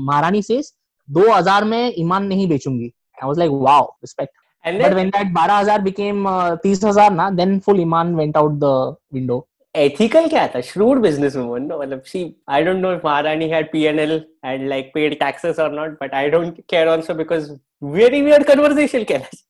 महारानी 0.07 0.41
says 0.41 0.71
दो 1.09 1.31
हज़ार 1.31 1.63
में 1.63 1.93
ईमान 1.97 2.25
नहीं 2.27 2.47
बेचूँगी 2.49 2.91
I 3.17 3.25
was 3.25 3.37
like 3.37 3.53
wow 3.67 3.83
respect 4.05 4.33
and 4.63 4.81
but 4.81 4.95
when 4.95 5.11
that 5.11 5.33
बारह 5.33 5.57
हज़ार 5.57 5.83
became 5.83 6.25
तीस 6.63 6.83
हज़ार 6.83 7.11
ना 7.13 7.29
then 7.37 7.59
full 7.67 7.79
Iman 7.81 8.15
went 8.15 8.37
out 8.37 8.59
the 8.59 8.73
window 9.13 9.45
ethical 9.76 10.28
क्या 10.28 10.46
था 10.54 10.60
shrewd 10.70 11.02
business 11.02 11.36
woman 11.40 11.68
no 11.68 11.78
मतलब 11.82 12.02
she 12.12 12.22
I 12.56 12.62
don't 12.64 12.82
know 12.84 12.94
if 12.96 13.04
Maharani 13.04 13.48
had 13.52 13.70
PNL 13.74 14.12
and 14.44 14.68
like 14.68 14.92
paid 14.94 15.18
taxes 15.20 15.58
or 15.58 15.70
not 15.70 15.98
but 16.00 16.14
I 16.22 16.28
don't 16.34 16.58
care 16.68 16.88
also 16.94 17.14
because 17.14 17.52
very 17.98 18.22
weird 18.22 18.46
conversation 18.46 19.04
Kailash 19.12 19.44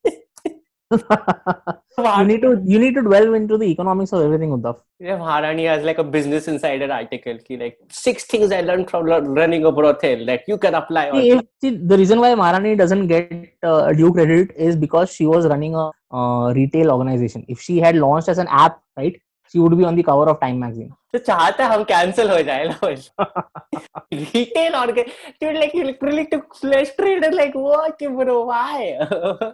you 0.92 2.24
need 2.24 2.42
to 2.42 2.50
you 2.64 2.78
need 2.78 2.94
to 2.94 3.02
delve 3.02 3.34
into 3.34 3.56
the 3.56 3.64
economics 3.64 4.12
of 4.12 4.22
everything 4.22 4.50
Uddhav. 4.50 4.80
Yeah, 5.00 5.16
Maharani 5.16 5.64
has 5.64 5.84
like 5.84 5.98
a 5.98 6.04
business 6.04 6.48
insider 6.48 6.90
article 6.92 7.38
ki 7.38 7.56
like 7.56 7.78
six 7.90 8.24
things 8.24 8.52
I 8.52 8.60
learned 8.60 8.90
from 8.90 9.06
lo- 9.06 9.20
running 9.20 9.64
a 9.64 9.72
brothel 9.72 10.26
that 10.26 10.42
you 10.46 10.58
can 10.58 10.74
apply 10.74 11.10
on 11.10 11.20
See, 11.20 11.30
if, 11.30 11.42
see, 11.60 11.70
the 11.92 11.96
reason 11.96 12.20
why 12.20 12.34
Maharani 12.34 12.76
doesn't 12.76 13.06
get 13.06 13.54
uh, 13.62 13.92
due 13.92 14.12
credit 14.12 14.54
is 14.56 14.76
because 14.76 15.12
she 15.12 15.26
was 15.26 15.46
running 15.46 15.74
a 15.74 15.90
uh, 16.12 16.52
retail 16.52 16.90
organization. 16.90 17.44
If 17.48 17.60
she 17.60 17.78
had 17.78 17.96
launched 17.96 18.28
as 18.28 18.38
an 18.38 18.48
app, 18.48 18.80
right, 18.96 19.20
she 19.51 19.59
would 19.59 19.77
be 19.77 19.85
on 19.85 19.95
the 19.95 20.03
cover 20.03 20.29
of 20.33 20.39
Time 20.45 20.59
magazine. 20.59 20.93
तो 21.13 21.17
चाहता 21.25 21.65
है 21.65 21.73
हम 21.73 21.83
cancel 21.89 22.29
हो 22.29 22.41
जाए 22.47 22.65
retail 24.13 24.75
और 24.75 24.91
dude 25.41 25.55
like 25.59 25.73
you 25.73 25.83
literally 25.89 26.25
took 26.33 26.55
flesh 26.61 26.89
trade 26.97 27.25
like 27.33 27.53
what 27.55 28.01
bro 28.17 28.35
why 28.49 28.97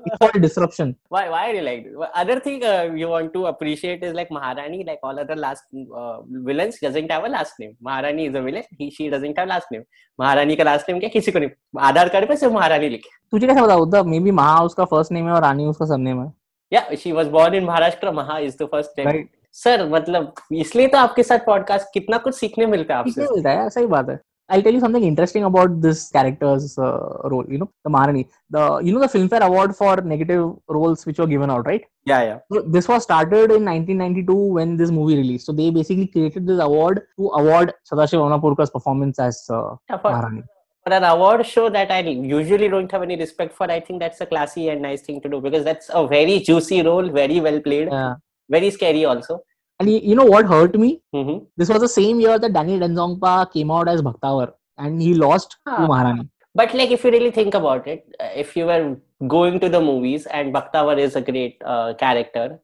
It's 0.05 0.17
called 0.23 0.41
disruption. 0.45 0.95
why 1.09 1.21
why 1.33 1.41
are 1.49 1.53
you 1.55 1.61
like 1.67 1.83
this? 1.83 2.09
other 2.23 2.39
thing 2.39 2.63
uh, 2.63 2.89
you 3.01 3.07
want 3.07 3.33
to 3.33 3.45
appreciate 3.51 4.03
is 4.03 4.13
like 4.13 4.31
Maharani 4.37 4.83
like 4.89 4.99
all 5.03 5.19
other 5.19 5.35
last 5.35 5.63
uh, 6.01 6.21
villains 6.49 6.79
doesn't 6.79 7.11
have 7.11 7.23
a 7.23 7.29
last 7.35 7.59
name 7.59 7.75
Maharani 7.89 8.25
is 8.31 8.35
a 8.35 8.41
villain 8.41 8.63
he 8.79 8.89
she 8.97 9.09
doesn't 9.15 9.37
have 9.37 9.47
last 9.53 9.71
name 9.71 9.85
Maharani 10.19 10.57
का 10.57 10.65
last 10.71 10.89
name 10.91 10.99
क्या 10.99 11.09
किसी 11.17 11.31
को 11.31 11.39
नहीं 11.39 11.79
आधार 11.91 12.09
card 12.15 12.27
पे 12.29 12.35
सिर्फ़ 12.43 12.53
महारानी 12.53 12.89
लिखे 12.95 13.09
तुझे 13.31 13.47
कैसे 13.47 13.61
पता 13.61 13.75
उद्धव 13.85 14.07
मे 14.15 14.19
बी 14.27 14.31
महा 14.41 14.57
उसका 14.71 14.85
फ़र्स्ट 14.95 15.11
नेम 15.11 15.27
है 15.27 15.33
और 15.33 15.41
रानी 15.41 15.65
उसका 15.75 15.85
सरनेम 15.93 16.21
है 16.23 16.31
yeah 16.71 16.91
she 17.05 17.11
was 17.21 17.27
born 17.37 17.55
in 17.61 17.65
Maharashtra 17.71 18.11
Maha 18.19 18.41
is 18.49 18.55
the 18.63 18.67
first 18.75 18.97
name 19.01 19.07
Right. 19.13 19.29
Sir 19.61 19.87
मतलब 19.89 20.33
इसलिए 20.51 20.87
तो 20.87 20.97
आपके 20.97 21.23
साथ 21.23 21.39
पॉडकास्ट 21.45 21.87
कितना 21.93 22.17
कुछ 22.27 22.35
सीखने 22.35 22.65
मिलता 22.65 22.93
है 22.93 22.99
आपसे 22.99 23.21
मिलता 23.21 23.49
है 23.61 23.69
सही 23.69 23.85
बात 23.95 24.09
है 24.09 24.19
I'll 24.53 24.63
tell 24.63 24.75
you 24.75 24.79
something 24.83 25.03
interesting 25.07 25.45
about 25.47 25.75
this 25.83 25.99
character's 26.15 26.77
uh, 26.77 27.29
role. 27.33 27.45
You 27.53 27.59
know, 27.59 27.67
the 27.85 27.91
Maharani, 27.95 28.23
the 28.55 28.63
you 28.87 28.93
know 28.95 28.99
the 29.03 29.07
Filmfare 29.13 29.45
Award 29.45 29.75
for 29.77 29.93
negative 30.11 30.41
roles 30.77 31.05
which 31.09 31.21
were 31.21 31.27
given 31.33 31.53
out, 31.53 31.65
right? 31.71 31.85
yeah 32.11 32.23
yeah 32.29 32.39
So 32.55 32.61
this 32.75 32.89
was 32.91 33.03
started 33.07 33.53
in 33.57 33.69
1992 33.69 34.35
when 34.57 34.75
this 34.81 34.91
movie 34.97 35.15
released. 35.21 35.45
So 35.45 35.53
they 35.59 35.69
basically 35.77 36.07
created 36.07 36.45
this 36.51 36.59
award 36.67 36.99
to 37.21 37.29
award 37.41 37.71
Sadashiv 37.91 38.19
Amnapurkar's 38.25 38.69
performance 38.75 39.17
as 39.27 39.39
uh, 39.49 39.61
Yeah, 39.89 39.97
for, 40.03 40.11
Maharani. 40.11 40.43
for 40.83 40.93
an 40.99 41.05
award 41.13 41.45
show 41.53 41.69
that 41.69 41.89
I 41.89 42.01
usually 42.35 42.69
don't 42.75 42.91
have 42.97 43.01
any 43.09 43.17
respect 43.23 43.55
for, 43.61 43.71
I 43.71 43.79
think 43.79 44.01
that's 44.01 44.19
a 44.19 44.25
classy 44.35 44.67
and 44.75 44.81
nice 44.81 45.01
thing 45.09 45.21
to 45.21 45.29
do 45.29 45.41
because 45.47 45.63
that's 45.63 45.89
a 45.93 46.05
very 46.05 46.37
juicy 46.51 46.81
role, 46.91 47.09
very 47.21 47.39
well 47.39 47.61
played, 47.61 47.87
Yeah. 47.99 48.15
Very 48.49 48.69
scary 48.69 49.05
also. 49.05 49.43
And 49.79 49.89
you, 49.89 50.15
know 50.15 50.25
what 50.25 50.45
hurt 50.45 50.77
me? 50.79 51.01
hmm 51.13 51.37
This 51.57 51.69
was 51.69 51.81
the 51.81 51.87
same 51.87 52.19
year 52.19 52.37
that 52.39 52.53
Danny 52.53 52.79
Denzongpa 52.79 53.51
came 53.51 53.71
out 53.71 53.87
as 53.89 54.01
Bhaktavar 54.01 54.53
and 54.77 55.01
he 55.01 55.13
lost 55.13 55.57
Ah. 55.65 55.77
to 55.77 55.87
Maharani. 55.87 56.29
But 56.55 56.73
like, 56.73 56.91
if 56.91 57.03
you 57.03 57.11
really 57.11 57.31
think 57.31 57.55
about 57.55 57.87
it, 57.87 58.05
uh, 58.19 58.29
if 58.35 58.55
you 58.55 58.65
were 58.67 58.97
going 59.27 59.59
to 59.59 59.69
the 59.69 59.81
movies 59.81 60.27
and 60.27 60.53
Bhaktavar 60.53 60.99
is 60.99 61.15
a 61.15 61.21
great 61.21 61.57
uh, 61.65 61.95
character, 61.95 62.59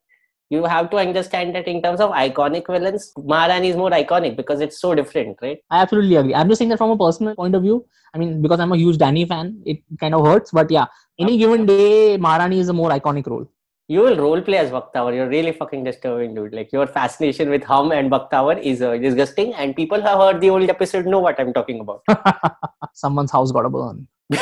you 0.51 0.63
have 0.65 0.89
to 0.91 0.97
understand 0.97 1.55
that 1.55 1.67
in 1.67 1.81
terms 1.81 1.99
of 1.99 2.11
iconic 2.11 2.67
villains, 2.67 3.11
Maharani 3.17 3.69
is 3.69 3.75
more 3.75 3.89
iconic 3.91 4.35
because 4.37 4.61
it's 4.61 4.79
so 4.79 4.93
different, 4.95 5.37
right? 5.41 5.59
I 5.69 5.81
absolutely 5.81 6.15
agree. 6.15 6.35
I'm 6.35 6.47
just 6.47 6.59
saying 6.59 6.69
that 6.69 6.77
from 6.77 6.91
a 6.91 6.97
personal 6.97 7.35
point 7.35 7.55
of 7.55 7.61
view. 7.63 7.85
I 8.13 8.17
mean, 8.17 8.41
because 8.41 8.59
I'm 8.59 8.71
a 8.71 8.77
huge 8.77 8.97
Danny 8.97 9.25
fan, 9.25 9.61
it 9.65 9.79
kind 9.99 10.15
of 10.15 10.25
hurts. 10.25 10.51
But 10.51 10.71
yeah, 10.71 10.85
any 11.19 11.37
given 11.37 11.65
day, 11.65 12.17
Maharani 12.17 12.59
is 12.59 12.69
a 12.69 12.73
more 12.73 12.89
iconic 12.91 13.27
role 13.27 13.45
You 13.88 14.00
will 14.00 14.16
role 14.16 14.40
play 14.40 14.58
as 14.58 14.70
Bhaktavar. 14.70 15.14
You're 15.14 15.28
really 15.28 15.52
fucking 15.52 15.84
disturbing, 15.84 16.34
dude. 16.34 16.54
Like 16.58 16.70
your 16.72 16.87
fascination 16.87 17.50
with 17.50 17.64
Hum 17.64 17.92
and 17.92 18.10
Bhaktavar 18.10 18.54
is 18.72 18.80
uh, 18.80 18.96
disgusting, 18.96 19.52
and 19.54 19.76
people 19.76 20.00
who 20.00 20.08
have 20.08 20.18
heard 20.18 20.40
the 20.40 20.50
old 20.50 20.70
episode 20.70 21.10
know 21.14 21.20
what 21.20 21.42
I'm 21.44 21.52
talking 21.52 21.80
about. 21.80 22.02
Someone's 22.94 23.32
house 23.38 23.52
got 23.52 23.68
to 23.68 23.70
burn. 23.78 24.06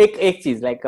एक 0.00 0.16
एक 0.28 0.42
चीज 0.42 0.62
like 0.62 0.80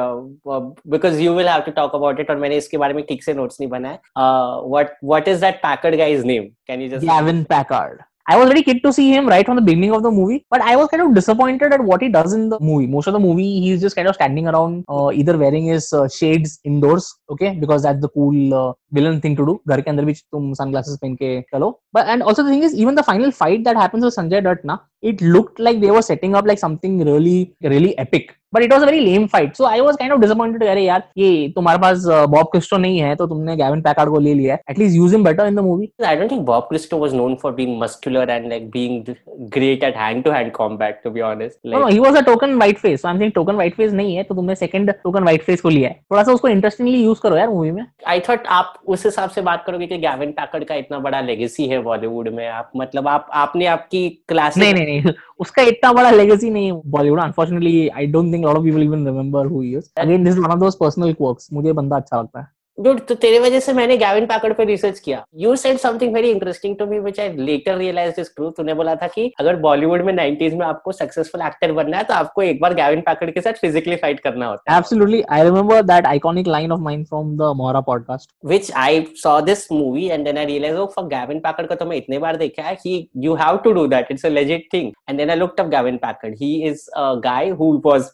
because 0.94 1.20
you 1.20 1.34
will 1.34 1.48
have 1.48 1.60
to 1.66 1.72
talk 1.72 1.94
about 1.94 2.20
it 2.20 2.30
और 2.30 2.36
मैंने 2.36 2.56
इसके 2.56 2.78
बारे 2.78 2.94
में 2.94 3.04
ठीक 3.08 3.22
से 3.24 3.34
नोट्स 3.34 3.60
नहीं 3.60 3.70
बनाए 3.70 3.98
what 4.18 4.96
what 5.04 5.28
is 5.28 5.40
that 5.40 5.56
Packard 5.62 5.96
guy's 5.96 6.24
name 6.24 6.44
can 6.66 6.82
you 6.82 6.88
just 6.88 7.06
Gavin 7.06 7.44
Packard. 7.52 8.00
I 8.30 8.36
was 8.36 8.48
very 8.48 8.62
keen 8.64 8.82
to 8.82 8.92
see 8.92 9.12
him 9.12 9.28
right 9.28 9.46
from 9.46 9.54
the 9.54 9.62
beginning 9.62 9.92
of 9.92 10.02
the 10.02 10.10
movie, 10.10 10.44
but 10.50 10.60
I 10.60 10.74
was 10.74 10.88
kind 10.88 11.00
of 11.00 11.14
disappointed 11.14 11.72
at 11.72 11.80
what 11.80 12.02
he 12.02 12.08
does 12.08 12.32
in 12.32 12.48
the 12.48 12.58
movie. 12.58 12.88
Most 12.88 13.06
of 13.06 13.12
the 13.12 13.20
movie, 13.20 13.60
he's 13.60 13.80
just 13.80 13.94
kind 13.94 14.08
of 14.08 14.16
standing 14.16 14.48
around, 14.48 14.84
uh, 14.88 15.12
either 15.12 15.38
wearing 15.38 15.66
his 15.66 15.92
uh, 15.92 16.08
shades 16.08 16.58
indoors, 16.64 17.14
okay, 17.30 17.54
because 17.54 17.84
that's 17.84 18.00
the 18.00 18.08
cool 18.08 18.52
uh, 18.52 18.72
villain 18.90 19.20
thing 19.20 19.36
to 19.36 19.46
do. 19.46 19.60
घर 19.68 19.80
के 19.80 19.90
अंदर 19.90 20.04
भी 20.04 20.12
तुम 20.12 20.52
sunglasses 20.54 20.98
पहन 21.02 21.14
के 21.22 21.40
चलो. 21.54 21.80
But 21.92 22.06
and 22.06 22.22
also 22.24 22.42
the 22.42 22.50
thing 22.50 22.64
is, 22.64 22.74
even 22.74 22.96
the 22.96 23.04
final 23.04 23.30
fight 23.30 23.62
that 23.62 23.76
happens 23.76 24.04
with 24.04 24.16
Sanjay 24.16 24.42
Dutt, 24.42 24.64
na, 24.64 24.78
it 25.02 25.20
looked 25.20 25.60
like 25.60 25.80
they 25.80 25.92
were 25.92 26.02
setting 26.02 26.34
up 26.34 26.46
like 26.46 26.58
something 26.58 27.04
really, 27.04 27.54
really 27.62 27.96
epic. 27.96 28.34
But 28.53 28.63
it 28.63 28.73
was 28.73 28.85
very 28.85 28.99
lame 28.99 29.25
fight 29.27 29.55
so 29.57 29.65
I 29.65 29.79
was 29.81 29.95
kind 29.97 30.13
disappointed 30.21 30.63
अरे 30.63 30.83
यार 30.83 31.03
ये 31.17 31.47
तुम्हारे 31.55 31.79
पास 31.81 32.05
Bob 32.29 32.47
Christo 32.51 32.77
नहीं 32.77 32.99
है 32.99 33.15
तो 33.15 33.27
तुमने 33.27 33.55
Gavin 33.57 33.81
Packard 33.81 34.09
को 34.09 34.19
ले 34.19 34.33
लिया 34.33 34.57
at least 34.69 34.95
use 34.95 35.15
him 35.15 35.23
better 35.23 35.47
in 35.47 35.55
the 35.55 35.59
movie 35.61 35.89
I 36.05 36.15
don't 36.15 36.31
think 36.31 36.41
Bob 36.45 36.63
Cristo 36.69 36.97
was 36.97 37.13
known 37.15 37.35
for 37.41 37.51
being 37.53 37.79
muscular 37.81 38.29
and 38.29 38.49
like 38.49 38.69
being 38.71 39.13
great 39.53 39.83
at 39.83 39.97
hand 39.97 40.23
to 40.23 40.31
hand 40.31 40.51
combat 40.51 41.01
to 41.03 41.09
be 41.11 41.21
honest 41.21 41.57
like 41.65 42.17
a 42.17 42.21
token 42.31 42.55
white 42.59 42.77
face 42.79 43.05
I 43.05 43.19
think 43.19 43.33
token 43.35 43.55
white 43.55 43.75
face 43.75 43.93
नहीं 43.93 44.15
है 44.15 44.23
तो 44.23 44.35
तुमने 44.35 44.55
second 44.55 44.91
token 45.03 45.23
white 45.23 45.43
face 45.43 45.61
को 45.61 45.69
लिया 45.69 45.89
है. 45.89 45.95
थोड़ा 46.11 46.23
सा 46.23 46.31
उसको 46.31 46.47
इंटरेस्टिंगली 46.47 47.03
यूज़ 47.03 47.19
करो 47.23 47.37
यार 47.37 47.49
मूवी 47.49 47.71
में. 47.71 47.85
आई 48.07 48.19
थॉट 48.29 48.47
आप 48.49 48.73
उस 48.87 49.05
हिसाब 49.05 49.29
से 49.29 49.41
बात 49.41 49.63
करोगे 49.65 49.87
कि 49.87 49.97
गैविन 49.97 50.31
पैकार्ड 50.31 50.65
का 50.65 50.75
इतना 50.75 50.99
बड़ा 50.99 51.21
लेगेसी 51.21 51.67
है 51.67 51.81
बॉलीवुड 51.83 52.27
में. 52.35 52.47
आप 52.47 52.71
मतलब 52.77 53.07
आप 53.07 53.27
आपने 53.33 53.65
आपकी 53.67 54.07
क्लास 54.27 54.57
नहीं 54.57 54.73
नहीं 54.73 54.85
नहीं. 54.85 55.13
उसका 55.39 55.61
इतना 55.63 55.91
बड़ा 55.93 56.09
लेगेसी 56.11 56.49
नहीं 56.49 56.65
है 56.65 56.81
Bollywood 56.91 57.19
unfortunately 57.19 57.87
I 57.89 58.05
don't 58.07 58.31
lot 58.41 58.57
of 58.57 58.63
people 58.63 58.83
even 58.83 59.05
remember 59.07 59.45
who 59.45 59.61
he 59.61 59.75
is 59.77 59.89
again 59.97 60.23
this 60.23 60.33
is 60.33 60.41
one 60.41 60.51
of 60.51 60.59
those 60.59 60.75
personal 60.75 61.13
quirks 61.13 61.49
मुझे 61.53 61.73
बंदा 61.73 61.95
अच्छा 61.95 62.21
लगता 62.21 62.39
है। 62.39 62.47
डूड 62.77 62.99
तो 63.07 63.15
तेरे 63.15 63.39
वजह 63.39 63.59
से 63.59 63.73
मैंने 63.73 63.95
गैविन 63.97 64.25
पाकड़ 64.25 64.51
पे 64.53 64.63
रिसर्च 64.65 64.99
किया। 64.99 65.23
You 65.37 65.55
said 65.55 65.77
something 65.77 66.13
very 66.13 66.29
interesting 66.31 66.75
to 66.77 66.85
me 66.85 66.99
which 66.99 67.19
I 67.19 67.29
later 67.37 67.75
realize 67.77 68.15
this 68.15 68.27
truth 68.35 68.51
तूने 68.57 68.73
बोला 68.73 68.95
था 68.95 69.07
कि 69.07 69.31
अगर 69.39 69.55
बॉलीवुड 69.55 70.01
में 70.01 70.11
नाइनटीज 70.13 70.53
में 70.53 70.65
आपको 70.65 70.91
सक्सेसफुल 70.91 71.41
एक्टर 71.41 71.71
बनना 71.71 71.97
है 71.97 72.03
तो 72.03 72.13
आपको 72.13 72.41
एक 72.41 72.61
बार 72.61 72.73
गैविन 72.73 73.01
पाकड़ 73.01 73.29
के 73.29 73.41
साथ 73.41 73.59
फिजिकली 73.61 73.95
फाइट 73.95 74.19
करना 74.19 74.47
होता 74.47 74.71
है। 74.71 74.77
Absolutely 74.77 75.21
I 75.29 75.43
remember 75.43 75.81
that 75.81 76.05
iconic 76.05 76.47
line 76.47 76.71
of 76.71 76.79
mind 76.79 77.05
from 77.07 77.35
the 77.37 77.51
Mora 77.57 77.79
podcast 77.89 78.29
which 78.45 78.71
I 78.77 79.05
saw 79.23 79.39
this 79.41 79.71
movie 79.71 80.07
and 80.07 80.25
then 80.25 80.37
I 80.37 80.45
realize 80.45 80.77
oh 80.77 80.85
for 80.95 81.07
Gavin 81.07 81.39
Packard 81.39 81.65
को 81.65 81.75
तो 81.75 81.85
मैं 81.85 81.97
इतने 81.97 82.19
बार 82.19 82.37
देखा 82.37 82.63
है 82.63 82.73
he 82.85 83.07
you 83.17 83.35
have 83.35 83.57
to 83.63 83.73
do 83.73 83.87
that 83.87 84.11
it's 84.11 84.25
a 84.25 84.29
legit 84.29 84.67
thing 84.73 84.91
and 85.09 85.17
then 85.17 85.29
I 85.29 85.35
looked 85.35 85.59
up 85.59 85.67
Gavin 85.67 85.97
Packard 85.97 86.33
he 86.41 86.53
is 86.69 86.89
a 86.89 87.13
guy 87.25 87.49
who 87.49 87.73
was 87.85 88.11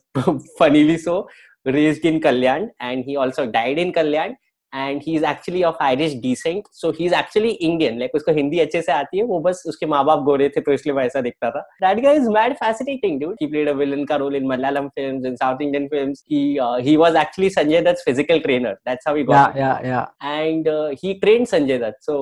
funnily 0.59 0.97
so 0.97 1.27
Raised 1.65 2.05
in 2.05 2.19
Kalyan 2.23 2.65
and 2.89 3.03
he 3.05 3.15
also 3.21 3.43
died 3.53 3.79
in 3.81 3.89
Kalyan. 3.95 4.35
And 4.75 5.01
he 5.07 5.15
is 5.15 5.25
actually 5.25 5.63
of 5.63 5.83
Irish 5.83 6.13
descent 6.21 6.63
so 6.81 6.91
he 6.99 7.05
is 7.05 7.15
actually 7.15 7.49
Indian 7.49 7.99
like 7.99 8.15
उसको 8.15 8.31
हिंदी 8.33 8.59
अच्छे 8.59 8.81
से 8.81 8.91
आती 8.91 9.17
है 9.17 9.23
वो 9.23 9.39
बस 9.39 9.63
उसके 9.67 9.85
माँ 9.85 10.03
बाप 10.05 10.23
गोरे 10.23 10.49
थे 10.55 10.61
तो 10.61 10.73
इसलिए 10.73 10.95
वैसा 10.95 11.21
दिखता 11.21 11.49
था। 11.51 11.61
That 11.83 12.03
guy 12.03 12.15
is 12.15 12.29
mad 12.29 12.53
fascinating 12.63 13.19
dude 13.21 13.35
he 13.41 13.47
played 13.47 13.69
a 13.69 13.73
villain 13.83 14.03
का 14.05 14.15
role 14.23 14.35
in 14.35 14.47
Malayalam 14.47 14.87
films 14.99 15.25
in 15.25 15.35
South 15.35 15.61
Indian 15.61 15.87
films 15.95 16.23
he 16.31 16.41
he 16.89 16.97
was 16.97 17.15
actually 17.25 17.49
Sanjay 17.59 17.81
Dutt's 17.81 18.05
physical 18.07 18.39
trainer. 18.43 18.71
That's 18.87 19.07
how 19.07 19.11
he 19.15 19.23
got 19.27 19.55
Yeah, 19.55 19.55
yeah, 19.61 19.87
yeah. 19.87 20.35
and 20.41 20.67
uh, 20.67 20.89
he 21.01 21.09
trained 21.19 21.47
Sanjay 21.51 21.77
Dutt. 21.81 21.95
So 22.07 22.15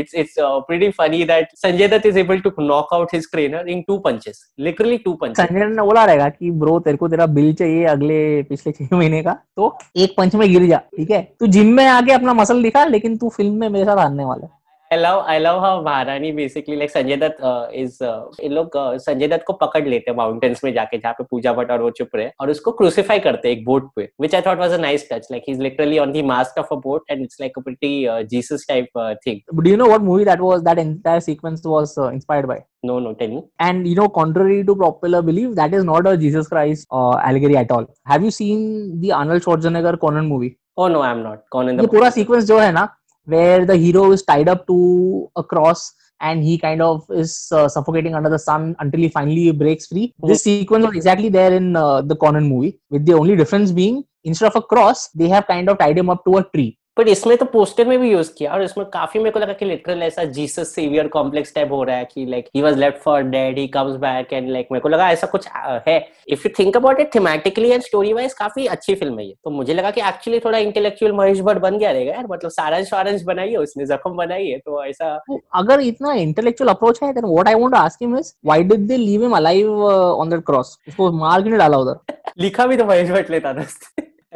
it's 0.00 0.16
it's 0.22 0.38
uh, 0.46 0.60
pretty 0.68 0.88
funny 0.96 1.20
that 1.30 1.52
Sanjay 1.60 1.88
Dutt 1.92 2.08
is 2.10 2.18
able 2.22 2.40
to 2.46 2.52
knock 2.68 2.94
out 2.96 3.14
his 3.16 3.28
trainer 3.34 3.60
in 3.74 3.84
two 3.90 3.98
punches, 4.06 4.40
literally 4.66 4.98
two 5.04 5.14
punches. 5.22 5.40
Sanjay 5.40 5.60
Dutt 5.60 5.76
ने 5.76 5.82
बोला 5.82 6.04
रहेगा 6.04 6.28
कि 6.28 6.50
bro 6.62 6.78
तेरे 6.86 6.96
को 6.96 7.08
तेरा 7.08 7.26
bill 7.38 7.52
चाहिए 7.60 7.84
अगले 7.92 8.20
पिछले 8.48 8.72
छह 8.72 8.96
महीने 8.96 9.22
का 9.22 9.36
तो 9.56 9.70
एक 10.04 10.14
पंच 10.16 10.34
में 10.34 10.48
गिर 10.52 10.66
जा 10.68 10.78
ठीक 10.96 11.10
है? 11.10 11.22
तू 11.40 11.46
जिम 11.58 11.72
में 11.76 11.86
आके 11.88 12.12
अपना 12.12 12.32
मसल 12.34 12.62
दिखा 12.62 12.84
लेकिन 12.86 13.16
तू 13.18 13.28
फ़िल्म 13.30 13.54
में 13.54 13.68
मेरे 13.68 13.84
साथ 13.84 14.04
आने 14.04 14.24
वाला 14.24 14.46
है। 14.46 14.57
I 14.90 14.96
love 14.96 15.24
I 15.26 15.38
love 15.38 15.60
how 15.62 15.82
Maharani 15.82 16.32
basically 16.32 16.74
like 16.76 16.90
Sanjay 16.92 17.20
Dutt 17.20 17.38
uh, 17.48 17.68
is 17.72 18.00
uh, 18.00 18.30
इन 18.42 18.52
लोग 18.52 18.76
uh, 18.76 18.98
संजय 19.06 19.28
दत्त 19.28 19.44
को 19.46 19.52
पकड़ 19.62 19.82
लेते 19.84 20.10
हैं 20.10 20.16
माउंटेन्स 20.16 20.62
में 20.64 20.72
जाके 20.74 20.98
जहाँ 20.98 21.12
पे 21.18 21.24
पूजा 21.30 21.52
भट्ट 21.58 21.70
और 21.70 21.82
वो 21.82 21.90
चुप 21.98 22.14
रहे 22.16 22.30
और 22.40 22.50
उसको 22.50 22.72
क्रूसिफाई 22.78 23.18
करते 23.26 23.48
हैं 23.48 23.56
एक 23.56 23.64
बोट 23.64 23.90
पे 23.96 24.08
which 24.24 24.36
I 24.38 24.40
thought 24.46 24.62
was 24.64 24.76
a 24.76 24.78
nice 24.84 25.04
touch 25.10 25.26
like 25.34 25.42
he's 25.48 25.58
literally 25.66 25.98
on 26.04 26.12
the 26.14 26.22
mast 26.30 26.56
of 26.62 26.72
a 26.76 26.78
boat 26.86 27.12
and 27.14 27.26
it's 27.26 27.38
like 27.44 27.58
a 27.60 27.64
pretty 27.66 27.92
uh, 28.14 28.22
Jesus 28.32 28.64
type 28.70 28.88
uh, 29.04 29.14
thing. 29.24 29.42
But 29.52 29.64
do 29.66 29.70
you 29.74 29.80
know 29.82 29.90
what 29.92 30.06
movie 30.08 30.24
that 30.30 30.40
was 30.46 30.62
that 30.70 30.78
entire 30.84 31.20
sequence 31.28 31.68
was 31.74 31.96
uh, 31.98 32.08
inspired 32.08 32.48
by 32.52 32.58
No 32.90 32.98
no 33.08 33.12
tell 33.20 33.34
me. 33.34 33.42
and 33.68 33.86
you 33.88 33.94
know 34.00 34.08
contrary 34.08 34.58
to 34.70 34.74
popular 34.84 35.20
belief 35.28 35.54
that 35.60 35.74
is 35.80 35.84
not 35.90 36.06
a 36.06 36.16
jesus 36.24 36.48
christ 36.54 36.86
uh, 36.92 37.14
allegory 37.28 37.56
at 37.64 37.70
all 37.76 37.86
have 38.12 38.24
you 38.28 38.30
seen 38.30 38.64
the 39.04 39.12
arnold 39.20 39.42
schwarzenegger 39.48 39.94
conan 40.06 40.32
movie 40.34 40.52
Oh 40.80 40.86
no 40.94 41.00
I'm 41.04 41.22
not. 41.24 41.38
Conan 41.52 41.80
ये 41.80 41.86
पूरा 41.92 42.08
sequence 42.16 42.44
जो 42.50 42.58
है 42.58 42.70
ना 42.72 42.82
where 43.28 43.64
the 43.70 43.76
hero 43.76 44.10
is 44.12 44.22
tied 44.22 44.48
up 44.48 44.66
to 44.66 45.30
a 45.36 45.44
cross 45.44 45.92
and 46.20 46.42
he 46.42 46.58
kind 46.58 46.82
of 46.82 47.04
is 47.10 47.32
uh, 47.52 47.68
suffocating 47.68 48.14
under 48.14 48.30
the 48.30 48.38
sun 48.38 48.74
until 48.80 49.00
he 49.00 49.08
finally 49.08 49.50
breaks 49.52 49.86
free. 49.86 50.14
This 50.22 50.42
sequence 50.44 50.84
was 50.86 50.96
exactly 50.96 51.28
there 51.28 51.52
in 51.52 51.76
uh, 51.76 52.02
the 52.02 52.16
Conan 52.16 52.48
movie, 52.48 52.80
with 52.90 53.06
the 53.06 53.14
only 53.14 53.36
difference 53.36 53.70
being 53.70 54.04
instead 54.24 54.46
of 54.46 54.56
a 54.56 54.62
cross, 54.62 55.08
they 55.08 55.28
have 55.28 55.46
kind 55.46 55.68
of 55.68 55.78
tied 55.78 55.98
him 55.98 56.10
up 56.10 56.24
to 56.24 56.38
a 56.38 56.44
tree. 56.54 56.77
But 56.98 57.08
इसमें 57.08 57.36
तो 57.38 57.44
poster 57.44 57.86
में 57.88 57.98
भी 57.98 58.10
use 58.10 58.30
किया 58.38 58.52
और 58.52 58.62
इसमें 58.62 58.86
काफ़ी 58.90 59.20
मेरे 59.20 59.30
को 59.30 59.40
लगा 59.40 59.52
कि 59.52 59.64
लिटरल 59.64 60.02
ऐसा 60.02 60.24
जीसस 60.36 60.74
सेवियर 60.74 61.08
कॉम्प्लेक्स 61.08 61.54
टाइप 61.54 61.72
हो 61.72 61.82
रहा 61.82 61.96
है 61.96 62.04
कि 62.04 62.24
like 62.26 62.48
he 62.54 62.62
was 62.62 62.78
left 62.78 62.98
for 63.02 63.22
dead 63.34 63.58
he 63.58 63.66
comes 63.68 63.96
back 63.96 64.32
and 64.32 64.50
like 64.50 64.68
मेरे 64.72 64.82
को 64.82 64.88
लगा 64.88 65.10
ऐसा 65.10 65.26
कुछ 65.26 65.48
है 65.88 65.98
if 66.28 66.46
you 66.46 66.52
think 66.58 66.76
about 66.76 67.00
it 67.00 67.14
thematically 67.14 67.70
and 67.70 67.82
story 67.82 68.12
wise 68.12 68.34
काफ़ी 68.34 68.66
अच्छी 68.66 68.94
फ़िल्म 68.94 69.18
है 69.18 69.26
ये 69.26 69.34
तो 69.44 69.50
मुझे 69.50 69.74
लगा 69.74 69.90
कि 69.90 70.00
एक्चुअली 70.08 70.40
थोड़ा 70.40 70.58
इंटेलेक्चुअल 70.58 71.12
महेश 71.12 71.40
भट्ट 71.40 71.58
बन 71.58 71.78
गया 71.78 71.90
रहेगा 71.90 72.12
यार 72.12 72.26
मतलब 72.30 72.50
सारांश 72.50 72.92
वारंश 72.92 73.22
बनाई 73.22 73.50
है 73.50 73.56
उसने 73.58 73.86
जख्म 73.86 74.16
बनाई 74.16 74.46
है 74.46 74.58
तो 74.58 74.84
ऐसा 74.84 75.16
तो 75.18 75.40
अगर 75.54 75.80
इतना 75.80 76.12
इंटेलेक्चुअल 76.12 76.70
अप्रोच 76.70 77.02
है 77.02 77.12
what 77.22 77.48
I 77.48 77.54
want 77.54 77.74
to 77.74 77.80
ask 77.80 78.00
him 78.00 78.14
is 78.16 78.34
why 78.42 78.62
did 78.62 78.88
they 78.88 78.98
leave 78.98 79.22
him 79.22 79.32
alive 79.32 79.66
uh, 79.66 80.16
on 80.16 80.30
that 80.30 80.44
cross? 80.44 80.76
उसको 80.88 81.10
मार 81.12 81.42
क्यों 81.42 81.58
डाला 81.58 81.78
उधर? 81.78 82.14
लिखा 82.38 82.66
भी 82.66 82.76
तो 82.76 82.84
महेश 82.84 83.10
भट्ट 83.10 83.30
लेता 83.30 83.54
था 83.54 83.66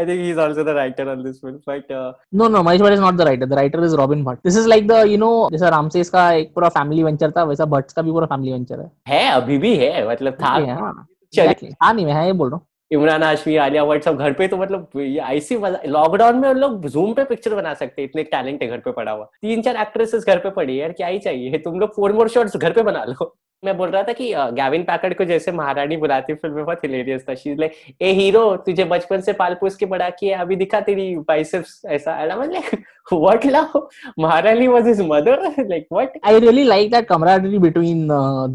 I 0.01 0.07
think 0.07 0.21
he 0.21 0.31
is 0.31 0.39
also 0.41 0.65
the 0.65 0.69
writer 0.77 1.09
on 1.09 1.23
this 1.23 1.41
film 1.41 1.59
but 1.69 1.93
No, 2.41 2.49
no, 2.49 2.63
Mahesh 2.67 2.83
Bhatt 2.85 2.95
is 2.97 3.01
not 3.01 3.17
the 3.17 3.25
writer. 3.29 3.47
The 3.47 3.57
writer 3.57 3.85
is 3.85 3.97
Robin 4.01 4.25
Bhatt. 4.25 4.39
This 4.49 4.57
is 4.61 4.69
like 4.73 4.87
the 4.91 5.01
you 5.13 5.19
know 5.23 5.33
जैसा 5.53 5.69
रामसेस 5.77 6.11
का 6.11 6.31
एक 6.33 6.53
पूरा 6.55 6.69
family 6.77 7.03
venture 7.03 7.31
था 7.37 7.45
वैसा 7.53 7.65
भट्ट 7.77 7.93
का 7.93 8.03
भी 8.03 8.13
पूरा 8.13 8.27
family 8.27 8.53
venture 8.53 8.81
है. 8.81 8.91
है 9.09 9.31
अभी 9.33 9.59
भी 9.59 9.75
है 9.77 10.09
मतलब 10.11 10.37
था 10.43 10.53
हाँ. 10.81 11.07
चलिए। 11.35 11.73
हाँ 11.83 11.93
नहीं 11.95 12.07
मैं 12.07 12.13
हाँ, 12.13 12.25
ये 12.27 12.33
बोल 12.33 12.51
रहा 12.51 12.57
हूँ. 12.57 12.67
इमरान 12.91 13.23
हाशमी 13.23 13.57
आलिया 13.57 13.85
भट्ट 13.85 14.05
सब 14.05 14.19
घर 14.19 14.33
पे 14.39 14.47
तो 14.49 14.57
मतलब 14.57 14.99
ये 14.99 15.21
ऐसी 15.37 15.57
लॉकडाउन 15.89 16.39
में 16.39 16.49
उन 16.49 16.57
लोग 16.57 16.89
जूम 16.89 17.13
पे 17.15 17.25
पिक्चर 17.25 17.55
बना 17.55 17.73
सकते 17.75 18.03
हैं 18.03 18.09
इतने 18.09 18.23
टैलेंट 18.33 18.63
है 18.63 18.69
घर 18.69 18.79
पे 18.79 18.93
पड़ा 18.93 19.13
हुआ 19.13 19.25
तीन 19.43 19.63
चार 19.63 19.77
एक्ट्रेसेस 19.83 20.27
घर 20.27 20.39
पे 20.39 20.51
पड़ी 20.57 20.73
है 20.73 20.81
यार 20.81 20.93
क्या 20.99 21.07
ही 21.07 21.19
चाहिए 21.19 21.59
तुम 21.65 21.79
लोग 21.81 21.95
फोर 21.97 22.13
मोर 22.13 22.29
शॉट्स 22.35 22.57
घर 22.57 22.73
पे 22.73 22.83
बना 22.83 23.05
लो 23.05 23.35
मैं 23.65 23.77
बोल 23.77 23.89
रहा 23.91 24.03
था 24.03 24.13
कि 24.13 24.33
गैविन 24.55 24.83
पैकर्ड 24.85 25.17
को 25.17 25.25
जैसे 25.25 25.53
महारानी 25.53 25.97
बुलाती 25.97 26.35
फ़िल्म 26.35 26.55
में 26.55 26.65
बहुत 26.65 26.79
हिलेरियस 26.85 27.23
था 27.29 27.35
शी 27.35 27.55
लाइक 27.57 27.73
ए 28.03 28.13
हीरो 28.13 28.45
तुझे 28.67 28.85
बचपन 28.93 29.21
से 29.27 29.33
पाल 29.33 29.55
पोस 29.61 29.77
के 29.77 29.87
बड़ा 29.87 30.09
किया 30.19 30.41
अभी 30.43 30.57
दिखा 30.57 30.81
तेरी 30.89 31.05
बाइसेप्स 31.29 31.81
ऐसा 31.97 32.15
I 32.15 32.27
like 32.29 32.75
what 33.13 33.47
love 33.47 33.89
Maharani 34.19 34.67
was 34.69 34.87
his 34.87 35.01
mother 35.11 35.47
like 35.69 35.87
what 35.93 36.19
I 36.25 36.35
really 36.39 36.65
like 36.65 36.91
that 36.91 37.09
camaraderie 37.13 37.61
uh, 38.11 38.49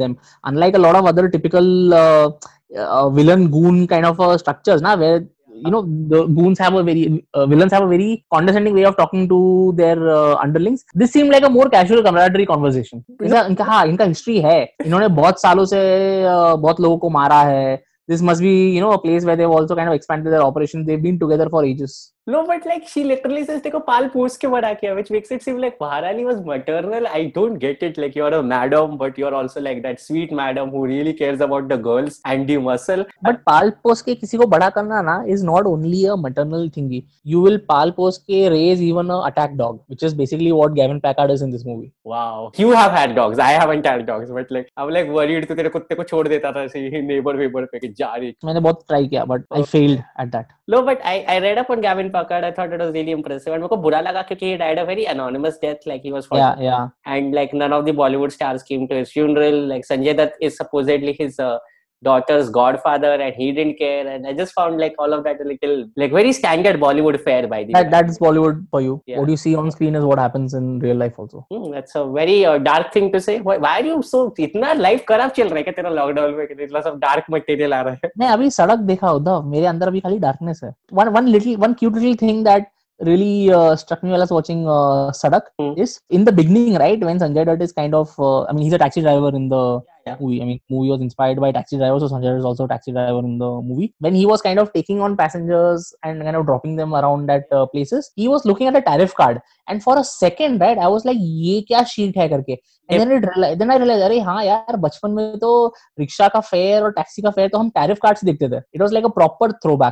a 0.75 0.83
lot 0.87 0.95
of 0.95 1.05
other 1.05 1.29
typical 1.29 1.93
uh, 1.93 2.29
uh, 2.75 3.09
villain 3.09 3.49
goon 3.49 3.87
kind 3.87 4.05
of 4.05 4.19
uh, 4.19 4.37
structures, 4.37 4.81
na, 4.81 4.97
where 4.97 5.25
you 5.65 5.71
know 5.71 5.81
the 6.13 6.25
goons 6.37 6.59
have 6.59 6.73
a 6.73 6.83
very 6.83 7.25
uh, 7.33 7.45
villains 7.45 7.71
have 7.71 7.83
a 7.83 7.87
very 7.87 8.25
condescending 8.33 8.73
way 8.73 8.85
of 8.85 8.97
talking 8.97 9.27
to 9.29 9.73
their 9.77 9.97
uh, 10.09 10.35
underlings. 10.35 10.85
This 10.93 11.11
seemed 11.11 11.31
like 11.31 11.43
a 11.43 11.49
more 11.49 11.69
casual 11.69 12.03
camaraderie 12.03 12.45
conversation. 12.45 13.03
इनका 13.23 13.45
इनका 13.45 13.63
हाँ 13.63 13.85
इनका 13.87 14.05
history 14.05 14.39
है 14.41 14.59
इन्होंने 14.85 15.07
बहुत 15.21 15.41
सालों 15.41 15.65
से 15.73 15.79
uh, 16.23 16.57
बहुत 16.61 16.79
लोगों 16.81 16.97
को 16.97 17.09
मारा 17.09 17.41
है. 17.51 17.81
This 18.09 18.21
must 18.21 18.41
be 18.41 18.55
you 18.75 18.81
know 18.81 18.91
a 18.91 19.01
place 19.07 19.25
where 19.25 19.35
they've 19.35 19.57
also 19.59 19.75
kind 19.75 19.89
of 19.89 19.95
expanded 19.95 20.33
their 20.33 20.43
operations. 20.43 20.87
They've 20.87 21.03
been 21.07 21.19
together 21.19 21.49
for 21.49 21.65
ages. 21.65 21.97
No, 22.26 22.40
but 22.48 22.66
like 22.70 22.84
she 22.90 23.02
literally 23.04 23.40
says, 23.46 23.62
"देखो 23.62 23.78
पाल 23.86 24.06
पूछ 24.08 24.36
के 24.42 24.48
बड़ा 24.48 24.72
किया," 24.80 24.94
which 24.96 25.08
makes 25.14 25.32
it 25.36 25.44
seem 25.46 25.56
like 25.62 25.78
Maharani 25.82 26.26
was 26.26 26.36
maternal. 26.50 27.06
I 27.14 27.22
don't 27.36 27.58
get 27.64 27.80
it. 27.86 27.96
Like 28.02 28.18
you're 28.18 28.34
a 28.36 28.42
madam, 28.50 28.92
but 29.00 29.16
you're 29.22 29.32
also 29.38 29.62
like 29.66 29.80
that 29.86 30.02
sweet 30.02 30.34
madam 30.40 30.70
who 30.74 30.82
really 30.90 31.14
cares 31.20 31.42
about 31.46 31.66
the 31.72 31.78
girls 31.86 32.18
and 32.32 32.52
the 32.52 32.58
muscle. 32.66 33.02
But 33.24 33.40
पाल 33.48 33.70
पोस 33.86 34.02
के 34.08 34.14
किसी 34.20 34.38
को 34.42 34.46
बड़ा 34.52 34.68
करना 34.76 35.00
ना 35.08 35.16
is 35.36 35.44
not 35.44 35.66
only 35.72 36.04
a 36.06 36.14
maternal 36.26 36.68
thingy 36.76 37.02
you 37.32 37.42
will 37.46 37.56
पाल 37.72 37.90
पोस 37.96 38.18
के 38.30 38.48
raise 38.48 38.82
even 38.82 39.10
a 39.10 39.20
attack 39.30 39.56
dog 39.56 39.76
which 39.76 40.04
is 40.04 40.14
basically 40.22 40.52
what 40.52 40.72
Gavin 40.78 40.98
Packard 41.08 41.32
is 41.32 41.42
in 41.42 41.50
this 41.52 41.66
movie 41.66 41.90
Wow, 42.12 42.38
you 42.60 42.70
have 42.76 42.94
had 43.00 43.12
dogs. 43.16 43.40
I 43.42 43.50
haven't 43.58 43.84
had 43.88 44.00
dogs, 44.06 44.30
but 44.38 44.48
like 44.54 44.70
I'm 44.80 44.88
like 44.94 45.12
worried. 45.18 45.44
तो 45.48 45.54
तेरे 45.54 45.68
कुत्ते 45.74 45.94
को 45.94 46.04
छोड़ 46.04 46.26
देता 46.28 46.50
था 46.52 46.62
ऐसे 46.62 47.02
neighbour 47.10 47.36
weber 47.36 47.64
पे 47.72 47.78
कि 47.78 47.88
जा 47.98 48.14
रही. 48.14 48.34
मैंने 48.44 48.60
बहुत 48.60 48.84
ट्राई 48.88 49.06
किया 49.08 49.24
but 49.34 49.44
I 49.56 49.62
failed 49.76 50.00
at 50.20 50.32
that 50.36 50.58
No, 50.72 50.78
but 50.86 51.00
I 51.10 51.12
I 51.32 51.36
read 51.44 51.58
up 51.60 51.70
on 51.74 51.80
Gavin 51.84 52.10
Packard. 52.17 52.43
I 52.43 52.51
thought 52.51 52.73
it 52.73 52.85
was 52.85 52.93
really 52.99 53.15
impressive. 53.19 53.53
And 53.53 53.63
mujhe 53.63 53.77
bura 53.77 53.83
बुरा 53.87 54.01
लगा 54.09 54.27
क्योंकि 54.27 54.51
he 54.51 54.57
died 54.65 54.83
a 54.83 54.85
very 54.91 55.05
anonymous 55.15 55.57
death. 55.65 55.87
Like 55.93 56.03
he 56.09 56.13
was 56.17 56.29
yeah 56.33 56.59
yeah 56.67 56.89
and 57.05 57.33
like 57.39 57.57
none 57.63 57.73
of 57.79 57.85
the 57.85 57.97
Bollywood 58.03 58.37
stars 58.37 58.63
came 58.63 58.87
to 58.93 59.01
his 59.01 59.11
funeral. 59.17 59.59
Like 59.73 59.89
Sanjay 59.93 60.15
Dutt 60.21 60.33
is 60.49 60.57
supposedly 60.57 61.17
his 61.23 61.39
uh, 61.39 61.57
daughter's 62.02 62.48
godfather, 62.50 63.10
and 63.24 63.34
he 63.40 63.52
didn't 63.52 63.76
care. 63.80 64.06
And 64.12 64.26
I 64.26 64.32
just 64.32 64.52
found 64.54 64.78
like 64.84 64.94
all 64.98 65.12
of 65.16 65.22
that 65.26 65.40
a 65.40 65.44
little 65.44 65.74
like 65.96 66.10
very 66.10 66.32
standard 66.32 66.80
Bollywood 66.84 67.18
fare 67.26 67.46
by 67.46 67.62
the 67.62 67.72
that 67.74 67.84
way. 67.84 67.90
that 67.92 68.08
is 68.10 68.18
bollywood 68.18 68.56
for 68.72 68.80
you 68.86 68.94
Yeah. 69.06 69.18
what 69.20 69.28
you 69.28 69.36
see 69.42 69.52
on 69.60 69.70
screen 69.76 69.94
is 70.00 70.04
what 70.10 70.18
happens 70.18 70.56
in 70.60 70.80
real 70.86 70.96
life 71.04 71.16
also 71.24 71.46
Hmm, 71.52 71.70
that's 71.74 71.94
a 71.94 72.04
very 72.18 72.38
uh, 72.44 72.58
dark 72.58 72.92
thing 72.96 73.06
to 73.12 73.20
say. 73.28 73.38
Why, 73.40 73.56
why 73.66 73.74
are 73.80 73.86
you 73.90 74.02
so 74.10 74.24
इतना 74.48 74.72
life 74.80 75.04
खराब 75.08 75.30
चल 75.38 75.48
रहा 75.48 75.56
है 75.56 75.62
क्या 75.62 75.72
तेरा 75.76 75.90
lockdown 76.00 76.34
में 76.40 76.46
कि 76.46 76.62
इतना 76.64 76.80
सब 76.88 76.98
डार्क 77.06 77.30
मटेरियल 77.36 77.74
आ 77.74 77.80
रहा 77.88 77.94
है 78.04 78.10
मैं 78.18 78.28
अभी 78.38 78.50
सड़क 78.58 78.78
देखा 78.92 79.12
उद्धव 79.20 79.42
मेरे 79.54 79.66
अंदर 79.74 79.88
अभी 79.94 80.00
खाली 80.08 80.18
डार्कनेस 80.28 80.60
है 80.64 80.74
one 81.02 81.12
one 81.20 81.32
little 81.36 81.56
one 81.68 81.78
cute 81.82 82.00
little 82.02 82.18
thing 82.26 82.42
that 82.50 82.70
really 83.08 83.50
uh, 83.60 83.74
struck 83.84 84.02
me 84.06 84.10
while 84.14 84.22
I 84.22 84.26
was 84.28 84.32
watching 84.40 84.60
uh, 84.72 85.06
Sadak 85.22 85.46
Hmm. 85.60 85.72
is 85.84 85.94
in 86.18 86.24
the 86.26 86.32
beginning, 86.40 86.74
right? 86.82 87.00
When 87.08 87.18
Sanjay 87.22 87.44
Dutt 87.48 87.62
is 87.66 87.72
kind 87.78 87.94
of, 88.00 88.12
uh, 88.18 88.42
I 88.42 88.52
mean, 88.52 88.64
he's 88.66 88.76
a 88.78 88.78
taxi 88.82 89.00
driver 89.06 89.30
in 89.38 89.48
the 89.54 89.62
yeah. 89.62 89.95
movie. 90.19 90.41
I 90.41 90.45
mean, 90.45 90.59
movie 90.69 90.89
was 90.89 91.01
inspired 91.01 91.39
by 91.39 91.51
taxi 91.51 91.77
drivers, 91.77 92.01
so 92.01 92.07
Sanjay 92.07 92.37
is 92.37 92.45
also 92.45 92.65
a 92.65 92.67
taxi 92.67 92.91
driver 92.91 93.19
in 93.19 93.37
the 93.37 93.49
movie. 93.61 93.93
When 93.99 94.15
he 94.15 94.25
was 94.25 94.41
kind 94.41 94.59
of 94.59 94.71
taking 94.73 95.01
on 95.01 95.17
passengers 95.17 95.93
and 96.03 96.21
kind 96.21 96.35
of 96.35 96.45
dropping 96.45 96.75
them 96.75 96.95
around 96.95 97.29
at 97.29 97.43
uh, 97.51 97.65
places, 97.65 98.11
he 98.15 98.27
was 98.27 98.45
looking 98.45 98.67
at 98.67 98.75
a 98.75 98.81
tariff 98.81 99.13
card, 99.15 99.41
and 99.67 99.83
for 99.83 99.97
a 99.97 100.03
second, 100.03 100.61
right, 100.61 100.77
I 100.77 100.87
was 100.87 101.05
like, 101.05 101.19
"ये 101.19 101.61
क्या 101.61 101.85
sheet 101.85 102.17
है 102.17 102.29
करके." 102.29 102.57
And 102.89 102.99
then 102.99 103.11
it 103.11 103.59
then 103.59 103.69
I 103.69 103.77
realized, 103.77 104.03
अरे 104.03 104.19
हाँ 104.19 104.45
यार 104.45 104.77
बचपन 104.77 105.11
में 105.11 105.39
तो 105.39 105.73
रिक्शा 105.99 106.27
का 106.27 106.39
फेयर 106.39 106.83
और 106.83 106.91
टैक्सी 106.91 107.21
का 107.21 107.29
फेयर 107.29 107.49
तो 107.49 107.57
हम 107.57 107.69
टैरिफ 107.69 107.99
कार्ड 108.03 108.17
से 108.17 108.33
देखते 108.33 108.49
थे. 108.49 108.61
It 108.79 108.85
was 108.85 108.95
like 108.97 109.09
a 109.09 109.13
proper 109.21 109.53
throwback. 109.65 109.91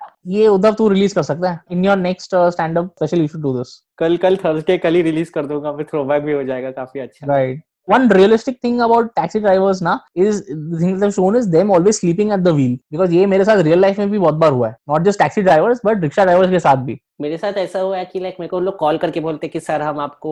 ये 0.27 0.47
उद्धव 0.47 0.73
तू 0.73 0.89
रिलीज़ 0.89 1.15
कर 1.15 1.23
सकता 1.23 1.51
है. 1.51 1.59
In 1.71 1.85
your 1.85 1.97
next 1.97 2.35
stand 2.35 2.77
stand-up 2.77 2.93
special, 3.01 3.25
you 3.25 3.35
should 3.35 3.57
do 3.57 3.65
कल 3.97 4.17
कल 4.17 4.35
थर्सडे 4.35 4.77
कल 4.77 4.95
ही 4.95 5.01
रिलीज़ 5.01 5.31
कर 5.31 5.45
दूँगा 5.45 5.71
फिर 5.71 5.85
थ्रोबैक 5.85 6.23
भी 6.23 6.33
हो 6.33 6.43
जाएगा 6.43 6.71
काफ़ी 6.71 6.99
अच्छा 6.99 7.27
right 7.27 7.49
Right. 7.49 7.67
One 7.97 8.11
realistic 8.11 8.55
thing 8.65 8.75
about 8.85 9.07
taxi 9.19 9.39
drivers 9.39 9.79
na 9.81 9.97
is 10.25 10.41
the 10.71 10.79
thing 10.81 10.99
they've 10.99 11.15
shown 11.15 11.35
is 11.35 11.47
them 11.55 11.71
always 11.77 11.99
sleeping 11.99 12.29
at 12.37 12.43
the 12.47 12.53
wheel 12.53 12.77
because 12.93 13.11
ये 13.11 13.25
मेरे 13.25 13.45
साथ 13.45 13.57
real 13.57 13.81
life 13.83 13.99
में 13.99 14.11
भी 14.11 14.19
बहुत 14.19 14.33
बार 14.33 14.51
हुआ 14.51 14.69
है. 14.69 14.75
Not 14.89 15.05
just 15.07 15.19
taxi 15.21 15.43
drivers 15.47 15.79
but 15.87 16.03
rickshaw 16.03 16.25
drivers 16.25 16.49
के 16.49 16.59
साथ 16.59 16.75
भी. 16.75 17.01
मेरे 17.21 17.37
साथ 17.37 17.57
ऐसा 17.57 17.79
हुआ 17.79 17.97
है 17.97 18.05
कि 18.05 18.19
लाइक 18.19 18.35
मेरे 18.39 18.49
को 18.49 18.59
लोग 18.59 18.77
कॉल 18.77 18.97
करके 18.97 19.19
बोलते 19.19 19.47
कि, 19.47 19.59
सर, 19.59 19.81
हम 19.81 19.99
आपको 19.99 20.31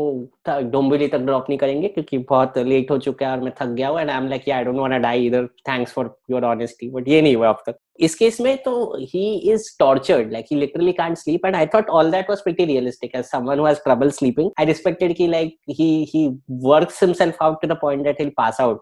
डोंबिवली 0.50 1.08
तक 1.08 1.20
ड्रॉप 1.20 1.50
नहीं 1.50 1.60
करेंगे 1.60 1.88
क्योंकि 1.88 2.18
बहुत 2.30 2.58
लेट 2.58 2.92
हो 2.92 2.98
चुका 2.98 3.28
है 3.28 3.32
और 3.32 3.44
मैं 3.44 3.54
थक 3.62 3.68
गया 3.70 3.90
हूँ 3.90 4.00
and 4.02 4.10
I 4.10 4.18
am 4.18 4.28
like 4.28 4.50
I 4.50 4.64
don't 4.64 4.78
want 4.78 4.94
to 4.94 5.00
die 5.00 5.26
इधर 5.26 5.48
thanks 5.70 5.94
for 5.94 6.16
your 6.32 6.46
honesty 6.46 6.90
but 6.90 7.08
ये 7.08 7.22
नहीं 7.22 7.36
हुआ 7.36 7.50
अब 7.50 7.64
तक। 7.68 7.78
इस 8.00 8.16
केस 8.16 8.40
में 8.42 8.56
तो 8.64 8.74
he 9.14 9.24
is 9.54 9.64
tortured 9.80 10.32
like 10.32 10.46
he 10.52 10.58
literally 10.58 10.92
can't 10.92 11.18
sleep 11.18 11.46
and 11.46 11.56
I 11.56 11.66
thought 11.66 11.90
all 11.90 12.12
that 12.12 12.30
was 12.30 12.42
pretty 12.42 12.66
realistic 12.66 13.16
as 13.16 13.26
someone 13.26 13.60
who 13.60 13.66
has 13.66 13.80
trouble 13.84 14.10
sleeping 14.12 14.52
I 14.60 14.66
respected 14.66 15.16
कि 15.16 15.28
like 15.28 15.58
he 15.70 15.90
he 16.14 16.28
works 16.68 17.04
himself 17.04 17.44
out 17.44 17.62
to 17.62 17.68
the 17.68 17.78
point 17.82 18.04
that 18.04 18.20
he'll 18.20 18.34
pass 18.40 18.60
out. 18.60 18.80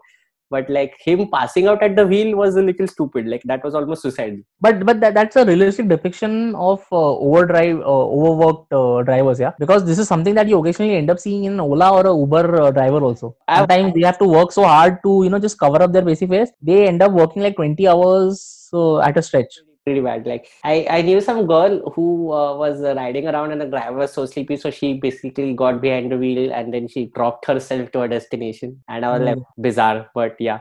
But 0.50 0.68
like 0.70 0.94
him 0.98 1.28
passing 1.30 1.66
out 1.66 1.82
at 1.82 1.96
the 1.96 2.06
wheel 2.06 2.36
was 2.36 2.56
a 2.56 2.62
little 2.62 2.86
stupid. 2.86 3.26
Like 3.26 3.42
that 3.44 3.64
was 3.64 3.74
almost 3.74 4.02
suicidal 4.02 4.38
but 4.60 4.84
but 4.84 5.00
that, 5.00 5.14
that's 5.14 5.36
a 5.36 5.44
realistic 5.44 5.88
depiction 5.88 6.54
of 6.54 6.84
uh, 6.92 7.16
overdrive 7.26 7.80
uh, 7.80 8.06
overworked 8.16 8.72
uh, 8.72 9.02
drivers 9.02 9.40
yeah? 9.40 9.52
Because 9.58 9.84
this 9.84 9.98
is 9.98 10.08
something 10.08 10.34
that 10.34 10.48
you 10.48 10.58
occasionally 10.58 10.96
end 10.96 11.10
up 11.10 11.18
seeing 11.18 11.44
in 11.44 11.60
ola 11.60 11.90
or 11.92 12.06
a 12.06 12.16
uber 12.16 12.62
uh, 12.62 12.70
driver 12.70 13.02
also. 13.02 13.36
Sometimes 13.54 13.94
they 13.94 14.02
have 14.02 14.18
to 14.18 14.24
work 14.24 14.52
so 14.52 14.64
hard 14.64 14.98
to 15.04 15.22
you 15.24 15.30
know 15.30 15.38
just 15.38 15.58
cover 15.58 15.82
up 15.82 15.92
their 15.92 16.02
basic 16.02 16.28
face 16.28 16.50
they 16.62 16.86
end 16.88 17.02
up 17.02 17.12
working 17.12 17.42
like 17.42 17.56
20 17.56 17.86
hours 17.88 18.68
uh, 18.72 18.98
at 19.00 19.16
a 19.16 19.22
stretch 19.22 19.54
pretty 19.88 20.04
bad 20.08 20.30
like 20.32 20.48
i 20.72 20.76
i 20.98 21.02
knew 21.08 21.20
some 21.28 21.42
girl 21.52 21.76
who 21.96 22.06
uh, 22.40 22.54
was 22.62 22.82
uh, 22.82 22.94
riding 23.02 23.28
around 23.32 23.52
and 23.52 23.60
the 23.66 23.70
driver 23.74 23.98
was 24.04 24.12
so 24.20 24.26
sleepy 24.36 24.56
so 24.64 24.70
she 24.78 24.94
basically 25.08 25.52
got 25.64 25.80
behind 25.88 26.12
the 26.12 26.22
wheel 26.24 26.52
and 26.60 26.74
then 26.78 26.88
she 26.96 27.06
dropped 27.18 27.52
herself 27.52 27.92
to 27.92 28.02
a 28.06 28.08
destination 28.16 28.80
and 28.88 29.04
i 29.04 29.12
was 29.16 29.22
like 29.30 29.44
bizarre 29.68 30.10
but 30.14 30.36
yeah 30.50 30.60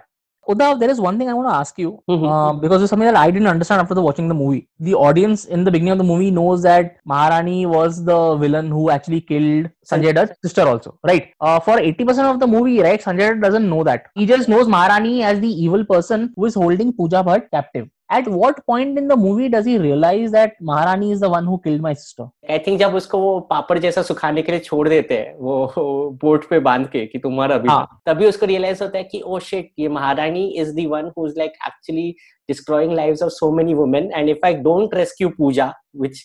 Uddhav, 0.52 0.80
there 0.80 0.90
is 0.90 1.00
one 1.02 1.18
thing 1.20 1.30
I 1.30 1.34
want 1.34 1.50
to 1.50 1.54
ask 1.62 1.78
you 1.78 1.90
Mhm. 2.10 2.28
uh, 2.34 2.54
because 2.60 2.82
it's 2.82 2.90
something 2.90 3.10
that 3.10 3.18
I 3.22 3.30
didn't 3.32 3.50
understand 3.54 3.82
after 3.82 3.96
the 3.98 4.04
watching 4.06 4.30
the 4.30 4.38
movie. 4.42 4.70
The 4.80 4.94
audience 5.08 5.44
in 5.58 5.66
the 5.66 5.72
beginning 5.76 5.92
of 5.96 5.98
the 5.98 6.06
movie 6.12 6.30
knows 6.38 6.64
that 6.68 6.96
Maharani 7.06 7.66
was 7.66 7.98
the 8.12 8.20
villain 8.44 8.70
who 8.76 8.90
actually 8.90 9.20
killed 9.32 9.70
Sanjay 9.92 10.14
Dutt's 10.20 10.38
sister, 10.46 10.62
also, 10.62 10.98
right? 11.12 11.34
Uh, 11.42 11.60
for 11.60 11.78
80% 11.90 12.30
of 12.34 12.40
the 12.40 12.48
movie, 12.48 12.80
right, 12.88 13.04
Sanjay 13.10 13.28
Dutt 13.32 13.42
doesn't 13.42 13.70
know 13.70 13.84
that. 13.84 14.06
He 14.16 14.26
just 14.26 14.48
knows 14.48 14.70
Maharani 14.70 15.22
as 15.34 15.42
the 15.42 15.54
evil 15.66 15.84
person 15.84 16.32
who 16.38 16.46
is 16.46 16.54
holding 16.54 16.94
Pooja 16.94 17.24
Bhatt 17.32 17.52
captive. 17.52 17.90
At 18.10 18.28
what 18.28 18.60
point 18.68 18.98
in 18.98 19.08
the 19.08 19.14
movie 19.14 19.48
does 19.50 19.68
he 19.68 19.78
realize 19.78 20.32
that 20.32 20.56
Maharani 20.64 21.12
is 21.12 21.22
the 21.22 21.26
one 21.26 21.46
who 21.46 21.58
killed 21.64 21.82
my 21.82 21.94
sister 21.96 22.52
I 22.52 22.60
think 22.60 22.80
जब 22.80 22.96
उसको 22.96 23.20
वो 23.20 23.40
पापड़ 23.50 23.78
जैसा 23.80 24.02
सुखाने 24.02 24.42
के 24.42 24.52
लिए 24.52 24.60
छोड़ 24.60 24.88
देते 24.90 25.18
हैं 25.18 25.36
वो 25.38 26.10
बोट 26.22 26.50
पे 26.50 26.60
बाँध 26.60 26.88
के 26.88 27.06
कि 27.06 27.20
तुम्हारा 27.20 27.56
भी 27.56 27.60
अभी 27.60 27.70
हाँ. 27.70 28.02
तभी 28.06 28.26
उसको 28.26 28.46
रियलाइज़ 28.46 28.84
होता 28.84 28.98
है 28.98 29.04
कि 29.04 29.22
ओ 29.22 29.40
शिट 29.40 29.72
ये 29.80 29.88
Maharani 29.90 30.46
is 30.52 30.74
the 30.76 30.88
one 30.90 31.12
who 31.18 31.28
is 31.28 31.38
like 31.38 31.52
actually 31.68 32.10
destroying 32.50 32.94
lives 32.94 33.24
of 33.24 33.32
so 33.32 33.52
many 33.52 33.74
women 33.74 34.12
and 34.16 34.30
if 34.30 34.46
I 34.46 34.54
don't 34.64 34.96
rescue 34.96 35.30
Pooja 35.30 35.74
which 35.96 36.24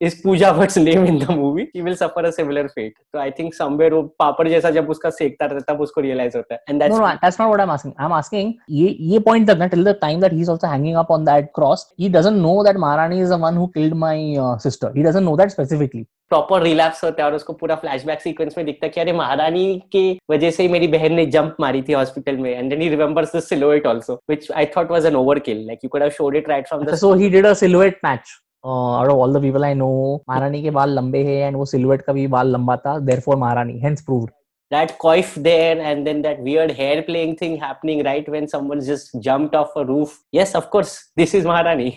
is 0.00 0.14
Pooja 0.14 0.52
Bhatt's 0.54 0.76
name 0.76 1.06
in 1.06 1.18
the 1.18 1.34
movie, 1.34 1.70
he 1.72 1.82
will 1.82 1.96
suffer 1.96 2.20
a 2.20 2.30
similar 2.30 2.68
fate. 2.68 2.94
So 3.12 3.20
I 3.20 3.30
think 3.30 3.54
somewhere 3.54 3.90
वो 3.92 4.02
पापड़ 4.18 4.48
जैसा 4.48 4.70
जब 4.70 4.90
उसका 4.90 5.10
सेकता 5.10 5.46
रहता 5.46 5.56
है 5.56 5.64
तब 5.68 5.80
उसको 5.82 6.02
realize 6.02 6.36
होता 6.36 6.54
है. 6.54 6.60
And 6.68 6.80
that's 6.80 6.94
no, 6.94 7.00
no, 7.00 7.16
that's 7.22 7.38
not 7.38 7.50
what 7.50 7.60
I'm 7.60 7.72
asking. 7.76 7.94
I'm 7.98 8.14
asking 8.18 8.52
ये 8.70 8.96
ये 9.14 9.24
point 9.24 9.48
तक 9.48 9.58
ना 9.58 9.70
till 9.70 9.84
the 9.84 9.94
time 10.04 10.20
that 10.20 10.36
he's 10.38 10.52
also 10.54 10.70
hanging 10.74 11.00
up 11.02 11.10
on 11.10 11.24
that 11.30 11.52
cross, 11.52 11.86
he 11.96 12.08
doesn't 12.18 12.40
know 12.42 12.62
that 12.68 12.76
Maharani 12.76 13.20
is 13.24 13.34
the 13.34 13.40
one 13.46 13.56
who 13.56 13.66
killed 13.72 13.96
my 13.96 14.14
uh, 14.36 14.56
sister. 14.58 14.92
He 14.94 15.02
doesn't 15.02 15.28
know 15.30 15.36
that 15.42 15.56
specifically. 15.56 16.06
Proper 16.30 16.62
relapse 16.62 17.02
होता 17.04 17.22
है 17.22 17.28
और 17.28 17.34
उसको 17.34 17.52
पूरा 17.60 17.74
flashback 17.82 18.20
sequence 18.20 18.54
में 18.56 18.64
दिखता 18.66 18.86
है 18.86 18.90
कि 18.92 19.00
अरे 19.00 19.12
महारानी 19.12 19.62
के 19.92 20.02
वजह 20.30 20.50
से 20.50 20.62
ही 20.62 20.68
मेरी 20.68 20.88
बहन 20.88 21.12
ने 21.14 21.24
जंप 21.36 21.56
मारी 21.60 21.80
थी 21.82 21.92
हॉस्पिटल 21.92 22.36
में 22.36 22.50
and 22.50 22.70
then 22.70 22.80
he 22.82 22.88
remembers 22.88 23.34
the 23.36 23.40
silhouette 23.42 23.86
also 23.86 24.14
which 24.30 24.50
I 24.52 24.66
thought 24.76 24.90
was 24.90 25.06
an 25.06 25.16
overkill 25.16 25.64
like 25.66 25.78
you 25.84 25.90
could 25.90 26.02
have 26.02 26.10
showed 26.18 26.36
it 26.36 26.48
right 26.48 26.68
from 26.68 26.84
the 26.84 26.98
So 27.04 27.14
he 27.22 27.30
did 27.36 27.50
a 27.52 27.54
silhouette 27.62 28.04
match. 28.08 28.34
Uh, 28.65 28.69
of 28.69 29.09
all 29.11 29.33
the 29.33 29.41
people 29.41 29.63
I 29.65 29.73
know 29.75 29.89
Maharani 30.29 30.61
के 30.63 30.69
बाल 30.71 30.89
लंबे 30.95 31.23
हैं 31.23 31.47
and 31.47 31.55
वो 31.57 31.65
silhouette 31.65 32.01
का 32.01 32.13
भी 32.13 32.27
बाल 32.35 32.51
लंबा 32.53 32.75
था. 32.85 32.97
Therefore 32.99 33.35
Maharani 33.37 33.79
hence 33.79 34.01
proved 34.01 34.31
that 34.71 34.91
coif 35.01 35.33
there 35.45 35.73
and 35.87 36.07
then 36.09 36.21
that 36.25 36.39
weird 36.45 36.71
hair 36.77 37.01
playing 37.07 37.33
thing 37.41 37.57
happening 37.63 37.99
right 38.05 38.29
when 38.35 38.47
someone 38.53 38.79
just 38.85 39.11
jumped 39.25 39.57
off 39.59 39.75
a 39.81 39.83
roof 39.89 40.15
yes 40.37 40.55
of 40.59 40.69
course 40.75 40.93
this 41.21 41.35
is 41.39 41.49
maharani 41.51 41.91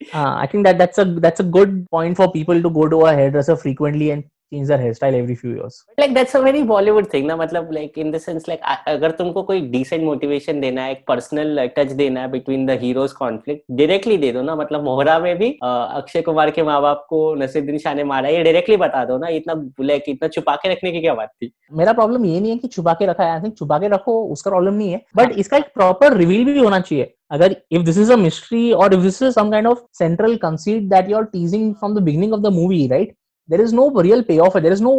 Uh, 0.00 0.32
I 0.40 0.46
think 0.50 0.66
that 0.66 0.78
that's 0.80 0.98
a 1.02 1.04
that's 1.22 1.42
a 1.42 1.46
good 1.56 1.70
point 1.94 2.16
for 2.18 2.26
people 2.32 2.62
to 2.66 2.70
go 2.74 2.82
to 2.90 3.00
a 3.06 3.14
hairdresser 3.20 3.56
frequently 3.62 4.10
and 4.14 4.26
change 4.52 4.68
their 4.68 4.78
hairstyle 4.78 5.14
every 5.14 5.34
few 5.34 5.50
years. 5.50 5.84
like 5.98 6.14
that's 6.14 6.34
a 6.34 6.42
very 6.42 6.62
bollywood 6.62 7.10
thing 7.10 7.26
ना 7.26 7.36
मतलब 7.36 7.70
like 7.72 7.98
in 7.98 8.12
the 8.12 8.20
sense 8.20 8.48
like 8.48 8.60
अगर 8.88 9.10
तुमको 9.18 9.42
कोई 9.42 9.60
decent 9.70 10.06
motivation 10.08 10.60
देना 10.60 10.82
है 10.82 10.92
एक 10.92 11.04
personal 11.10 11.58
touch 11.78 11.92
देना 11.96 12.20
है 12.20 12.30
between 12.32 12.66
the 12.66 12.78
heroes 12.84 13.16
conflict 13.22 13.62
directly 13.80 14.18
दे 14.20 14.32
दो 14.32 14.42
ना 14.42 14.56
मतलब 14.56 14.84
मोहरा 14.84 15.18
में 15.18 15.36
भी 15.38 15.50
अक्षय 15.62 16.22
कुमार 16.22 16.50
के 16.50 16.62
माँ 16.62 16.80
बाप 16.82 17.06
को 17.10 17.22
नसीरुद्दीन 17.42 17.78
शाह 17.78 17.94
ने 17.94 18.04
मारा 18.04 18.28
ये 18.28 18.44
directly 18.44 18.78
बता 18.80 19.04
दो 19.04 19.18
ना 19.18 19.28
इतना 19.38 19.54
like 19.84 20.08
इतना 20.08 20.28
छुपा 20.28 20.56
के 20.56 20.72
रखने 20.72 20.92
की 20.92 21.00
क्या 21.00 21.14
बात 21.14 21.32
थी 21.42 21.52
मेरा 21.72 21.92
प्रॉब्लम 21.92 22.24
ये 22.24 22.40
नहीं 22.40 22.50
है 22.50 22.56
कि 22.58 22.68
छुपा 22.68 22.94
के 22.94 23.06
रखा 23.06 23.24
है 23.24 23.32
आई 23.32 23.40
थिंक 23.40 23.56
छुपा 23.58 23.78
के 23.78 23.88
रखो 23.88 24.22
उसका 24.32 24.50
प्रॉब्लम 24.50 24.74
नहीं 24.74 24.92
है 24.92 25.00
बट 25.16 25.38
इसका 25.38 25.56
एक 25.56 25.72
प्रॉपर 25.74 26.16
रिवील 26.16 26.44
भी 26.44 26.58
होना 26.58 26.80
चाहिए 26.80 27.14
अगर 27.32 27.56
if 27.72 27.82
this 27.82 27.98
is 27.98 28.12
a 28.12 28.16
mystery 28.16 28.70
और 28.72 28.94
if 28.94 29.00
this 29.02 29.22
is 29.22 29.30
some 29.32 29.50
kind 29.50 29.66
of 29.66 29.78
central 29.98 30.36
conceit 30.42 30.82
that 30.90 31.10
you 31.10 31.16
are 31.16 31.24
teasing 31.32 31.74
from 31.74 31.94
the 31.94 32.02
beginning 32.02 32.32
of 32.32 32.40
the 32.40 32.52
movie 32.52 32.86
right 32.88 33.14
there 33.48 33.60
is 33.60 33.72
no 33.72 33.90
real 34.06 34.22
payoff 34.22 34.54
there 34.54 34.72
is 34.72 34.80
no 34.80 34.94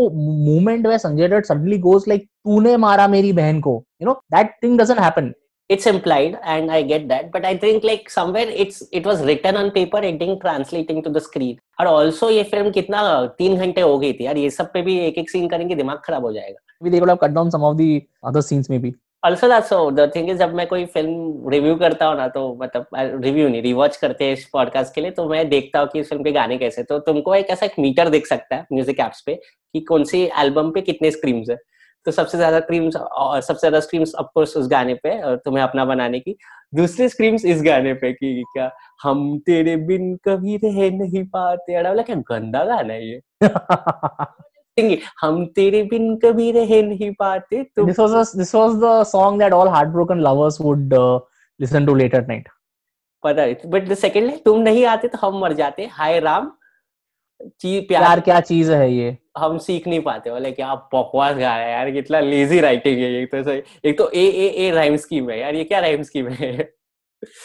moment 0.49 0.87
where 0.89 1.01
sanjay 1.05 1.29
dutt 1.33 1.51
suddenly 1.51 1.79
goes 1.89 2.07
like 2.13 2.25
तूने 2.47 2.75
मारा 2.85 3.07
मेरी 3.07 3.31
बहन 3.39 3.59
को 3.61 3.73
you 4.01 4.07
know 4.07 4.17
that 4.35 4.53
thing 4.61 4.77
doesn't 4.81 5.01
happen 5.05 5.33
it's 5.69 5.87
implied 5.91 6.37
and 6.53 6.71
i 6.71 6.81
get 6.91 7.07
that 7.09 7.31
but 7.33 7.45
i 7.45 7.55
think 7.63 7.83
like 7.89 8.09
somewhere 8.09 8.53
it's 8.63 8.77
it 8.99 9.09
was 9.09 9.19
written 9.27 9.59
on 9.61 9.69
paper 9.75 9.99
it 10.09 10.17
didn't 10.21 10.39
translate 10.45 10.89
into 10.95 11.11
the 11.17 11.21
screen 11.25 11.59
और 11.79 11.87
also 11.87 12.29
ये 12.29 12.43
film 12.53 12.71
कितना 12.77 13.01
तीन 13.37 13.57
घंटे 13.57 13.81
हो 13.81 13.97
गई 13.99 14.13
थी 14.13 14.25
यार 14.25 14.37
ये 14.37 14.49
सब 14.49 14.71
पे 14.73 14.81
भी 14.81 14.97
एक 15.07 15.17
एक 15.17 15.29
सीन 15.29 15.47
करेंगे 15.49 15.75
दिमाग 15.75 16.01
खराब 16.05 16.25
हो 16.25 16.33
जाएगा 16.33 16.57
maybe 16.81 16.91
they 16.93 16.99
could 16.99 17.09
have 17.09 17.19
cut 17.19 17.33
down 17.33 17.51
some 17.51 17.63
of 17.69 17.77
the 17.77 17.89
other 18.23 18.41
scenes 18.41 18.69
maybe 18.69 18.93
also 19.23 19.47
that's 19.47 19.69
so 19.69 19.77
the 19.91 20.11
thing 20.15 20.29
is 20.29 20.37
जब 20.37 20.53
मैं 20.55 20.65
कोई 20.67 20.85
फ़िल्म 20.87 21.49
रिव्यू 21.49 21.75
करता 21.75 22.05
हूँ 22.05 22.15
ना 22.17 22.27
तो 22.27 22.43
मतलब 22.61 22.85
रिव्यू 23.23 23.47
नहीं 23.49 23.61
रिवॉच 23.61 23.97
करते 23.97 24.25
हैं 24.25 24.33
इस 24.33 24.45
पॉडकास्ट 24.53 24.93
के 24.95 25.01
लिए 25.01 25.11
तो 25.11 25.27
मैं 25.29 25.47
देखता 25.49 25.79
हूँ 25.79 25.87
कि 25.93 25.99
इस 25.99 26.09
फ़िल्म 26.09 26.23
के 26.23 26.31
गाने 26.31 26.57
कैसे 26.57 26.83
तो 26.83 26.99
तुमको 27.07 27.35
एक 27.35 27.49
ऐसा 27.49 27.65
एक 27.65 27.73
मीटर 27.79 28.09
दिख 28.09 28.27
सकता 28.27 28.55
है 28.55 28.65
म्यूज़िक 28.73 28.99
एप्स 28.99 29.21
पे 29.25 29.35
कि 29.35 29.79
कौन 29.89 30.03
सी 30.03 30.21
एल्बम 30.39 30.71
पे 30.71 30.81
कितने 30.81 31.11
स्क्रीम्स 31.11 31.49
है। 31.49 31.57
तो 32.05 32.11
सबसे 32.11 32.37
ज़्यादा 32.37 32.59
स्क्रीम्स 32.59 32.93
सबसे 33.47 33.59
ज़्यादा 33.59 33.79
स्क्रीम्स 33.79 34.13
ऑफकोर्स 34.15 34.55
उस 34.57 34.67
गाने 34.71 34.93
पे, 34.95 35.19
और 35.21 35.35
तुम्हें 35.45 35.63
अपना 35.63 35.85
बनाने 35.85 36.19
की। 36.19 36.35
दूसरे 36.75 37.09
स्क्रीम्स 37.09 37.45
इस 37.45 37.61
गाने 37.63 37.93
पे 37.95 38.11
कि 38.13 38.43
क्या, 38.53 38.71
हम 39.03 39.37
तेरे 39.45 39.75
बिन 39.87 40.15
कभी 40.27 40.55
रह 40.63 40.79
नहीं 40.97 41.23
पाते। 41.27 41.83
बोला 41.83 42.03
क्या 42.03 42.15
गंदा 42.31 42.63
गाना 42.65 42.93
है 42.93 43.09
ये। 43.09 43.19
सिंगिंग, 44.77 45.01
हम 45.21 45.45
तेरे 45.55 45.81
बिन 45.83 46.15
कभी 46.23 46.51
रह 46.51 46.81
नहीं 46.87 47.11
पाते 47.19 47.63
तो 47.75 47.85
this 47.87 47.97
was 47.97 48.13
a, 48.13 48.23
this 48.37 48.53
was 48.53 48.79
the 48.79 49.03
song 49.03 49.37
that 49.37 49.53
all 49.53 49.69
heartbroken 49.69 50.21
lovers 50.21 50.59
would 50.59 50.93
uh, 50.93 51.19
listen 51.59 51.85
to 51.85 51.97
late 52.01 52.17
at 52.21 52.31
night 52.33 52.47
पता 53.23 53.41
है 53.41 53.61
बट 53.65 53.87
द 53.89 53.95
सेकंड 54.01 54.37
तुम 54.43 54.59
नहीं 54.61 54.85
आते 54.85 55.07
तो 55.07 55.17
हम 55.21 55.39
मर 55.39 55.53
जाते 55.53 55.85
हाय 55.93 56.19
राम 56.19 56.51
ची 57.61 57.79
प्यार 57.87 58.03
प्यार 58.03 58.19
क्या 58.19 58.39
चीज़ 58.41 58.71
है 58.71 58.91
ये 58.93 59.17
हम 59.37 59.57
सीख 59.65 59.87
नहीं 59.87 60.01
पाते 60.03 60.31
बोले 60.31 60.51
क्या 60.51 60.73
बकवास 60.93 61.35
गा 61.37 61.55
रहा 61.57 61.65
है 61.65 61.71
यार 61.71 61.91
कितना 61.91 62.19
लेजी 62.19 62.59
राइटिंग 62.59 62.99
है 62.99 63.11
ये 63.13 63.25
तो 63.33 63.43
सही 63.43 63.89
एक 63.89 63.97
तो 63.97 64.09
ए 64.09 64.25
ए 64.45 64.47
ए 64.65 64.71
राइम 64.75 64.95
स्कीम 65.05 65.29
है 65.29 65.39
यार 65.39 65.55
ये 65.55 65.63
क्या 65.63 65.79
राइम 65.79 66.03
स्कीम 66.03 66.27
है 66.41 66.51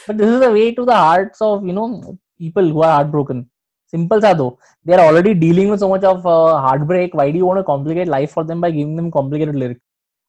But 0.06 0.18
this 0.18 0.28
is 0.28 0.40
a 0.40 0.50
way 0.50 0.72
to 0.72 0.84
the 0.84 0.94
hearts 0.94 1.40
of 1.40 1.66
you 1.66 1.72
know 1.72 2.18
people 2.38 2.68
who 2.68 2.82
are 2.82 2.92
heartbroken. 2.92 3.50
Simple 3.94 4.20
सा 4.20 4.32
दो. 4.42 4.50
They 4.86 4.98
are 4.98 5.06
already 5.06 5.34
dealing 5.46 5.70
with 5.70 5.80
so 5.80 5.88
much 5.88 6.04
of 6.12 6.26
uh, 6.26 6.58
heartbreak. 6.66 7.18
Why 7.22 7.30
do 7.30 7.42
you 7.42 7.46
want 7.46 7.58
to 7.58 7.64
complicate 7.72 8.08
life 8.08 8.38
for 8.38 8.44
them 8.44 8.60
by 8.60 8.70
giving 8.78 8.96
them 9.02 9.10
complicated 9.18 9.60
lyrics? 9.64 9.80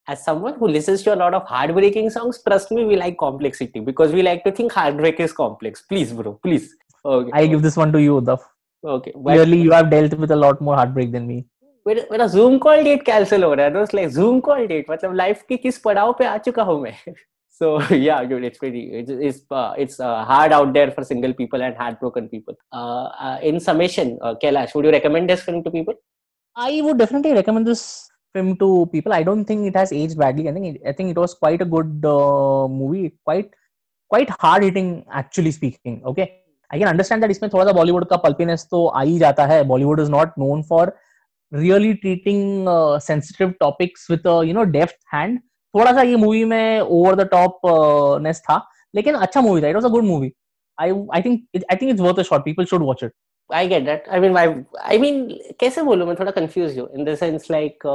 as 0.07 0.23
someone 0.23 0.53
who 0.57 0.67
listens 0.67 1.03
to 1.03 1.13
a 1.13 1.15
lot 1.19 1.33
of 1.33 1.45
heartbreaking 1.51 2.09
songs 2.15 2.39
trust 2.47 2.71
me 2.71 2.83
we 2.85 2.95
like 2.95 3.15
complexity 3.17 3.79
because 3.79 4.11
we 4.17 4.21
like 4.27 4.43
to 4.43 4.51
think 4.51 4.71
heartbreak 4.71 5.19
is 5.25 5.31
complex 5.39 5.81
please 5.93 6.11
bro 6.19 6.33
please 6.43 6.67
okay 7.05 7.31
I 7.33 7.47
give 7.47 7.63
this 7.63 7.77
one 7.77 7.91
to 7.93 8.01
you, 8.01 8.21
Uddhav. 8.21 8.39
okay 8.83 9.11
Clearly, 9.11 9.61
you 9.61 9.71
have 9.71 9.89
dealt 9.89 10.13
with 10.13 10.31
a 10.31 10.35
lot 10.35 10.61
more 10.61 10.75
heartbreak 10.75 11.11
than 11.11 11.27
me. 11.33 11.43
मेरा 11.87 12.25
Zoom 12.27 12.57
call 12.57 12.83
date 12.83 13.03
cancel 13.05 13.43
हो 13.43 13.53
रहा 13.53 13.65
है 13.65 13.73
दोस्त 13.73 13.93
like 13.95 14.09
Zoom 14.11 14.39
call 14.45 14.65
date 14.67 14.89
मतलब 14.91 15.13
life 15.15 15.41
के 15.49 15.57
किस 15.57 15.77
पड़ाव 15.79 16.13
पे 16.19 16.25
आ 16.25 16.37
चुका 16.45 16.63
हूँ 16.63 16.79
मैं 16.81 16.93
so 17.59 17.67
yeah 18.07 18.19
dude 18.29 18.47
it's 18.49 18.59
pretty 18.63 18.83
it's 18.99 19.11
it's, 19.27 19.39
uh, 19.59 19.73
it's 19.83 19.97
uh, 19.99 20.23
hard 20.31 20.51
out 20.57 20.73
there 20.77 20.89
for 20.95 21.03
single 21.11 21.33
people 21.41 21.61
and 21.67 21.75
heartbroken 21.83 22.27
people 22.33 22.55
uh, 22.79 23.05
uh, 23.25 23.37
in 23.49 23.59
summation 23.69 24.17
uh, 24.21 24.35
Kailash 24.41 24.75
would 24.75 24.85
you 24.85 24.95
recommend 24.99 25.29
this 25.33 25.43
film 25.47 25.63
to 25.63 25.71
people 25.77 25.95
I 26.57 26.81
would 26.81 26.97
definitely 26.97 27.33
recommend 27.33 27.67
this 27.67 28.09
film 28.33 28.55
to 28.57 28.87
people. 28.91 29.11
I 29.11 29.23
don't 29.23 29.45
think 29.45 29.67
it 29.67 29.75
has 29.75 29.91
aged 29.91 30.17
badly. 30.17 30.47
I 30.49 30.53
think 30.53 30.65
it, 30.67 30.81
I 30.87 30.93
think 30.93 31.11
it 31.11 31.17
was 31.17 31.33
quite 31.33 31.61
a 31.61 31.65
good 31.65 32.05
uh, 32.05 32.67
movie. 32.67 33.13
Quite 33.25 33.49
quite 34.09 34.29
hard 34.43 34.63
hitting, 34.63 35.05
actually 35.11 35.51
speaking. 35.51 36.01
Okay, 36.11 36.27
I 36.71 36.79
can 36.79 36.87
understand 36.93 37.23
that 37.23 37.31
इसमें 37.31 37.49
थोड़ा 37.53 37.65
सा 37.65 37.71
बॉलीवुड 37.79 38.05
का 38.09 38.17
पल्पीनेस 38.27 38.67
तो 38.71 38.85
आ 38.85 39.01
ही 39.01 39.17
जाता 39.25 39.45
है. 39.51 39.63
Bollywood 39.73 40.03
is 40.05 40.13
not 40.17 40.37
known 40.43 40.63
for 40.71 40.83
really 41.51 41.91
treating 42.05 42.67
uh, 42.75 42.99
sensitive 43.09 43.53
topics 43.65 44.07
with 44.13 44.31
a 44.35 44.37
you 44.51 44.55
know 44.59 44.65
deft 44.77 44.99
hand. 45.15 45.43
थोड़ा 45.75 45.91
सा 45.93 46.01
ये 46.01 46.15
मूवी 46.15 46.43
में 46.45 46.79
ओवर 46.79 47.15
द 47.15 47.27
टॉप 47.31 47.59
नेस 48.21 48.41
था 48.41 48.61
लेकिन 48.95 49.15
अच्छा 49.15 49.41
मूवी 49.41 49.61
था 49.61 49.67
it 49.67 49.75
was 49.75 49.85
a 49.85 49.89
good 49.89 50.03
movie 50.03 50.31
I 50.77 50.91
I 51.13 51.21
think 51.21 51.41
I 51.55 51.75
think 51.75 51.89
it's 51.91 52.01
worth 52.01 52.19
a 52.19 52.23
shot 52.23 52.45
people 52.45 52.65
should 52.65 52.83
watch 52.83 53.03
it 53.03 53.11
I 53.49 53.67
get 53.67 53.85
that 53.85 54.09
I 54.09 54.19
mean 54.19 54.37
I 54.37 54.97
mean 54.97 55.27
कैसे 55.59 55.81
बोलूँ 55.83 56.07
मैं 56.07 56.15
थोड़ा 56.15 56.31
कंफ्यूज 56.31 56.77
हूँ 56.79 56.89
इन 56.97 57.05
द 57.05 57.15
सेंस 57.15 57.47
लाइक 57.51 57.87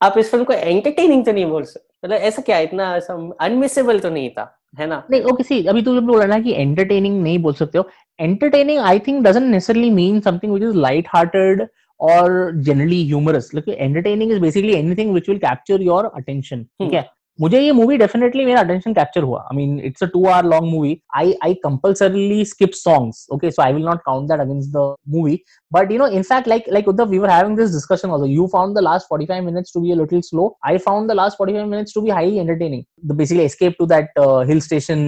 आप 0.00 0.18
इस 0.18 0.30
फ़िल्म 0.30 0.44
को 0.44 0.52
entertaining 0.52 1.24
तो 1.24 1.32
नहीं 1.32 1.46
बोल 1.46 1.64
सकते 1.64 2.06
मतलब 2.06 2.16
ऐसा 2.20 2.42
क्या 2.42 2.58
इतना 2.58 2.92
अनमिसेबल 3.40 3.98
तो 3.98 4.10
नहीं 4.10 4.30
था 4.30 4.52
है 4.80 4.86
ना? 4.86 5.02
नहीं 5.10 5.22
ओके 5.22 5.42
सी 5.42 5.64
अभी 5.66 5.82
तू 5.82 5.94
जब 5.94 6.06
बोला 6.06 6.24
ना 6.26 6.38
कि 6.38 6.52
एंटरटेनिंग 6.52 7.22
नहीं 7.22 7.38
बोल 7.38 7.52
सकते 7.54 7.78
हो 7.78 7.88
entertaining 8.20 8.80
I 8.80 8.98
think 8.98 9.22
doesn't 9.24 9.50
necessarily 9.50 9.90
mean 9.90 10.20
something 10.20 10.52
which 10.52 10.68
is 10.68 10.76
light 10.76 11.06
hearted 11.08 11.62
or 11.99 12.51
generally 12.67 13.03
humorous 13.03 13.53
like 13.53 13.67
entertaining 13.87 14.31
is 14.31 14.39
basically 14.39 14.75
anything 14.75 15.11
which 15.13 15.27
will 15.27 15.41
capture 15.47 15.81
your 15.89 16.03
attention 16.21 16.67
ठीक 16.81 16.93
है 16.93 17.09
मुझे 17.41 17.59
ये 17.61 17.71
मूवी 17.71 17.97
डेफिनेटली 17.97 18.45
मेरा 18.45 18.61
अटेंशन 18.61 18.93
कैप्चर 18.93 19.23
हुआ 19.23 19.39
I 19.41 19.55
mean 19.57 19.79
it's 19.85 20.03
a 20.03 20.05
two 20.13 20.25
hour 20.25 20.45
long 20.49 20.71
movie 20.71 20.95
I 21.17 21.33
I 21.43 21.53
compulsorily 21.63 22.43
skip 22.45 22.71
songs 22.79 23.25
okay 23.33 23.51
so 23.51 23.61
I 23.61 23.73
will 23.73 23.85
not 23.85 24.01
count 24.05 24.29
that 24.29 24.39
against 24.39 24.69
the 24.75 24.93
movie 25.15 25.37
but 25.75 25.91
you 25.93 25.99
know 26.01 26.07
in 26.17 26.25
fact 26.29 26.47
like 26.51 26.65
like 26.75 26.87
Uddhav, 26.91 27.13
we 27.15 27.19
were 27.23 27.29
having 27.33 27.53
this 27.59 27.69
discussion 27.75 28.13
also 28.15 28.27
you 28.31 28.47
found 28.55 28.79
the 28.79 28.83
last 28.87 29.13
45 29.13 29.45
minutes 29.45 29.75
to 29.75 29.81
be 29.83 29.93
a 29.95 29.97
little 29.99 30.23
slow 30.29 30.47
i 30.71 30.73
found 30.87 31.13
the 31.13 31.17
last 31.19 31.43
45 31.43 31.69
minutes 31.73 31.95
to 31.97 32.03
be 32.07 32.11
highly 32.17 32.41
entertaining 32.43 32.83
the 33.11 33.17
basically 33.21 33.45
escape 33.51 33.77
to 33.83 33.87
that 33.93 34.21
uh, 34.25 34.41
hill 34.51 34.63
station 34.67 35.05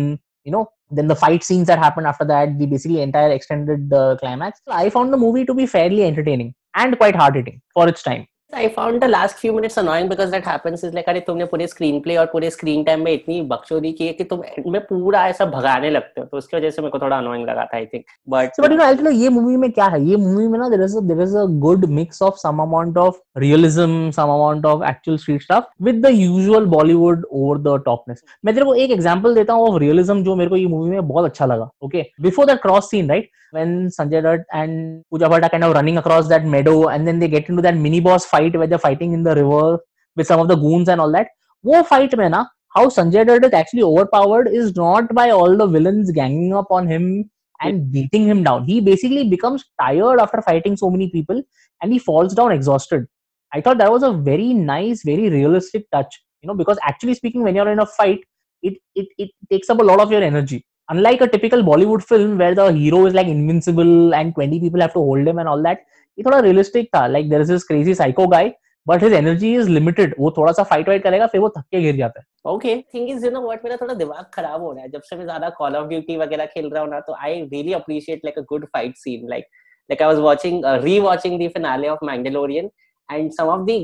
you 0.48 0.54
know 0.56 0.64
then 1.00 1.12
the 1.14 1.20
fight 1.24 1.48
scenes 1.50 1.68
that 1.74 1.84
happened 1.86 2.12
after 2.14 2.30
that 2.34 2.58
the 2.62 2.70
basically 2.76 3.02
entire 3.08 3.34
extended 3.38 3.98
uh, 4.02 4.16
climax 4.24 4.76
i 4.84 4.90
found 4.98 5.18
the 5.18 5.22
movie 5.28 5.46
to 5.52 5.58
be 5.62 5.68
fairly 5.78 6.04
entertaining 6.12 6.54
and 6.75 6.97
quite 6.97 7.17
hard 7.17 7.35
hitting 7.35 7.61
for 7.75 7.89
its 7.89 8.03
time 8.03 8.27
I 8.53 8.69
found 8.71 9.03
the 9.03 9.09
last 9.09 9.37
few 9.37 9.53
minutes 9.53 9.77
annoying 9.77 10.09
because 10.09 10.31
that 10.31 10.43
happens 10.43 10.83
is 10.83 10.95
like 10.95 11.09
अरे 11.09 11.21
तुमने 11.27 11.45
पूरे 11.47 11.67
screen 11.67 12.01
play 12.01 12.17
और 12.17 12.27
पूरे 12.27 12.51
screen 12.51 12.85
time 12.85 13.03
में 13.05 13.11
इतनी 13.13 13.41
बकचोदी 13.51 13.93
की 13.93 14.07
है 14.07 14.13
कि 14.13 14.25
तुम 14.25 14.43
में 14.73 14.81
पूरा 14.87 15.27
ऐसा 15.29 15.45
भगाने 15.47 15.91
लगते 15.91 16.21
हो 16.21 16.27
तो 16.27 16.37
उसकी 16.37 16.57
वजह 16.57 16.71
से 16.71 16.83
मेरे 16.83 16.91
को 16.91 16.99
थोड़ा 16.99 17.17
अनोइंग 17.19 17.47
लगा 17.49 17.65
था 17.65 17.77
I 17.77 17.87
think 17.87 18.05
but 18.29 18.61
I'll 18.61 18.97
tell 18.97 19.11
you, 19.11 19.13
ये 19.13 19.29
मूवी 19.29 19.57
में 19.57 19.71
क्या 19.73 19.87
है 19.87 20.03
ये 20.05 20.17
मूवी 20.17 20.49
में 20.49 20.59
ना 20.59 20.69
is 20.87 20.97
a 20.97 21.05
there 21.11 21.21
is 21.27 21.35
a 21.35 21.47
good 21.67 21.89
mix 21.99 22.23
of 22.23 22.39
some 22.45 22.61
amount 22.67 22.97
of 22.97 23.21
realism 23.37 24.11
some 24.19 24.31
amount 24.31 24.65
of 24.65 24.83
actual 24.83 25.19
street 25.19 25.43
stuff 25.43 25.67
with 25.79 26.03
the 26.03 26.13
usual 26.13 26.67
Bollywood 26.77 27.29
over 27.31 27.59
the 27.69 27.79
topness 27.91 28.25
मैं 28.45 28.55
तेरे 28.55 28.65
को 28.65 28.75
एक 28.75 28.91
एग्जांपल 28.91 29.35
देता 29.35 29.53
हूँ 29.53 29.69
of 29.69 29.81
realism 29.83 30.23
जो 30.25 30.37
मेरे 30.37 30.51
को 30.51 30.57
ये 30.57 30.67
मूवी 30.77 30.91
में 30.91 31.09
बहुत 31.09 31.31
अच्छा 31.31 31.47
लगा 31.47 31.71
okay 31.85 32.05
before 32.29 32.47
that 32.47 32.67
cross 32.67 32.91
scene 32.95 33.15
right 33.17 33.29
when 33.51 33.89
Sanjay 33.89 34.23
Dutt 34.23 34.41
and 34.53 35.05
Pooja 35.11 35.27
Bhatt 35.27 35.43
are 35.43 35.49
kind 35.49 35.65
of 35.65 35.73
running 35.73 35.97
across 35.97 36.29
that 36.29 36.45
meadow 36.45 36.89
and 36.89 37.07
then 37.07 37.19
they 37.19 37.29
get 37.29 37.49
into 37.49 37.63
that 37.63 37.75
mini 37.75 37.99
boss 37.99 38.27
fight 38.27 38.38
where 38.38 38.68
they're 38.68 38.78
fighting 38.78 39.14
in 39.14 39.24
the 39.24 39.36
river 39.36 39.80
with 40.16 40.28
some 40.28 40.40
of 40.40 40.48
the 40.48 40.56
goons 40.56 40.90
and 40.90 41.02
all 41.02 41.12
that 41.12 41.28
वो 41.66 41.86
fight 41.88 42.14
में 42.16 42.30
ना 42.30 42.46
how 42.76 42.88
Sanjay 42.88 43.26
Dutt 43.26 43.46
is 43.46 43.54
actually 43.54 43.84
overpowered 43.84 44.48
is 44.48 44.76
not 44.76 45.14
by 45.14 45.30
all 45.30 45.56
the 45.56 45.68
villains 45.68 46.12
ganging 46.12 46.54
up 46.54 46.72
on 46.72 46.88
him 46.88 47.30
and 47.62 47.92
beating 47.92 48.28
him 48.28 48.44
down. 48.44 48.66
He 48.66 48.82
basically 48.82 49.30
becomes 49.30 49.64
tired 49.80 50.20
after 50.20 50.42
fighting 50.42 50.76
so 50.76 50.90
many 50.90 51.10
people 51.10 51.42
and 51.82 51.94
he 51.94 52.00
falls 52.00 52.34
down 52.34 52.52
exhausted. 52.52 53.06
I 53.54 53.62
thought 53.62 53.78
that 53.78 53.92
was 53.92 54.04
a 54.04 54.12
very 54.12 54.54
nice, 54.54 55.04
very 55.04 55.30
realistic 55.30 55.90
touch. 55.92 56.20
You 56.42 56.48
know, 56.48 56.56
because 56.56 56.80
actually 56.82 57.14
speaking, 57.14 57.44
when 57.44 57.56
you're 57.56 57.72
in 57.72 57.80
a 57.80 57.86
fight, 57.86 58.22
it 58.64 58.74
it, 58.96 59.08
it 59.18 59.30
takes 59.52 59.70
up 59.70 59.80
a 59.80 59.84
lot 59.84 60.00
of 60.00 60.12
your 60.12 60.24
energy. 60.24 60.66
Unlike 60.90 61.22
a 61.22 61.28
typical 61.28 61.62
Bollywood 61.62 62.04
film 62.04 62.38
where 62.38 62.56
the 62.56 62.72
hero 62.74 63.06
is 63.06 63.14
like 63.14 63.28
invincible 63.28 64.14
and 64.16 64.34
20 64.36 64.60
people 64.60 64.82
have 64.82 64.94
to 64.94 65.00
hold 65.00 65.28
him 65.28 65.38
and 65.40 65.48
all 65.48 65.62
that, 65.64 65.80
ये 66.19 66.23
थोड़ा 66.25 66.39
realistic 66.41 66.89
था। 66.95 67.07
Like 67.07 67.31
there 67.31 67.41
is 67.41 67.53
is 67.53 67.67
crazy 67.67 67.95
psycho 67.95 68.27
guy 68.29 68.53
but 68.87 69.03
his 69.03 69.13
energy 69.13 69.55
is 69.57 69.69
limited 69.69 70.15
वो 70.19 70.31
थोड़ा 70.37 70.53
सा 70.53 70.63
fight 70.65 70.89
white 70.89 71.03
करेगा 71.03 71.27
फिर 71.27 71.41
वो 71.41 71.49
थक्के 71.59 71.81
गिर 71.83 71.97
जाता 71.97 72.21
है। 72.21 72.53
Okay 72.53 72.77
thing 72.95 73.09
is 73.11 73.25
you 73.25 73.31
know 73.31 73.41
what 73.43 73.65
मेरा 73.65 73.77
थोड़ा 73.77 73.95
दिमाग 73.95 74.25
खराब 74.35 74.63
हो 74.63 74.73
रहा 74.73 74.83
है। 74.83 74.91
जब 74.91 75.03
से 75.03 75.17
मैं 75.17 75.25
ज़्यादा 75.25 75.49
कॉल 75.59 75.77
ऑफ़ 75.77 75.87
ड्यूटी 75.89 76.17
वगैरह 76.17 76.47
खेल 76.47 76.69
रहा 76.71 76.83
हूँ 76.83 76.91
ना 76.91 77.01
तो 77.01 77.15
I 77.15 77.41
really 77.43 77.73
appreciate 77.73 78.21
like 78.25 78.39
a 78.39 78.43
good 78.51 78.65
fight 78.75 78.97
scene 78.97 79.29
like 79.31 79.45
like 79.91 80.03
I 80.03 80.09
was 80.09 80.19
watching 80.21 80.65
rewatching 81.01 81.49
finale 81.51 81.89
of 81.89 82.05
Mandalorian 82.05 82.71
and 83.09 83.31
some 83.33 83.49
of 83.49 83.61
the 83.67 83.79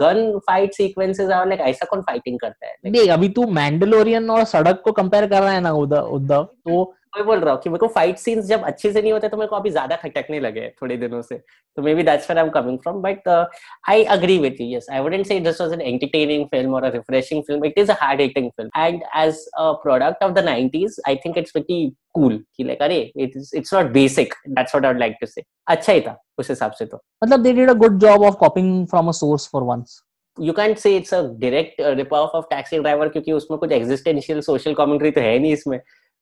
gun 0.00 0.38
fight 0.46 0.74
sequences 0.74 1.30
are 1.32 1.46
like 1.48 1.60
ऐसा 1.60 1.86
कौन 1.90 2.02
फाइटिंग 2.02 2.38
करता 2.40 2.66
है? 2.66 2.74
देख 2.86 3.10
अभी 3.10 3.28
तू 3.28 3.46
मैंडलोरियन 3.52 4.30
और 4.30 4.44
सड़क 4.46 4.82
को 4.84 4.92
कंपेयर 4.92 5.26
कर 5.26 5.42
रहा 5.42 5.52
है 5.52 5.60
ना 5.60 5.72
उद्धव 5.72 6.44
तो 6.44 6.82
मैं 7.12 7.24
बोल 7.26 7.38
रहा 7.40 7.52
हूँ 7.54 7.60
कि 7.62 7.70
मेरे 7.70 7.78
को 7.78 7.86
फाइट 7.94 8.18
सीन्स 8.18 8.44
जब 8.46 8.62
अच्छे 8.64 8.92
से 8.92 9.00
नहीं 9.02 9.12
होते 9.12 9.28
तो 9.28 9.36
मेरे 9.36 9.48
को 9.48 9.56
अभी 9.56 9.70
ज़्यादा 9.70 9.96
खटकने 9.96 10.38
लगे 10.40 10.68
थोड़े 10.82 10.96
दिनों 10.96 11.20
से। 11.22 11.36
तो 11.76 11.82
maybe 11.94 12.02
that's 12.02 12.30
where 12.30 12.38
I 12.38 12.44
am 12.44 12.50
coming 12.50 12.78
from 12.78 13.00
but 13.02 13.28
I 13.88 14.04
agree 14.14 14.38
with 14.38 14.60
you 14.60 14.76
yes 14.76 14.86
I 14.90 15.00
wouldn't 15.00 15.26
say 15.26 15.38
this 15.40 15.60
was 15.60 15.72
an 15.72 15.80
entertaining 15.80 16.46
film 16.46 16.74
और 16.74 16.84
a 16.84 16.88
refreshing 16.90 17.42
film 17.42 17.64
it 17.64 17.78
is 17.78 17.90
a 17.90 17.96
hard 18.00 18.20
hitting 18.20 18.50
film 18.50 18.70
and 18.76 19.02
as 19.16 19.44
a 19.54 19.70
product 19.82 20.24
of 20.24 20.32
the 20.32 20.44
90s 20.48 20.98
I 21.08 21.16
think 21.16 21.38
it's 21.38 21.52
very 21.56 21.90
cool 22.14 22.42
कि 22.56 22.64
like 22.64 22.82
अरे 22.82 23.00
it 23.16 23.36
is 23.36 23.50
it's 23.56 23.74
not 23.74 23.90
basic 23.92 24.34
that's 24.48 24.74
what 24.74 24.84
I 24.84 24.92
would 24.92 25.00
like 25.00 25.16
to 25.20 25.26
say 25.26 25.42
अच्छा 25.66 25.92
ही 25.92 26.00
था 26.00 26.16
उस 26.38 26.50
हिसाब 26.50 26.72
से 26.72 26.84
तो। 26.86 27.00
मतलब 27.24 27.42
they 27.42 27.52
did 27.52 27.70
a 27.70 27.74
good 27.76 27.98
job 27.98 28.22
of 28.22 28.36
copying 28.36 28.86
from 28.86 29.08
a 29.08 29.12
source 29.12 29.48
for 29.52 29.62
once 29.64 30.00
you 30.38 30.52
can't 30.52 30.78
say 30.78 30.96
it's 30.96 31.14
a 31.14 31.20
direct 31.40 31.80
rip 31.96 32.12
off 32.12 32.36
of 32.36 32.44
Taxi 32.50 32.78
Driver 32.78 33.08
क्योंकि 33.08 33.32
उसमें 33.32 33.58
कुछ 33.58 33.72
एग्जिस्टेंशियल 33.72 34.40
सोशल 34.40 34.74
कमेंट्री 34.74 35.10
तो 35.10 35.20
है 35.20 35.38
नहीं 35.38 35.52
इसमें। 35.52 35.78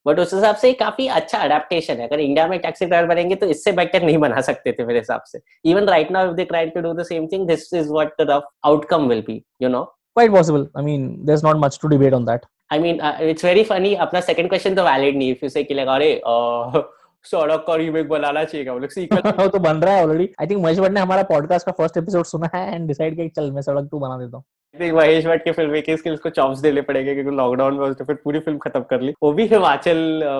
बट 0.06 0.18
उस 0.20 0.34
हिसाब 0.34 0.56
से 0.56 0.72
काफ़ी 0.72 1.06
अच्छा 1.18 1.38
अडेप्टेशन 1.38 1.94
है। 1.94 2.06
अगर 2.08 2.20
इंडिया 2.20 2.46
में 2.48 2.58
टैक्सी 2.60 2.86
ड्राइवर 2.86 3.08
बनेंगे 3.08 3.34
तो 3.34 3.46
इससे 3.46 3.72
बेटर 3.72 4.02
नहीं 4.02 4.18
बना 4.18 4.40
सकते 4.40 4.72
थे 4.72 4.84
मेरे 4.84 4.98
हिसाब 4.98 5.22
से। 5.26 5.40
Even 5.70 5.88
right 5.88 6.10
now 6.12 6.28
if 6.28 6.34
they 6.36 6.44
try 6.44 6.66
to 6.66 6.80
do 6.80 6.92
the 6.92 7.04
same 7.06 7.26
thing 7.32 7.46
this 7.48 7.72
is 7.74 7.90
what 7.92 8.14
the 8.20 8.26
rough 8.30 8.48
outcome 8.66 9.08
will 9.08 9.24
be 9.26 9.42
you 9.62 9.68
know 9.68 9.88
quite 10.18 10.32
possible. 10.32 10.62
I 10.78 10.82
mean 10.84 11.02
there's 11.26 11.42
not 11.44 11.58
much 11.64 11.76
to 11.82 11.88
debate 11.90 12.14
on 12.16 12.24
that. 12.28 12.46
I 12.72 12.78
mean 12.78 13.00
it's 13.28 13.44
very 13.44 13.62
funny 13.64 13.94
अपना 14.06 14.20
second 14.20 14.48
question 14.48 14.74
तो 14.74 14.84
valid 14.84 15.16
नहीं। 15.16 15.30
If 15.32 15.44
you 15.44 15.48
say 15.48 15.62
कि 15.64 15.74
लगा 15.74 15.94
अरे 15.94 16.10
uh, 16.26 16.82
सड़क 17.24 17.64
का 17.66 17.74
remake 17.76 18.08
बनाना 18.08 18.44
चाहिए 18.44 18.70
मतलब 18.70 18.88
सीक्वल 18.88 19.48
तो 19.54 19.58
बन 19.58 19.76
रहा 19.76 19.94
है 19.94 20.02
already 20.04 20.28
I 20.40 20.46
think 20.46 20.62
Mahesh 20.62 20.78
Bhatt 20.78 20.92
ने 20.92 21.00
हमारा 21.00 21.22
पॉडकास्ट 21.30 21.66
का 21.66 21.72
फ़र्स्ट 21.78 21.96
एपिसोड 21.96 22.24
सुना 22.24 22.50
है 22.54 22.74
एंड 22.74 22.86
डिसाइड 22.88 23.16
किया 23.16 23.28
चल 23.36 23.50
मैं 23.52 23.62
सड़क 23.62 23.88
टू 23.90 23.98
बना 23.98 24.18
देता 24.18 24.36
हूँ। 24.36 24.44
थिंक 24.74 24.92
महेश 24.94 25.24
भट्ट 25.26 25.44
की 25.44 25.52
फ़िल्म 25.52 25.70
मेकिंग 25.72 25.96
स्किल्स 25.98 26.20
को 26.20 26.30
चॉप्स 26.30 26.60
देने 26.60 26.80
पड़ेंगे 26.88 27.14
क्योंकि 27.14 27.36
लॉकडाउन 27.36 27.74
में 27.74 27.84
उसने 27.86 28.04
फिर 28.06 28.16
पूरी 28.24 28.38
फ़िल्म 28.40 28.58
खत्म 28.58 28.80
कर 28.90 29.00
ली। 29.00 29.12
वो 29.22 29.32
भी 29.32 29.46
हिमाचल 29.46 29.98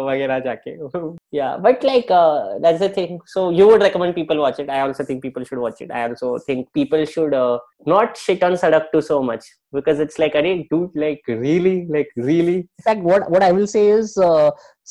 वगैरह 0.08 0.38
जाके। 0.40 0.74
या 1.36 1.56
but 1.64 1.84
like 1.84 2.12
that's 2.62 2.82
a 2.82 2.88
thing 2.96 3.18
so 3.26 3.50
you 3.52 3.70
would 3.70 3.82
recommend 3.82 4.14
people 4.14 4.38
watch 4.38 4.60
it 4.60 4.70
I 4.70 4.78
also 4.80 5.04
think 5.04 5.22
people 5.22 5.44
should 5.44 5.58
watch 5.58 5.82
it 5.82 5.92
I 5.92 6.02
also 6.02 6.38
think 6.48 6.66
people 6.74 7.04
should 7.14 7.34
not 7.88 8.16
shit 8.16 8.44
on 8.44 8.56
Sadak 8.56 8.88
too 8.92 9.00
so 9.10 9.20
much 9.22 9.50
because 9.74 10.02
it's 10.02 10.20
like 10.20 10.36
अरे 10.36 10.54
do 10.72 10.82
like 10.96 11.30
really 11.30 11.76
like 11.92 12.12
really 12.18 12.58
like 12.58 13.04
what 13.04 13.28
what 13.30 13.42
I 13.42 13.52
will 13.52 13.66
say 13.66 13.88
is 13.90 14.14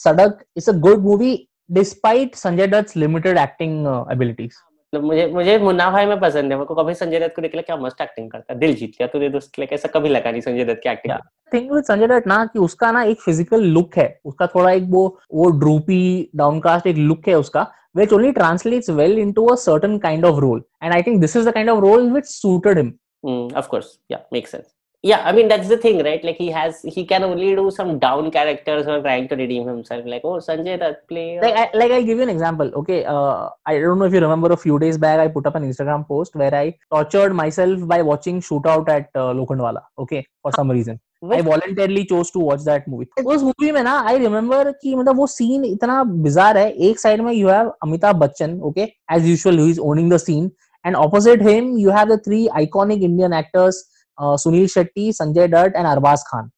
Sadak 0.03 0.43
is 0.57 0.69
a 0.69 0.73
good 0.79 1.03
movie 1.03 1.35
despite 1.71 2.35
Sanjay 2.35 2.67
Dutt 2.67 2.97
limited 2.97 3.37
acting 3.37 3.87
abilities 4.11 4.53
मतलब 4.93 5.05
मुझे 5.05 5.25
मुझे 5.33 5.57
मुन्ना 5.59 5.89
भाई 5.91 6.05
में 6.05 6.19
पसंद 6.19 6.51
है। 6.51 6.57
मेरे 6.57 6.65
को 6.65 6.75
कभी 6.75 6.93
संजय 6.93 7.19
दत्त 7.19 7.35
को 7.35 7.41
देख 7.41 7.51
लिया 7.55 7.61
क्या 7.61 7.75
मस्त 7.77 8.01
एक्टिंग 8.01 8.29
करता 8.31 8.53
है। 8.53 8.59
दिल 8.59 8.73
जीत 8.75 8.89
लिया 8.89 9.07
तुझे 9.07 9.29
दोस्त 9.29 9.59
लाइक 9.59 9.73
ऐसा 9.73 9.89
कभी 9.93 10.09
लगा 10.09 10.31
नहीं 10.31 10.41
संजय 10.41 10.65
दत्त 10.65 10.79
की 10.83 10.89
acting 10.89 11.13
thing 11.53 11.71
with 11.71 11.83
Sanjay 11.83 12.07
Dutt 12.07 12.27
ना 12.27 12.45
कि 12.45 12.59
उसका 12.59 12.91
ना 12.91 13.03
एक 13.03 13.21
फ़िज़िकल 13.21 13.63
लुक 13.75 13.97
है। 13.97 14.07
उसका 14.25 14.47
थोड़ा 14.55 14.71
एक 14.71 14.83
वो 14.89 15.05
वो 15.33 15.49
ड्रूपी 15.59 16.29
डाउनकास्ट 16.35 16.87
एक 16.87 16.97
लुक 16.97 17.27
है 17.27 17.37
उसका 17.39 17.67
which 17.97 18.13
only 18.13 18.31
translates 18.31 18.89
well 18.89 19.17
into 19.19 19.45
a 19.53 19.57
certain 19.57 19.99
kind 19.99 20.25
of 20.25 20.41
role. 20.43 20.59
And 20.81 20.97
i 20.97 21.01
think 21.01 21.21
this 21.21 21.35
is 21.35 21.45
the 21.45 21.53
kind 21.53 21.69
of 21.69 21.83
role 21.87 22.09
which 22.17 22.27
suited 22.33 22.83
him. 22.83 22.91
Mm, 23.23 23.53
of 23.53 23.69
course. 23.69 23.97
Yeah 24.11 24.21
makes 24.31 24.57
sense. 24.57 24.67
yeah 25.04 25.22
i 25.28 25.32
mean 25.36 25.48
that's 25.48 25.68
the 25.70 25.76
thing 25.80 25.98
right 26.04 26.22
like 26.26 26.38
he 26.42 26.46
has 26.50 26.76
he 26.92 27.02
can 27.08 27.24
only 27.24 27.48
do 27.56 27.64
some 27.78 27.90
down 28.04 28.28
characters 28.36 28.86
or 28.92 28.94
trying 29.06 29.26
to 29.32 29.36
redeem 29.40 29.66
himself 29.70 30.06
like 30.12 30.22
oh 30.30 30.36
sanjay 30.46 30.76
dutt 30.82 31.02
play 31.10 31.24
uh, 31.38 31.42
like 31.42 31.56
I, 31.62 31.64
like 31.80 31.90
I'll 31.96 32.06
give 32.10 32.16
you 32.16 32.22
an 32.22 32.30
example. 32.30 32.70
Okay, 32.82 33.04
uh, 33.04 33.50
I 33.66 33.78
don't 33.80 33.98
know 33.98 34.06
if 34.06 34.14
you 34.14 34.20
remember 34.20 34.50
a 34.52 34.56
few 34.56 34.78
days 34.78 34.96
back 34.96 35.20
I 35.24 35.28
put 35.28 35.46
up 35.50 35.56
an 35.60 35.66
Instagram 35.70 36.08
post 36.08 36.34
where 36.42 36.54
I 36.54 36.74
tortured 36.94 37.34
myself 37.34 37.86
by 37.92 38.00
watching 38.00 38.40
Shootout 38.40 38.88
at 38.88 39.10
uh, 39.14 39.34
Lokhandwala. 39.40 39.82
Okay, 39.98 40.26
for 40.40 40.52
some 40.52 40.70
reason. 40.70 40.98
I 41.22 41.26
which- 41.26 41.44
voluntarily 41.44 42.06
chose 42.06 42.30
to 42.30 42.38
watch 42.48 42.64
that 42.70 42.88
movie. 42.94 43.08
उस 43.34 43.42
movie 43.42 43.72
में 43.72 43.82
ना 43.82 43.98
I 44.08 44.18
remember 44.18 44.70
कि 44.82 44.94
मतलब 44.94 45.16
वो 45.16 45.26
scene 45.36 45.64
इतना 45.64 46.02
bizarre 46.28 46.58
है 46.58 46.70
एक 46.88 47.00
side 47.00 47.20
में 47.28 47.32
you 47.32 47.48
have 47.48 47.72
Amitabh 47.88 48.16
Bachchan 48.26 48.60
okay 48.70 48.92
as 49.16 49.26
usual 49.28 49.58
he 49.58 49.70
is 49.70 49.78
owning 49.92 50.12
the 50.12 50.16
scene 50.28 50.50
and 50.86 50.96
opposite 50.96 51.42
him 51.48 51.76
you 51.78 51.90
have 51.98 52.14
the 52.14 52.20
three 52.24 52.46
iconic 52.62 53.02
Indian 53.02 53.32
actors 53.44 53.88
Suniel 54.21 54.67
Shetty 54.67 55.11
Sanjay 55.13 55.47
Dutt 55.47 55.75
and 55.75 55.87
Arbaaz 55.87 56.23
Khan 56.27 56.49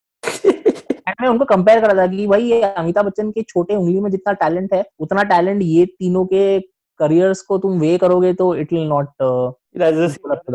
मैं 1.22 1.30
उनको 1.30 1.46
compare 1.46 1.80
कर 1.82 1.98
था 1.98 2.06
कि 2.08 2.26
भाई 2.28 2.44
ये 2.44 2.62
अमिताभ 2.64 3.06
बच्चन 3.06 3.32
के 3.32 3.42
छोटे 3.42 3.76
उंगली 3.76 4.00
में 4.02 4.10
जितना 4.12 4.34
टैलेंट 4.44 4.74
है 4.74 4.84
उतना 5.00 5.24
टैलेंट 5.32 5.62
ये 5.64 5.86
तीनों 5.86 6.26
के 6.26 6.60
करियर्स 7.00 7.42
को 7.42 7.58
तुम 7.58 7.80
वे 7.80 7.98
करोगे 7.98 8.34
तो 8.34 8.54
it 8.56 8.74
will 8.74 8.88
not 8.88 9.10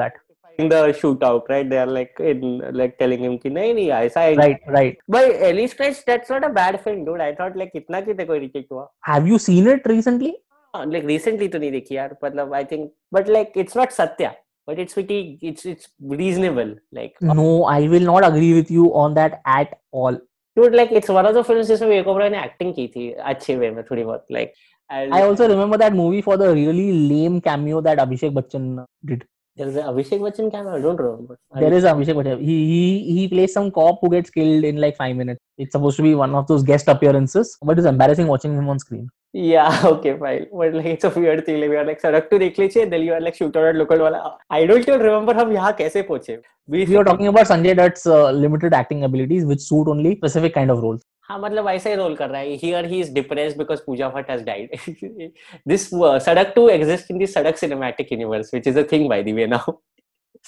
that 0.00 0.14
in 0.58 0.68
the 0.70 0.78
shootout 0.98 1.48
right 1.52 1.68
they 1.70 1.78
are 1.78 1.88
like 1.94 2.20
in 2.32 2.62
like 2.80 2.94
telling 2.98 3.24
him 3.26 3.36
कि 3.38 3.50
नहीं 3.50 3.74
नहीं 3.74 3.90
ऐसा 3.90 4.20
है 4.20 4.34
right 4.36 4.70
right 4.76 4.98
but 5.14 5.42
Ellie 5.48 5.66
Stretch 5.74 6.00
that's 6.06 6.32
not 6.34 6.46
a 6.48 6.50
bad 6.58 6.80
film 6.84 7.04
dude 7.08 7.22
I 7.26 7.30
thought 7.40 7.58
like 7.62 7.76
इतना 7.76 8.00
कितने 8.00 8.24
कोई 8.24 8.38
रिजेक्ट 8.38 8.72
हुआ 8.72 8.88
have 9.10 9.28
you 9.32 9.38
seen 9.46 9.70
it 9.74 9.88
recently 9.92 10.32
like 10.74 11.06
recently 11.12 11.48
तो 11.52 11.58
नहीं 11.58 11.70
देखी 11.72 11.96
यार 11.96 12.16
मतलब 12.24 12.54
I 12.54 12.64
think 12.72 12.90
but 13.16 13.32
like 13.36 13.60
it's 13.64 13.78
not 13.80 13.96
Satya 13.98 14.32
but 14.67 14.79
it's 14.79 14.93
pretty 14.93 15.37
it's 15.41 15.65
it's 15.65 15.89
reasonable 16.23 16.75
like 16.93 17.15
no 17.21 17.63
i 17.75 17.87
will 17.93 18.07
not 18.11 18.27
agree 18.27 18.53
with 18.53 18.69
you 18.71 18.93
on 19.03 19.13
that 19.13 19.41
at 19.45 19.79
all 19.91 20.19
dude 20.59 20.77
like 20.81 20.91
it's 20.91 21.09
one 21.17 21.25
of 21.25 21.33
the 21.39 21.43
films 21.43 21.67
जिसमें 21.67 21.89
विवेक 21.89 22.07
ओबराय 22.07 22.29
ने 22.29 22.43
acting 22.43 22.73
की 22.73 22.87
थी 22.95 23.11
अच्छे 23.33 23.55
वे 23.57 23.71
में 23.71 23.83
थोड़ी 23.91 24.03
बहुत 24.03 24.25
like 24.37 24.53
And 24.89 25.13
I 25.15 25.21
also 25.25 25.47
remember 25.49 25.77
that 25.77 25.93
movie 25.97 26.21
for 26.21 26.35
the 26.39 26.47
really 26.55 26.87
lame 27.09 27.35
cameo 27.43 27.81
that 27.81 27.99
Abhishek 28.05 28.33
Bachchan 28.37 28.65
did. 29.11 29.21
there 29.55 29.67
is 29.67 29.75
a 29.75 29.83
Abhishek 29.91 30.19
Bachchan 30.19 30.51
cameo. 30.51 30.75
I 30.75 30.81
don't 30.81 30.99
remember. 31.03 31.37
There 31.61 31.73
is 31.73 31.83
Abhishek 31.83 32.15
Bachchan. 32.19 32.39
He 32.39 32.55
he 32.71 33.13
he 33.15 33.27
plays 33.27 33.53
some 33.53 33.69
cop 33.77 33.99
who 34.01 34.09
gets 34.09 34.29
killed 34.29 34.63
in 34.63 34.77
like 34.77 34.97
five 34.97 35.15
minutes. 35.15 35.39
It's 35.57 35.73
supposed 35.77 35.97
to 35.97 36.03
be 36.03 36.13
one 36.15 36.35
of 36.35 36.47
those 36.47 36.63
guest 36.63 36.87
appearances, 36.87 37.57
but 37.61 37.77
it's 37.77 37.87
embarrassing 37.87 38.27
watching 38.27 38.57
him 38.57 38.69
on 38.69 38.79
screen. 38.79 39.09
Yeah, 39.34 39.80
okay, 39.84 40.16
fine. 40.18 40.46
But 40.52 40.74
like 40.74 40.86
it's 40.86 41.04
a 41.04 41.10
weird 41.10 41.44
thing. 41.46 41.60
Like 41.60 41.70
we 41.70 41.76
are 41.76 41.84
like 41.84 42.00
सड़क 42.02 42.28
तो 42.30 42.38
देख 42.38 42.58
लीजिए. 42.58 42.90
Then 42.90 43.02
you 43.02 43.12
are 43.14 43.20
like 43.20 43.34
shoot 43.34 43.56
out 43.56 43.66
at 43.66 43.76
local 43.76 43.98
वाला. 43.98 44.20
I 44.50 44.66
don't 44.66 44.88
even 44.88 45.00
remember 45.00 45.34
हम 45.40 45.52
यहाँ 45.52 45.72
कैसे 45.78 46.02
पहुँचे. 46.08 46.38
We 46.68 46.96
are 46.96 47.04
talking 47.04 47.28
about 47.28 47.46
Sanjay 47.46 47.76
Dutt's 47.76 48.06
uh, 48.06 48.30
limited 48.32 48.72
acting 48.74 49.04
abilities, 49.04 49.44
which 49.44 49.60
suit 49.60 49.88
only 49.88 50.16
specific 50.16 50.54
kind 50.54 50.70
of 50.70 50.82
roles. 50.86 51.02
हाँ 51.28 51.38
मतलब 51.40 51.68
ऐसा 51.68 51.90
ही 51.90 51.96
रोल 51.96 52.14
कर 52.16 52.28
रहा 52.30 52.40
है 52.40 52.54
here 52.56 52.86
he 52.86 52.98
is 53.00 53.12
depressed 53.14 53.58
because 53.58 53.80
Pooja 53.86 54.08
Bhatt 54.08 54.28
has 54.30 54.42
died 54.44 55.30
this 55.68 55.88
Sadak 56.24 56.52
2 56.58 56.66
exists 56.74 57.10
in 57.14 57.18
the 57.22 57.26
सड़क 57.32 57.56
cinematic 57.62 58.12
universe 58.16 58.52
which 58.56 58.68
is 58.72 58.76
a 58.82 58.84
thing 58.92 59.08
by 59.12 59.18
the 59.28 59.34
way 59.38 59.46
now 59.54 59.62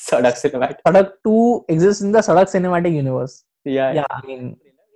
सड़क 0.03 0.39
cinematic 0.43 0.79
Sadak 0.89 1.11
2 1.31 1.35
exists 1.77 2.05
in 2.09 2.13
the 2.17 2.23
Sadak 2.29 2.53
cinematic 2.55 2.95
universe. 2.99 3.35
yeah 3.65 3.93
Yeah, 3.99 4.07
I 4.19 4.21
mean, 4.29 4.45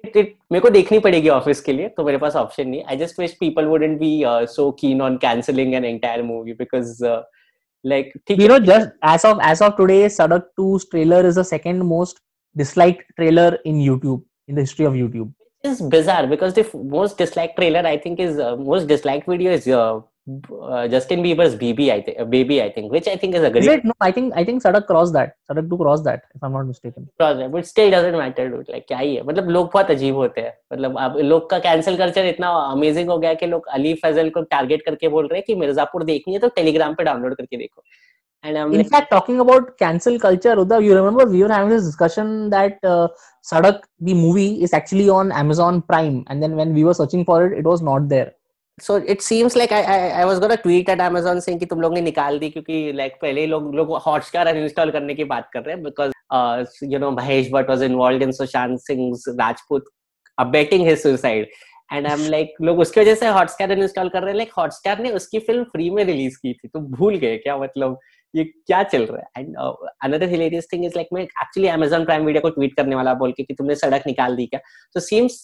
it, 0.05 0.29
मेरे 0.53 0.61
को 0.61 0.71
देखनी 0.71 0.99
पड़ेगी 0.99 1.29
office 1.29 1.61
के 1.61 1.73
लिए 1.73 1.89
तो 1.97 2.05
मेरे 2.05 2.19
पास 2.19 2.37
ऑप्शन 2.37 2.69
नहीं 2.69 2.83
I 2.91 2.97
just 2.97 3.19
wish 3.21 3.37
people 3.41 3.65
wouldn't 3.65 3.99
be 3.99 4.23
so 4.55 4.71
keen 4.81 5.03
on 5.03 5.17
cancelling 5.23 5.75
an 5.75 5.85
entire 5.85 6.23
movie 6.23 6.53
because 6.63 7.05
ठीक 7.85 8.41
you 8.41 8.49
know, 8.49 8.59
just 8.61 8.91
as 9.03 9.25
of 9.25 9.41
as 9.43 9.61
of 9.61 9.77
today, 9.77 10.03
Sadak 10.07 10.45
2's 10.59 10.85
trailer 10.91 11.21
is 11.29 11.35
the 11.35 11.45
second 11.45 11.85
most 11.93 12.21
disliked 12.57 13.09
trailer 13.17 13.59
in 13.65 13.81
YouTube 13.87 14.23
in 14.49 14.55
the 14.55 14.61
history 14.61 14.87
of 14.87 14.95
YouTube. 14.95 15.33
is 15.65 15.81
bizarre 15.81 16.27
because 16.27 16.55
the 16.55 16.63
most 16.93 17.19
disliked 17.19 17.57
trailer 17.57 17.87
I 17.87 17.97
think 17.97 18.21
is 18.21 18.39
uh, 18.39 18.57
most 18.57 18.89
disliked 18.89 19.29
video 19.29 19.53
is 19.53 19.69
uh, 19.69 20.01
uh, 20.29 20.87
Justin 20.89 21.23
Bieber's 21.23 21.57
BB 21.57 21.91
I 21.91 22.01
think 22.01 22.19
uh, 22.21 22.25
baby 22.25 22.63
I 22.63 22.71
think 22.71 22.93
which 22.93 23.09
I 23.09 23.17
think 23.17 23.35
is 23.35 23.43
a 23.43 23.51
great. 23.51 23.65
Is 23.65 23.69
it? 23.69 23.85
No, 23.85 23.93
I 24.01 24.13
think 24.13 24.33
I 24.37 24.45
think 24.45 24.63
Sadak 24.63 24.87
crossed 24.87 25.13
that. 25.15 25.35
Sadak 25.51 25.69
2 25.69 25.77
crossed 25.77 26.05
that, 26.05 26.23
if 26.35 26.43
I'm 26.43 26.53
not 26.53 26.67
mistaken. 26.67 27.09
project 27.19 27.53
but 27.53 27.67
still 27.67 27.91
doesn't 27.91 28.17
matter 28.17 28.49
dude 28.51 28.69
like 28.69 28.87
क्या 28.89 28.99
ही 28.99 29.15
है 29.15 29.23
मतलब 29.27 29.49
लोग 29.57 29.71
बहुत 29.73 29.91
अजीब 29.91 30.17
होते 30.17 30.41
हैं 30.41 30.53
मतलब 30.73 30.99
अब 30.99 31.17
लोग 31.33 31.49
का 31.51 31.59
कैंसिल 31.67 31.97
कल्चर 31.99 32.27
इतना 32.27 32.49
अमेजिंग 32.73 33.09
हो 33.11 33.19
गया 33.19 33.35
कि 33.43 33.47
लोग 33.47 33.67
अली 33.79 33.95
फजल 34.05 34.31
को 34.37 34.43
टारगेट 34.55 34.85
करके 34.87 35.09
बोल 35.09 35.27
रहे 35.27 35.39
हैं 35.39 35.45
कि 35.47 35.55
मिर्जापुर 35.61 36.05
देखनी 36.05 36.35
है 36.35 36.41
तो 36.41 36.49
टेलीग्राम 36.57 36.95
पे 36.95 37.05
डाउनलोड 37.05 37.35
करके 37.37 37.57
देखो 37.57 37.83
I 38.45 38.53
am 38.53 38.73
In 38.75 38.89
fact, 38.93 39.11
talking 39.15 39.41
about 39.41 39.67
cancel 39.81 40.19
culture, 40.19 40.55
Uddhav, 40.63 40.85
you 40.85 40.95
remember 40.95 41.27
we 41.33 41.43
were 41.43 41.53
having 41.53 41.69
this 41.75 41.85
discussion 41.85 42.51
that 42.55 42.79
uh, 42.93 43.09
Sadak, 43.51 43.83
the 44.01 44.15
movie, 44.15 44.63
is 44.69 44.73
actually 44.79 45.09
on 45.17 45.31
Amazon 45.43 45.83
Prime, 45.83 46.25
and 46.29 46.43
then 46.43 46.57
when 46.63 46.75
we 46.79 46.85
were 46.89 46.95
searching 47.01 47.25
for 47.25 47.37
it, 47.47 47.59
it 47.59 47.69
was 47.73 47.85
not 47.91 48.09
there. 48.15 48.33
So 48.83 48.97
it 49.15 49.23
seems 49.23 49.55
like 49.55 49.73
I 49.73 49.83
I, 49.95 49.99
I 50.21 50.25
was 50.25 50.39
gonna 50.41 50.57
tweet 50.63 50.89
at 50.95 51.01
Amazon 51.09 51.41
saying 51.43 51.59
कि 51.59 51.67
तुम 51.73 51.81
लोग 51.81 51.95
ने 51.95 52.01
निकाल 52.01 52.39
दी 52.39 52.49
क्योंकि 52.51 52.79
like 53.01 53.21
पहले 53.21 53.41
ही 53.41 53.47
लोग 53.47 53.75
लोग 53.75 53.91
Hotstar 54.07 54.47
uninstall 54.47 54.91
करने 54.91 55.15
की 55.15 55.25
बात 55.33 55.49
कर 55.53 55.63
रहे 55.63 55.77
हैं 55.77 55.83
because 55.85 56.15
uh, 56.39 56.65
you 56.95 57.03
know 57.03 57.11
Mahesh 57.19 57.51
Bhatt 57.53 57.69
was 57.75 57.85
involved 57.89 58.25
in 58.29 58.35
Sushant 58.39 58.83
Singh's 58.89 59.29
Rajput 59.43 59.93
abetting 60.39 60.89
his 60.89 61.03
suicide 61.03 61.47
and 61.91 62.09
I'm 62.13 62.27
like 62.35 62.59
लोग 62.63 62.81
उसकी 62.87 63.01
वजह 63.01 63.15
से 63.15 63.29
हॉटस्टार 63.39 63.73
अनइंस्टॉल 63.73 64.09
कर 64.09 64.23
रहे 64.23 64.35
हैं 64.35 64.41
like 64.41 64.57
हॉटस्टार 64.59 65.03
ने 65.03 65.11
उसकी 65.21 65.39
फ़िल्म 65.51 65.65
फ्री 65.77 65.89
में 65.91 66.05
रिलीज़ 66.05 66.39
की 66.43 66.53
थी 66.55 66.69
तो 66.69 66.81
भूल 66.97 67.17
गए 67.25 67.37
क्या 67.47 67.57
मतलब 67.59 67.99
ये 68.35 68.45
क्या 68.45 68.83
चल 68.83 69.03
रहा 69.07 69.23
है 69.39 69.43
and 69.43 69.57
another 70.05 70.29
hilarious 70.29 70.69
thing 70.73 70.85
is 70.85 70.93
like 70.97 71.09
मैं 71.13 71.23
एक्चुअली 71.23 71.69
Amazon 71.69 72.05
प्राइम 72.05 72.25
वीडियो 72.25 72.43
को 72.43 72.51
ट्वीट 72.51 72.75
करने 72.77 72.95
वाला 72.95 73.15
बोल 73.15 73.33
के 73.33 73.43
कि 73.43 73.55
तुमने 73.55 73.75
सड़क 73.75 74.03
निकाल 74.07 74.37
दी 74.37 74.47
क्या 74.47 74.61
तो 74.95 75.01
सीम्स 75.01 75.37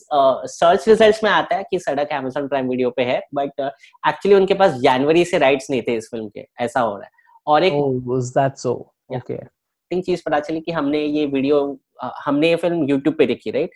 सर्च 0.52 0.88
रिजल्ट्स 0.88 1.22
में 1.24 1.30
आता 1.30 1.56
है 1.56 1.64
कि 1.70 1.78
सड़क 1.78 2.08
Amazon 2.12 2.48
प्राइम 2.48 2.68
वीडियो 2.68 2.90
पे 2.90 3.02
है 3.02 3.20
बट 3.34 3.60
एक्चुअली 3.60 4.34
uh, 4.34 4.40
उनके 4.40 4.54
पास 4.54 4.74
जनवरी 4.80 5.24
से 5.24 5.38
राइट्स 5.38 5.70
नहीं 5.70 5.82
थे 5.82 5.94
इस 5.96 6.08
फ़िल्म 6.10 6.28
के 6.28 6.46
ऐसा 6.60 6.80
हो 6.80 6.96
रहा 6.96 7.04
है 7.04 7.10
और 7.46 7.64
एक 7.64 7.72
Oh, 7.72 8.22
so? 8.56 8.74
Yeah. 9.12 9.20
Okay. 9.20 9.38
चीज़ 9.90 10.22
पता 10.26 10.40
चली 10.40 10.60
कि 10.60 10.72
हमने 10.72 11.04
ये 11.04 11.26
वीडियो 11.26 11.60
अ, 12.02 12.10
हमने 12.24 12.48
ये 12.48 12.56
फ़िल्म 12.56 12.88
यूट्यूब 12.88 13.14
पे 13.14 13.26
देखी 13.26 13.50
राइट 13.50 13.70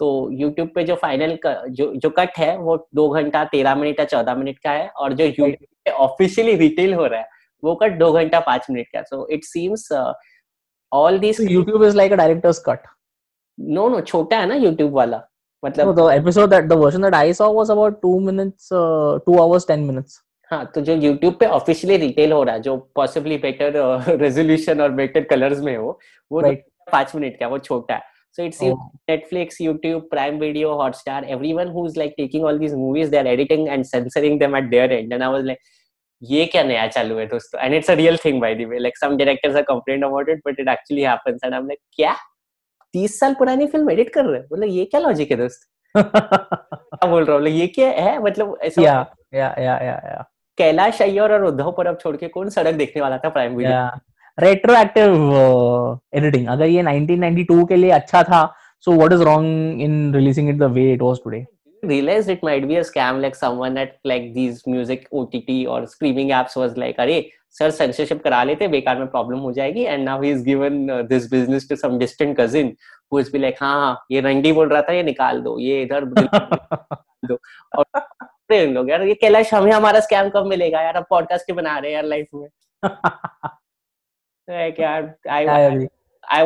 तो 0.00 0.08
यूट्यूब 0.32 0.68
पे 0.74 0.84
जो 0.84 0.94
फाइनल 0.94 1.38
जो 1.70 1.92
जो 1.94 2.10
कट 2.10 2.36
है 2.38 2.56
वो 2.58 2.76
दो 2.94 3.08
घंटा 3.08 3.44
तेरह 3.44 3.74
मिनट 3.74 4.00
या 4.00 4.04
चौदह 4.06 4.34
मिनट 4.34 4.58
का 4.58 4.70
है 4.70 4.88
और 4.88 5.12
जो 5.12 5.24
यूट्यूब 5.24 5.54
पे 5.84 5.90
ऑफिशियली 5.90 6.54
रिटेल 6.56 6.94
हो 6.94 7.06
रहा 7.06 7.20
है 7.20 7.34
वो 7.66 7.74
कट 7.82 7.98
दो 7.98 8.12
घंटा 8.12 8.40
पाँच 8.48 8.66
मिनट 8.70 8.86
का। 8.92 9.02
So 9.04 9.26
it 9.32 9.44
seems 9.44 9.88
all 10.92 11.18
this 11.18 11.40
YouTube 11.40 11.84
is 11.84 11.96
like 11.96 12.12
a 12.12 12.16
director's 12.16 12.62
cut 12.66 12.86
no 13.58 13.88
no 13.88 14.00
छोटा 14.02 14.38
है 14.38 14.46
ना 14.46 14.54
यूट्यूब 14.54 14.92
वाला। 14.94 15.22
मतलब 15.62 15.94
the 15.96 16.10
episode 16.12 16.50
that 16.50 16.64
the 16.64 16.72
version 16.80 17.02
that 17.02 17.14
I 17.14 17.32
saw 17.34 17.52
was 17.52 17.70
about 17.70 18.00
2 18.00 18.18
minutes 18.22 18.68
2 19.28 19.38
hours 19.40 19.66
10 19.70 19.78
minutes 19.86 20.20
हाँ 20.50 20.64
तो 20.74 20.80
जो 20.80 20.94
YouTube 20.96 21.38
पे 21.38 21.46
ऑफिशियली 21.54 21.96
रिटेल 21.98 22.32
हो 22.32 22.42
रहा 22.42 22.54
है 22.54 22.62
जो 22.62 22.76
पॉसिबली 22.96 23.38
बेटर 23.38 23.72
रेजोल्यूशन 24.20 24.80
और 24.80 24.90
बेटर 25.00 25.24
कलर्स 25.30 25.60
में 25.60 25.76
हो 25.76 25.98
वो 26.30 26.42
पाँच 26.92 27.14
मिनट 27.14 27.38
का 27.40 27.48
वो 27.48 27.58
छोटा 27.58 27.94
है। 27.94 28.02
सो 28.38 28.42
इट्स 28.42 28.60
Netflix, 29.10 29.58
YouTube, 29.62 30.00
Prime 30.10 30.38
Video 30.38 30.74
Hotstar 30.76 31.24
everyone 31.52 31.68
who 31.68 31.86
is 31.86 31.98
like 31.98 32.14
taking 32.16 32.44
all 32.44 32.58
these 32.58 32.74
movies 32.74 33.10
they 33.10 33.16
are 33.18 33.26
editing 33.26 33.68
and 33.68 33.84
censoring 33.84 34.38
them 34.40 34.56
at 34.56 34.68
their 34.70 34.92
end 34.92 35.12
and 35.12 35.22
I 35.22 35.28
I 35.32 35.44
was 36.22 36.44
क्या 36.46 36.62
नया 36.62 36.86
चालू 36.86 37.16
है 37.18 37.26
दोस्तों? 37.26 37.60
And 37.60 37.74
it's 37.74 37.90
a 37.90 37.94
real 37.94 38.16
thing 38.24 38.40
by 38.40 38.54
the 38.54 38.68
way 38.68 38.78
like 38.78 38.96
some 38.98 39.16
directors 39.16 39.56
are 39.56 39.62
complain 39.62 40.02
about 40.02 40.28
it 40.28 40.40
but 40.46 40.60
it 40.60 40.68
actually 40.68 41.02
happens 41.02 41.40
and 41.44 41.52
I 41.54 41.60
am 41.60 41.66
like 41.66 41.78
क्या? 41.96 42.14
30 42.94 43.18
साल 43.20 43.34
पुरानी 43.34 43.66
film 43.66 43.90
edit 43.90 44.12
कर 44.14 44.24
रहे 44.24 44.40
हो? 44.40 44.62
ये 44.64 44.84
क्या 44.84 45.00
लॉजिक 45.00 45.30
है 45.30 45.36
दोस्त? 45.36 45.68
क्या 45.96 47.10
बोल 47.10 47.24
रहा 47.24 47.36
हूँ? 47.36 47.46
ये 47.46 47.66
क्या 47.66 47.88
है? 47.88 48.18
मतलब 48.22 48.58
ऐसा 48.62 48.82
या 48.82 49.06
या 49.34 49.54
या 49.58 49.76
या 49.82 50.24
कैलाश 50.58 51.00
अय्यर 51.02 51.32
और 51.32 51.44
उद्धव 51.44 51.72
पर 51.72 51.86
अब 51.86 51.98
छोड़ 52.00 52.16
के 52.16 52.28
कौन 52.28 52.48
सड़क 52.50 52.74
देखने 52.74 53.02
वाला 53.02 53.18
था 53.18 53.28
Prime 53.28 53.56
Video 53.56 53.88
retro 54.38 54.74
active 54.74 56.00
editing 56.14 56.46
अगर 56.48 56.66
ये 56.66 56.82
1992 56.82 57.66
के 57.68 57.76
लिए 57.76 57.90
अच्छा 57.90 58.22
था 58.22 58.40
so 58.84 58.92
what 58.92 59.12
is 59.12 59.22
wrong 59.22 59.80
in 59.82 60.14
releasing 60.14 60.48
it 60.48 60.56
the 60.56 60.70
way 60.72 60.92
it 60.92 61.02
was 61.02 61.18
today 61.24 61.44
realized 61.82 62.28
it 62.28 62.42
might 62.42 62.66
be 62.68 62.76
a 62.76 62.82
scam 62.82 63.20
like 63.20 63.34
someone 63.34 63.76
at 63.76 63.98
like 64.04 64.32
these 64.34 64.66
music 64.66 65.06
OTT 65.12 65.66
or 65.66 65.86
streaming 65.86 66.28
apps 66.28 66.56
was 66.56 66.76
like 66.76 66.96
अरे 67.00 67.30
sir 67.58 67.70
censorship 67.70 68.22
करा 68.22 68.42
लेते 68.44 68.68
बेकार 68.68 68.98
में 68.98 69.06
problem 69.06 69.38
हो 69.38 69.52
जाएगी 69.52 69.86
and 69.86 70.04
now 70.04 70.20
he 70.20 70.30
is 70.30 70.42
given 70.42 70.90
uh, 70.90 71.02
this 71.02 71.26
business 71.26 71.66
to 71.66 71.76
some 71.76 71.98
distant 71.98 72.36
cousin 72.36 72.76
who 73.10 73.18
is 73.18 73.30
be 73.30 73.38
like 73.38 73.58
हाँ 73.60 73.74
हाँ 73.80 74.06
ये 74.10 74.20
रंडी 74.20 74.52
बोल 74.52 74.68
रहा 74.68 74.82
था 74.82 74.92
ये 74.92 75.02
निकाल 75.02 75.40
दो 75.42 75.58
ये 75.58 75.82
इधर 75.82 76.04
दो 77.24 77.38
और 77.78 78.54
इन 78.54 78.74
लोग 78.74 78.90
यार 78.90 79.02
ये 79.02 79.14
कैलाश 79.20 79.54
हमें 79.54 79.72
हमारा 79.72 80.00
स्कैम 80.00 80.28
कब 80.36 80.46
मिलेगा 80.46 80.80
यार 80.82 80.96
अब 80.96 81.06
पॉडकास्ट 81.10 81.46
क्यों 81.46 81.56
बना 81.56 81.78
रहे 81.78 81.90
हैं 81.90 81.96
यार 81.96 82.04
लाइफ 82.04 82.26
में 82.34 82.48
like 84.48 84.80
यार 84.80 85.14
I, 85.26 85.44
I. 85.46 85.68
I 85.68 85.88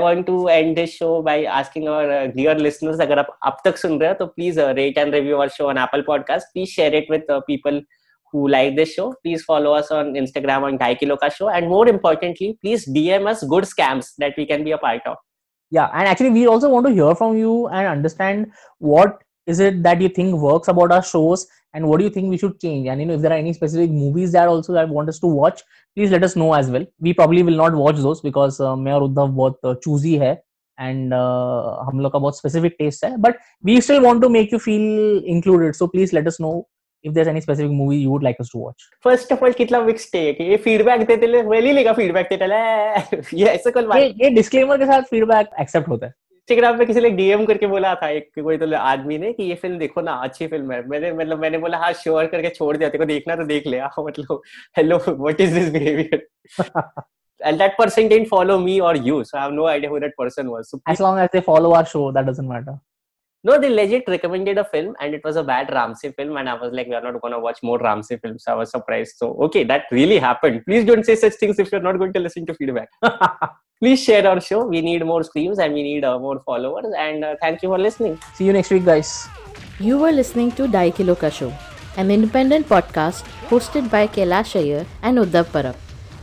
want 0.03 0.25
to 0.27 0.47
end 0.47 0.77
this 0.77 0.93
show 0.93 1.21
by 1.21 1.43
asking 1.43 1.87
our 1.87 2.09
uh, 2.11 2.27
dear 2.27 2.55
listeners 2.55 3.01
अगर 3.01 3.19
आप 3.19 3.27
अब 3.45 3.57
तक 3.65 3.77
सुन 3.77 3.99
रहे 3.99 4.09
हो 4.09 4.15
तो 4.19 4.25
please 4.37 4.57
uh, 4.57 4.73
rate 4.79 4.97
and 5.03 5.17
review 5.17 5.41
our 5.43 5.49
show 5.57 5.69
on 5.73 5.77
Apple 5.77 6.03
Podcast. 6.09 6.51
Please 6.53 6.69
share 6.69 6.93
it 6.93 7.09
with 7.09 7.29
uh, 7.29 7.41
people 7.49 7.81
who 8.31 8.47
like 8.47 8.75
this 8.75 8.93
show. 8.93 9.13
Please 9.23 9.43
follow 9.43 9.73
us 9.73 9.91
on 9.91 10.13
Instagram 10.23 10.67
on 10.69 10.79
ढाई 10.79 10.95
kilo 11.03 11.15
का 11.23 11.29
show 11.37 11.49
and 11.49 11.69
more 11.75 11.87
importantly, 11.87 12.57
please 12.61 12.87
DM 12.97 13.31
us 13.33 13.43
good 13.55 13.69
scams 13.73 14.11
that 14.17 14.33
we 14.37 14.45
can 14.45 14.63
be 14.63 14.71
a 14.71 14.77
part 14.77 15.13
of. 15.13 15.17
Yeah, 15.71 15.89
and 15.93 16.07
actually, 16.07 16.29
we 16.29 16.47
also 16.47 16.69
want 16.69 16.85
to 16.87 16.93
hear 16.93 17.15
from 17.15 17.37
you 17.37 17.67
and 17.67 17.87
understand 17.87 18.51
what 18.79 19.21
is 19.50 19.60
it 19.68 19.82
that 19.88 20.04
you 20.06 20.08
think 20.20 20.44
works 20.50 20.68
about 20.72 20.92
our 20.98 21.06
shows 21.14 21.46
and 21.74 21.86
what 21.88 21.98
do 21.98 22.04
you 22.04 22.10
think 22.10 22.30
we 22.30 22.38
should 22.38 22.58
change. 22.60 22.88
And 22.88 23.00
you 23.00 23.06
know, 23.06 23.14
if 23.14 23.20
there 23.22 23.32
are 23.32 23.38
any 23.38 23.52
specific 23.52 23.90
movies 23.90 24.32
that 24.32 24.48
also 24.48 24.72
that 24.72 24.88
want 24.88 25.08
us 25.08 25.20
to 25.20 25.26
watch, 25.26 25.60
please 25.96 26.10
let 26.10 26.24
us 26.24 26.36
know 26.36 26.52
as 26.54 26.70
well. 26.70 26.86
We 27.00 27.14
probably 27.14 27.42
will 27.42 27.56
not 27.56 27.74
watch 27.74 27.96
those 28.06 28.20
because 28.20 28.60
uh, 28.60 28.76
मैं 28.76 28.92
और 28.92 29.02
उद्धव 29.02 29.28
बहुत 29.28 29.58
uh, 29.64 29.74
choosy 29.86 30.18
है 30.20 30.32
and 30.78 31.14
uh, 31.14 31.86
हम 31.86 32.00
लोग 32.00 32.12
का 32.12 32.18
बहुत 32.18 32.38
specific 32.38 32.76
taste 32.80 33.04
है. 33.04 33.16
But 33.18 33.40
we 33.70 33.80
still 33.80 34.02
want 34.02 34.22
to 34.22 34.28
make 34.28 34.52
you 34.52 34.58
feel 34.58 35.24
included. 35.36 35.76
So 35.76 35.88
please 35.88 36.12
let 36.12 36.30
us 36.32 36.40
know 36.40 36.54
if 37.04 37.14
there's 37.14 37.28
any 37.28 37.40
specific 37.40 37.72
movie 37.72 37.98
you 37.98 38.10
would 38.10 38.24
like 38.28 38.40
us 38.40 38.50
to 38.54 38.58
watch. 38.58 38.88
First 39.04 39.32
of 39.32 39.44
all 39.44 39.52
कितना 39.52 39.80
mixed 39.82 40.16
है 40.16 40.32
कि 40.32 40.44
ये 40.44 40.56
feedback 40.64 41.06
देते 41.06 41.26
ले 41.26 41.42
well 41.42 41.64
ही 41.64 41.72
लेगा 41.72 41.92
feedback 41.92 42.26
देते 42.30 42.46
ले 42.46 43.38
ये 43.38 43.46
ऐसे 43.46 43.70
कोई 43.70 44.00
ये 44.00 44.08
ये 44.24 44.30
disclaimer 44.30 44.78
के 44.78 44.86
साथ 44.86 45.02
feedback 45.14 45.54
accept 45.62 45.88
होता 45.88 46.06
है. 46.06 46.14
इंस्टाग्राम 46.40 46.78
पे 46.78 46.84
किसी 46.86 47.00
ने 47.00 47.10
डीएम 47.10 47.44
करके 47.46 47.66
बोला 47.66 47.94
था 47.94 48.08
एक 48.08 48.30
कोई 48.42 48.56
तो 48.58 48.74
आदमी 48.76 49.18
ने 49.18 49.32
कि 49.32 49.42
ये 49.44 49.54
फ़िल्म 49.54 49.78
देखो 49.78 50.00
ना 50.00 50.12
अच्छी 50.24 50.46
फ़िल्म 50.46 50.72
है 50.72 50.86
मैंने 50.88 51.12
मतलब 51.12 51.40
मैंने 51.40 51.58
बोला 51.58 51.78
हाँ 51.78 51.92
श्योर 52.02 52.26
करके 52.26 52.48
छोड़ 52.54 52.76
दिया 52.76 52.88
तेरे 52.88 53.04
को 53.04 53.08
देखना 53.08 53.36
तो 53.36 53.44
देख 53.44 53.66
ले 53.66 53.78
हाँ, 53.78 54.04
मतलब 54.04 54.42
hello 54.76 54.98
what 55.08 55.40
is 55.40 55.54
this 55.54 55.72
behaviour 55.72 56.28
and 57.40 57.60
that 57.60 57.76
person 57.76 58.08
didn't 58.08 58.28
follow 58.28 58.56
me 58.62 58.72
or 58.86 58.94
you 58.96 59.24
so 59.24 59.36
i 59.38 59.42
have 59.42 59.52
no 59.52 59.66
idea 59.66 59.90
who 59.90 60.00
that 60.00 60.16
person 60.16 60.50
was 60.54 60.70
so 60.70 60.78
As 60.86 61.00
long 61.00 61.18
as 61.18 61.30
they 61.34 61.40
follow 61.40 61.74
our 61.74 61.86
show, 61.86 62.02
that 62.12 62.26
doesn't 62.26 62.48
matter. 62.48 62.74
No 63.44 63.58
they 63.58 63.70
legit 63.70 64.04
recommended 64.08 64.58
a 64.58 64.64
film 64.64 64.94
and 65.00 65.14
it 65.14 65.22
was 65.24 65.36
a 65.36 65.42
bad 65.42 65.70
ramsey 65.72 66.12
film 66.12 66.36
and 66.36 66.48
i 66.48 66.54
was 66.54 66.72
like 66.72 66.86
we 66.86 66.94
are 66.94 67.02
not 67.02 67.20
going 67.20 67.32
to 67.32 67.38
watch 67.38 67.58
more 67.62 67.78
ramsey 67.78 68.16
films 68.18 68.44
so 68.44 68.52
i 68.52 68.54
was 68.54 68.70
surprised 68.70 69.16
so 69.16 69.32
okay 69.46 69.64
that 69.64 69.84
really 69.90 70.18
happened 70.18 70.62
please 70.66 70.84
don't 70.84 71.04
say 71.04 71.14
such 71.14 71.34
things 71.34 71.58
if 71.58 71.72
you're 71.72 71.80
not 71.88 71.98
going 71.98 72.12
to 72.12 72.20
listen 72.20 72.44
to 72.44 72.54
feedback 72.54 72.88
please 73.80 74.02
share 74.02 74.26
our 74.28 74.40
show 74.40 74.64
we 74.66 74.82
need 74.82 75.04
more 75.04 75.22
streams 75.24 75.58
and 75.58 75.72
we 75.72 75.82
need 75.82 76.04
uh, 76.04 76.18
more 76.18 76.42
followers 76.44 76.92
and 76.98 77.24
uh, 77.24 77.34
thank 77.40 77.62
you 77.62 77.68
for 77.68 77.78
listening 77.78 78.18
See 78.34 78.44
you 78.44 78.52
next 78.52 78.70
week, 78.70 78.84
guys. 78.84 79.28
You 79.78 79.98
were 79.98 80.12
listening 80.12 80.52
to 80.52 80.66
Daikilo 80.66 81.18
Ka 81.18 81.30
Show. 81.30 81.52
an 81.96 82.10
independent 82.10 82.68
podcast 82.68 83.24
hosted 83.48 83.90
by 83.90 84.06
Kailash 84.06 84.52
Iyer 84.60 84.86
and 85.02 85.18
Uddhav 85.18 85.46
Parab. 85.54 85.76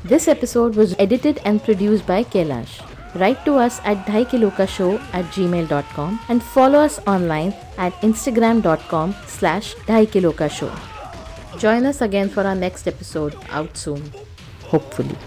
This 0.03 0.27
episode 0.27 0.75
was 0.75 0.95
edited 0.97 1.41
and 1.45 1.61
produced 1.63 2.07
by 2.07 2.23
Kailash. 2.23 2.81
Write 3.19 3.43
to 3.45 3.55
us 3.55 3.79
at 3.83 4.05
dhaikilokashow 4.05 4.99
at 5.13 5.25
gmail.com 5.25 6.19
and 6.29 6.43
follow 6.43 6.79
us 6.79 6.99
online 7.07 7.53
at 7.77 7.93
instagram.com 8.01 9.15
slash 9.25 9.73
dhaikilokashow. 9.87 10.71
Join 11.57 11.85
us 11.85 12.01
again 12.01 12.29
for 12.29 12.43
our 12.43 12.55
next 12.55 12.87
episode 12.87 13.35
out 13.49 13.75
soon, 13.75 14.11
hopefully. 14.65 15.17